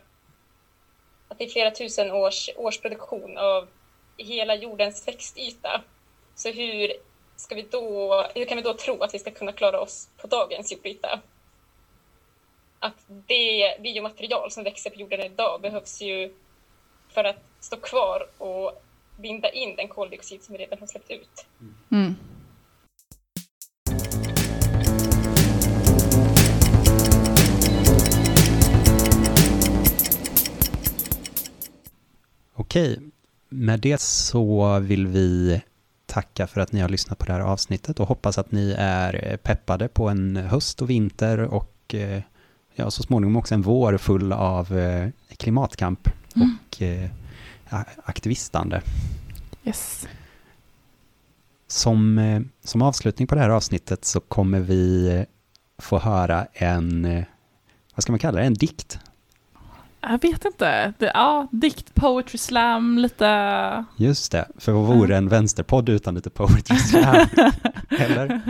att 1.27 1.37
det 1.37 1.43
är 1.43 1.49
flera 1.49 1.71
tusen 1.71 2.11
års 2.11 2.49
årsproduktion 2.55 3.37
av 3.37 3.67
hela 4.17 4.55
jordens 4.55 5.07
växtyta. 5.07 5.81
Så 6.35 6.49
hur, 6.49 6.93
ska 7.35 7.55
vi 7.55 7.61
då, 7.61 8.13
hur 8.35 8.45
kan 8.45 8.57
vi 8.57 8.63
då 8.63 8.73
tro 8.73 9.03
att 9.03 9.13
vi 9.13 9.19
ska 9.19 9.31
kunna 9.31 9.51
klara 9.51 9.79
oss 9.79 10.09
på 10.17 10.27
dagens 10.27 10.71
jordyta? 10.71 11.19
Att 12.79 13.05
det 13.07 13.77
biomaterial 13.79 14.51
som 14.51 14.63
växer 14.63 14.89
på 14.89 14.99
jorden 14.99 15.19
idag 15.19 15.61
behövs 15.61 16.01
ju 16.01 16.33
för 17.09 17.23
att 17.23 17.43
stå 17.59 17.77
kvar 17.77 18.27
och 18.37 18.83
binda 19.17 19.49
in 19.49 19.75
den 19.75 19.87
koldioxid 19.87 20.43
som 20.43 20.53
vi 20.53 20.59
redan 20.59 20.79
har 20.79 20.87
släppt 20.87 21.11
ut. 21.11 21.45
Mm. 21.91 22.15
Okej, 32.69 32.99
med 33.49 33.79
det 33.79 34.01
så 34.01 34.79
vill 34.79 35.07
vi 35.07 35.61
tacka 36.05 36.47
för 36.47 36.61
att 36.61 36.71
ni 36.71 36.79
har 36.79 36.89
lyssnat 36.89 37.17
på 37.17 37.25
det 37.25 37.33
här 37.33 37.39
avsnittet 37.39 37.99
och 37.99 38.07
hoppas 38.07 38.37
att 38.37 38.51
ni 38.51 38.75
är 38.77 39.37
peppade 39.37 39.87
på 39.87 40.09
en 40.09 40.35
höst 40.35 40.81
och 40.81 40.89
vinter 40.89 41.39
och 41.39 41.95
eh, 41.95 42.21
ja, 42.75 42.91
så 42.91 43.03
småningom 43.03 43.35
också 43.35 43.53
en 43.53 43.61
vår 43.61 43.97
full 43.97 44.33
av 44.33 44.77
eh, 44.77 45.09
klimatkamp 45.37 46.09
mm. 46.35 46.57
och 46.67 46.81
eh, 46.81 47.09
aktivistande. 48.03 48.81
Yes. 49.63 50.07
Som, 51.67 52.17
eh, 52.17 52.41
som 52.63 52.81
avslutning 52.81 53.27
på 53.27 53.35
det 53.35 53.41
här 53.41 53.49
avsnittet 53.49 54.05
så 54.05 54.19
kommer 54.19 54.59
vi 54.59 55.25
få 55.77 55.99
höra 55.99 56.47
en, 56.53 57.05
eh, 57.05 57.23
vad 57.95 58.03
ska 58.03 58.11
man 58.11 58.19
kalla 58.19 58.39
det, 58.39 58.45
en 58.45 58.53
dikt? 58.53 58.99
Jag 60.01 60.21
vet 60.21 60.45
inte. 60.45 60.93
Det, 60.97 61.11
ja, 61.13 61.47
dikt, 61.51 61.95
poetry 61.95 62.37
slam, 62.37 62.97
lite... 62.97 63.85
Just 63.95 64.31
det, 64.31 64.47
för 64.57 64.71
vad 64.71 64.85
vore 64.85 65.17
en 65.17 65.29
vänsterpodd 65.29 65.89
utan 65.89 66.15
lite 66.15 66.29
poetry 66.29 66.77
slam? 66.77 67.27
Eller? 67.89 68.41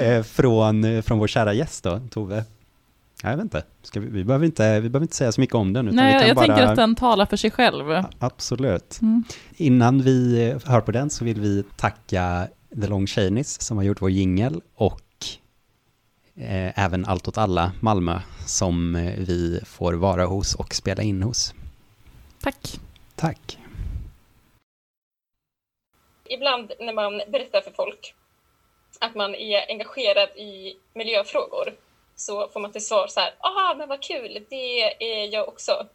Eh, 0.00 0.22
från, 0.22 1.02
från 1.02 1.18
vår 1.18 1.26
kära 1.26 1.52
gäst 1.52 1.84
då, 1.84 2.00
Tove. 2.10 2.44
Jag 3.22 3.36
vet 3.36 3.42
inte. 3.42 3.62
Ska 3.82 4.00
vi, 4.00 4.06
vi, 4.06 4.24
behöver 4.24 4.46
inte, 4.46 4.80
vi 4.80 4.88
behöver 4.88 5.04
inte 5.04 5.16
säga 5.16 5.32
så 5.32 5.40
mycket 5.40 5.54
om 5.54 5.72
den. 5.72 5.88
Utan 5.88 5.96
Nej, 5.96 6.14
vi 6.14 6.18
kan 6.18 6.28
jag 6.28 6.36
bara... 6.36 6.46
tänker 6.46 6.62
att 6.62 6.76
den 6.76 6.94
talar 6.94 7.26
för 7.26 7.36
sig 7.36 7.50
själv. 7.50 8.04
Absolut. 8.18 8.98
Mm. 9.02 9.24
Innan 9.56 10.02
vi 10.02 10.54
hör 10.64 10.80
på 10.80 10.92
den 10.92 11.10
så 11.10 11.24
vill 11.24 11.40
vi 11.40 11.64
tacka 11.76 12.48
The 12.80 12.86
Long 12.86 13.06
Chaneys 13.06 13.60
som 13.60 13.76
har 13.76 13.84
gjort 13.84 14.02
vår 14.02 14.10
jingel 14.10 14.60
och 14.74 15.00
eh, 16.36 16.84
även 16.84 17.04
Allt 17.04 17.28
åt 17.28 17.38
alla 17.38 17.72
Malmö 17.80 18.20
som 18.46 18.96
eh, 18.96 19.14
vi 19.18 19.60
får 19.66 19.92
vara 19.92 20.24
hos 20.26 20.54
och 20.54 20.74
spela 20.74 21.02
in 21.02 21.22
hos. 21.22 21.54
Tack. 22.42 22.80
Tack. 23.14 23.58
Ibland 26.24 26.72
när 26.80 26.92
man 26.92 27.22
berättar 27.28 27.60
för 27.60 27.70
folk 27.70 28.14
att 29.00 29.14
man 29.14 29.34
är 29.34 29.70
engagerad 29.70 30.28
i 30.28 30.76
miljöfrågor 30.94 31.74
så 32.16 32.48
får 32.48 32.60
man 32.60 32.72
till 32.72 32.86
svar 32.86 33.06
så 33.06 33.20
här, 33.20 33.34
aha 33.40 33.74
men 33.78 33.88
vad 33.88 34.02
kul, 34.02 34.46
det 34.50 34.82
är 34.82 35.32
jag 35.32 35.48
också. 35.48 35.86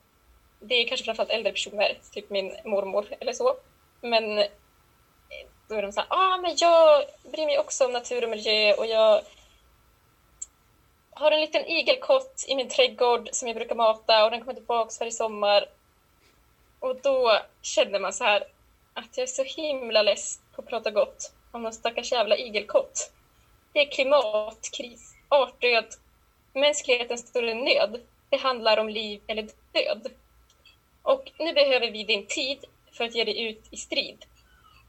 Det 0.59 0.75
är 0.75 0.87
kanske 0.87 1.05
framförallt 1.05 1.31
äldre 1.31 1.51
personer, 1.51 1.97
typ 2.13 2.29
min 2.29 2.55
mormor 2.65 3.05
eller 3.19 3.33
så. 3.33 3.55
Men 4.01 4.37
eh, 4.37 4.45
då 5.67 5.75
är 5.75 5.81
de 5.81 5.91
så 5.91 5.99
här, 5.99 6.07
ah 6.09 6.37
men 6.37 6.53
jag 6.57 7.03
bryr 7.31 7.45
mig 7.45 7.59
också 7.59 7.85
om 7.85 7.91
natur 7.91 8.23
och 8.23 8.29
miljö 8.29 8.73
och 8.73 8.85
jag 8.85 9.21
har 11.21 11.31
en 11.31 11.41
liten 11.41 11.65
igelkott 11.65 12.45
i 12.47 12.55
min 12.55 12.69
trädgård 12.69 13.29
som 13.31 13.47
jag 13.47 13.57
brukar 13.57 13.75
mata 13.75 14.25
och 14.25 14.31
den 14.31 14.39
kommer 14.39 14.53
tillbaka 14.53 14.91
varje 14.99 15.11
sommar. 15.11 15.65
Och 16.79 16.95
då 16.95 17.39
känner 17.61 17.99
man 17.99 18.13
så 18.13 18.23
här 18.23 18.43
att 18.93 19.17
jag 19.17 19.23
är 19.23 19.27
så 19.27 19.43
himla 19.43 20.01
less 20.01 20.39
på 20.55 20.61
att 20.61 20.67
prata 20.67 20.91
gott 20.91 21.33
om 21.51 21.63
någon 21.63 21.73
stackars 21.73 22.11
jävla 22.11 22.37
igelkott. 22.37 23.11
Det 23.73 23.79
är 23.79 23.91
klimatkris, 23.91 25.15
artdöd, 25.29 25.85
mänsklighetens 26.53 27.27
större 27.27 27.53
nöd. 27.53 28.01
Det 28.29 28.37
handlar 28.37 28.77
om 28.77 28.89
liv 28.89 29.21
eller 29.27 29.49
död. 29.71 30.07
Och 31.03 31.31
nu 31.39 31.53
behöver 31.53 31.91
vi 31.91 32.03
din 32.03 32.25
tid 32.27 32.65
för 32.91 33.03
att 33.03 33.15
ge 33.15 33.23
dig 33.23 33.43
ut 33.43 33.63
i 33.71 33.77
strid. 33.77 34.25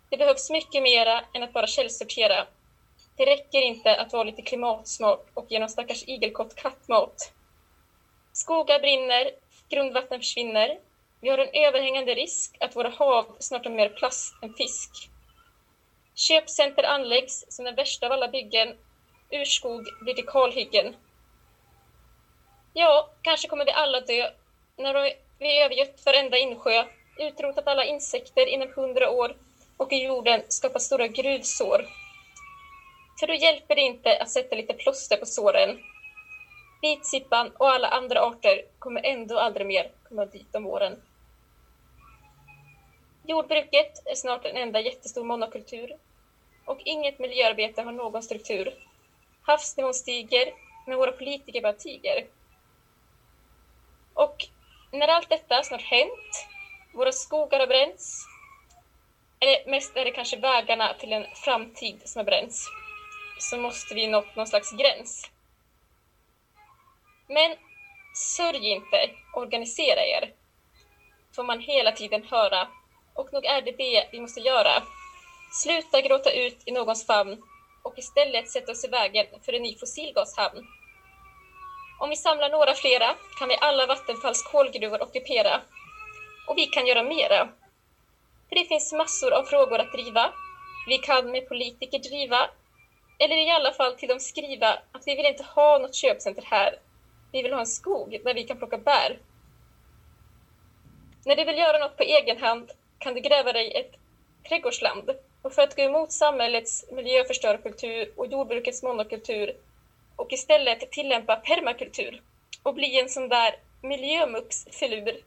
Det 0.09 0.17
behövs 0.17 0.51
mycket 0.51 0.83
mera 0.83 1.25
än 1.35 1.43
att 1.43 1.53
bara 1.53 1.67
källsortera. 1.67 2.47
Det 3.23 3.27
räcker 3.27 3.61
inte 3.61 3.97
att 3.97 4.13
vara 4.13 4.23
lite 4.23 4.43
klimatsmart 4.43 5.27
och 5.35 5.47
ge 5.49 5.59
någon 5.59 5.69
stackars 5.69 6.03
igelkott 6.03 6.55
kattmat. 6.55 7.33
Skogar 8.33 8.79
brinner, 8.79 9.31
grundvatten 9.69 10.21
försvinner. 10.21 10.79
Vi 11.21 11.29
har 11.29 11.39
en 11.39 11.67
överhängande 11.67 12.15
risk 12.15 12.57
att 12.61 12.77
våra 12.77 12.89
hav 12.89 13.37
snart 13.39 13.65
har 13.65 13.73
mer 13.73 13.89
plast 13.89 14.35
än 14.43 14.55
fisk. 14.55 14.91
Köpcenter 16.15 16.83
anläggs 16.83 17.45
som 17.49 17.65
den 17.65 17.75
värsta 17.75 18.07
av 18.07 18.13
alla 18.13 18.29
byggen. 18.29 18.77
Urskog 19.31 19.87
blir 20.01 20.15
till 20.15 20.27
kalhyggen. 20.27 20.97
Ja, 22.73 23.11
kanske 23.23 23.49
kommer 23.49 23.65
vi 23.65 23.73
alla 23.73 24.01
dö 24.01 24.31
när 24.77 25.13
vi 25.39 25.63
övergött 25.63 26.07
varenda 26.07 26.39
insjö, 26.39 26.85
utrotat 27.19 27.69
alla 27.69 27.85
insekter 27.85 28.47
inom 28.47 28.73
hundra 28.77 29.11
år 29.11 29.37
och 29.77 29.93
i 29.93 29.97
jorden 29.97 30.43
skapat 30.49 30.83
stora 30.83 31.07
gruvsår. 31.07 32.02
För 33.21 33.27
då 33.27 33.35
hjälper 33.35 33.75
det 33.75 33.81
inte 33.81 34.17
att 34.17 34.31
sätta 34.31 34.57
lite 34.57 34.75
plåster 34.75 35.17
på 35.17 35.27
såren. 35.27 35.79
Vitsippan 36.83 37.51
och 37.59 37.71
alla 37.71 37.89
andra 37.89 38.21
arter 38.21 38.63
kommer 38.79 39.01
ändå 39.05 39.39
aldrig 39.39 39.67
mer 39.67 39.91
komma 40.09 40.25
dit 40.25 40.55
om 40.55 40.65
våren. 40.65 41.03
Jordbruket 43.27 44.07
är 44.07 44.15
snart 44.15 44.45
en 44.45 44.57
enda 44.57 44.81
jättestor 44.81 45.25
monokultur 45.25 45.93
och 46.65 46.81
inget 46.85 47.19
miljöarbete 47.19 47.83
har 47.83 47.93
någon 47.93 48.23
struktur. 48.23 48.75
Havsnivån 49.43 49.95
stiger, 49.95 50.53
men 50.87 50.99
våra 50.99 51.13
politiker 51.13 51.61
bara 51.61 51.73
tiger. 51.73 52.27
Och 54.15 54.37
när 54.91 55.09
allt 55.09 55.29
detta 55.29 55.63
snart 55.63 55.83
hänt, 55.83 56.47
våra 56.95 57.13
skogar 57.13 57.61
har 57.61 57.67
bränts, 57.67 58.27
eller 59.41 59.71
mest 59.71 59.97
är 59.97 60.05
det 60.05 60.11
kanske 60.11 60.37
vägarna 60.37 60.95
till 60.95 61.13
en 61.13 61.27
framtid 61.45 62.01
som 62.05 62.19
har 62.19 62.25
bränts, 62.25 62.69
så 63.51 63.57
måste 63.59 63.95
vi 63.95 64.07
nått 64.07 64.37
någon 64.37 64.47
slags 64.47 64.73
gräns. 64.73 65.31
Men 67.29 67.57
sörj 68.15 68.67
inte, 68.67 69.11
organisera 69.35 70.07
er, 70.07 70.33
får 71.37 71.45
man 71.45 71.61
hela 71.61 71.93
tiden 71.93 72.25
höra. 72.25 72.69
Och 73.15 73.33
nog 73.33 73.45
är 73.45 73.63
det 73.63 73.73
det 73.73 74.09
vi 74.13 74.21
måste 74.21 74.41
göra. 74.41 74.83
Sluta 75.63 76.01
gråta 76.01 76.31
ut 76.33 76.59
i 76.65 76.73
någons 76.73 77.07
famn 77.07 77.43
och 77.83 77.99
istället 77.99 78.51
sätta 78.51 78.73
oss 78.73 78.85
i 78.85 78.89
vägen 78.89 79.27
för 79.45 79.53
en 79.53 79.63
ny 79.63 79.79
fossilgashamn. 79.79 80.67
Om 82.01 82.11
vi 82.11 82.17
samlar 82.17 82.51
några 82.51 82.75
flera 82.75 83.15
kan 83.39 83.49
vi 83.49 83.57
alla 83.61 83.87
Vattenfalls 83.87 84.43
kolgruvor 84.43 85.03
ockupera. 85.03 85.61
Och 86.49 86.59
vi 86.59 86.67
kan 86.67 86.87
göra 86.87 87.03
mera. 87.03 87.49
För 88.49 88.57
det 88.57 88.65
finns 88.65 88.93
massor 88.93 89.33
av 89.33 89.43
frågor 89.43 89.79
att 89.79 89.93
driva. 89.93 90.33
Vi 90.89 90.99
kan 90.99 91.31
med 91.31 91.49
politiker 91.49 91.99
driva, 91.99 92.51
eller 93.25 93.37
i 93.37 93.51
alla 93.51 93.73
fall 93.73 93.95
till 93.95 94.09
dem 94.09 94.21
skriva 94.21 94.79
att 94.93 95.03
vi 95.07 95.17
vill 95.17 95.27
inte 95.27 95.43
ha 95.43 95.79
något 95.79 95.95
köpcenter 95.95 96.45
här. 96.47 96.79
Vi 97.33 97.43
vill 97.43 97.53
ha 97.53 97.61
en 97.61 97.67
skog 97.67 98.21
där 98.25 98.35
vi 98.35 98.45
kan 98.45 98.59
plocka 98.59 98.79
bär. 98.79 99.19
När 101.25 101.37
du 101.37 101.45
vill 101.45 101.59
göra 101.59 101.79
något 101.79 101.97
på 101.97 102.03
egen 102.03 102.39
hand 102.39 102.71
kan 102.99 103.15
du 103.15 103.21
gräva 103.21 103.53
dig 103.53 103.73
ett 103.73 103.93
trädgårdsland. 104.49 105.11
Och 105.43 105.53
för 105.53 105.63
att 105.63 105.77
gå 105.77 105.83
emot 105.83 106.13
samhällets 106.13 106.85
miljöförstörarkultur 106.91 108.13
och 108.17 108.27
jordbrukets 108.27 108.83
monokultur 108.83 109.57
och 110.17 110.33
istället 110.33 110.91
tillämpa 110.91 111.37
permakultur 111.37 112.23
och 112.63 112.75
bli 112.75 113.01
en 113.01 113.09
sån 113.09 113.29
där 113.29 113.57
miljömuxfilur 113.83 115.21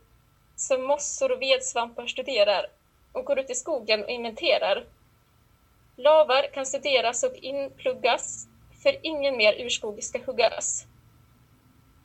som 0.55 0.83
mossor 0.83 1.31
och 1.31 1.41
vedsvampar 1.41 2.07
studerar 2.07 2.65
och 3.11 3.25
går 3.25 3.39
ut 3.39 3.49
i 3.49 3.55
skogen 3.55 4.03
och 4.03 4.09
inventerar. 4.09 4.85
Lavar 5.97 6.53
kan 6.53 6.65
studeras 6.65 7.23
och 7.23 7.35
inpluggas, 7.35 8.47
för 8.83 8.97
ingen 9.01 9.37
mer 9.37 9.53
urskog 9.53 10.03
ska 10.03 10.19
huggas. 10.25 10.85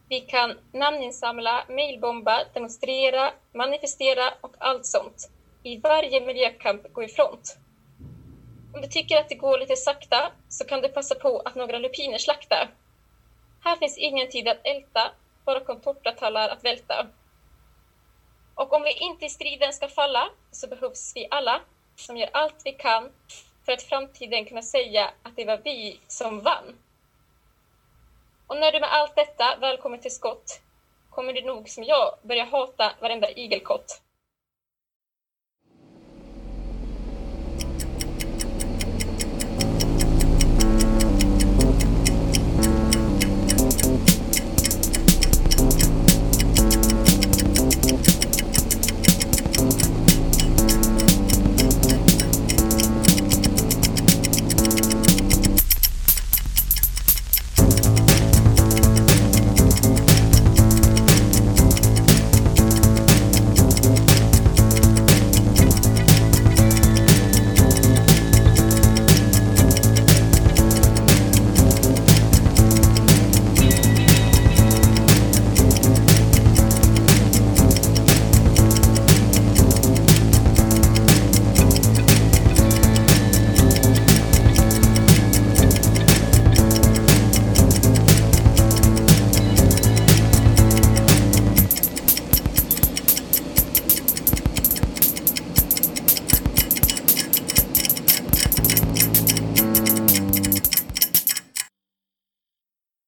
Vi 0.08 0.20
kan 0.20 0.58
namninsamla, 0.72 1.64
mailbomba, 1.68 2.44
demonstrera, 2.54 3.32
manifestera 3.52 4.34
och 4.40 4.54
allt 4.58 4.86
sånt. 4.86 5.30
I 5.62 5.76
varje 5.76 6.20
miljökamp 6.20 6.92
gå 6.92 7.02
i 7.02 7.08
front. 7.08 7.56
Om 8.74 8.80
du 8.80 8.88
tycker 8.88 9.16
att 9.16 9.28
det 9.28 9.34
går 9.34 9.58
lite 9.58 9.76
sakta 9.76 10.32
så 10.48 10.64
kan 10.64 10.80
du 10.80 10.88
passa 10.88 11.14
på 11.14 11.42
att 11.44 11.54
några 11.54 11.78
lupiner 11.78 12.18
slakta. 12.18 12.68
Här 13.64 13.76
finns 13.76 13.98
ingen 13.98 14.30
tid 14.30 14.48
att 14.48 14.60
älta, 14.64 15.10
bara 15.44 15.60
contortatallar 15.60 16.48
att 16.48 16.64
välta. 16.64 17.06
Och 18.54 18.72
om 18.72 18.82
vi 18.82 18.92
inte 18.92 19.26
i 19.26 19.28
striden 19.28 19.72
ska 19.72 19.88
falla 19.88 20.28
så 20.50 20.68
behövs 20.68 21.12
vi 21.14 21.28
alla 21.30 21.60
som 21.96 22.16
gör 22.16 22.30
allt 22.32 22.62
vi 22.64 22.72
kan 22.72 23.10
för 23.70 23.74
att 23.74 23.82
framtiden 23.82 24.44
kunna 24.44 24.62
säga 24.62 25.10
att 25.22 25.36
det 25.36 25.44
var 25.44 25.60
vi 25.64 26.00
som 26.08 26.40
vann. 26.40 26.78
Och 28.46 28.56
när 28.56 28.72
du 28.72 28.80
med 28.80 28.92
allt 28.92 29.16
detta 29.16 29.56
väl 29.60 29.76
kommer 29.76 29.98
till 29.98 30.14
skott 30.14 30.60
kommer 31.10 31.32
du 31.32 31.42
nog 31.42 31.68
som 31.68 31.84
jag 31.84 32.18
börja 32.22 32.44
hata 32.44 32.92
varenda 33.00 33.30
igelkott. 33.30 34.00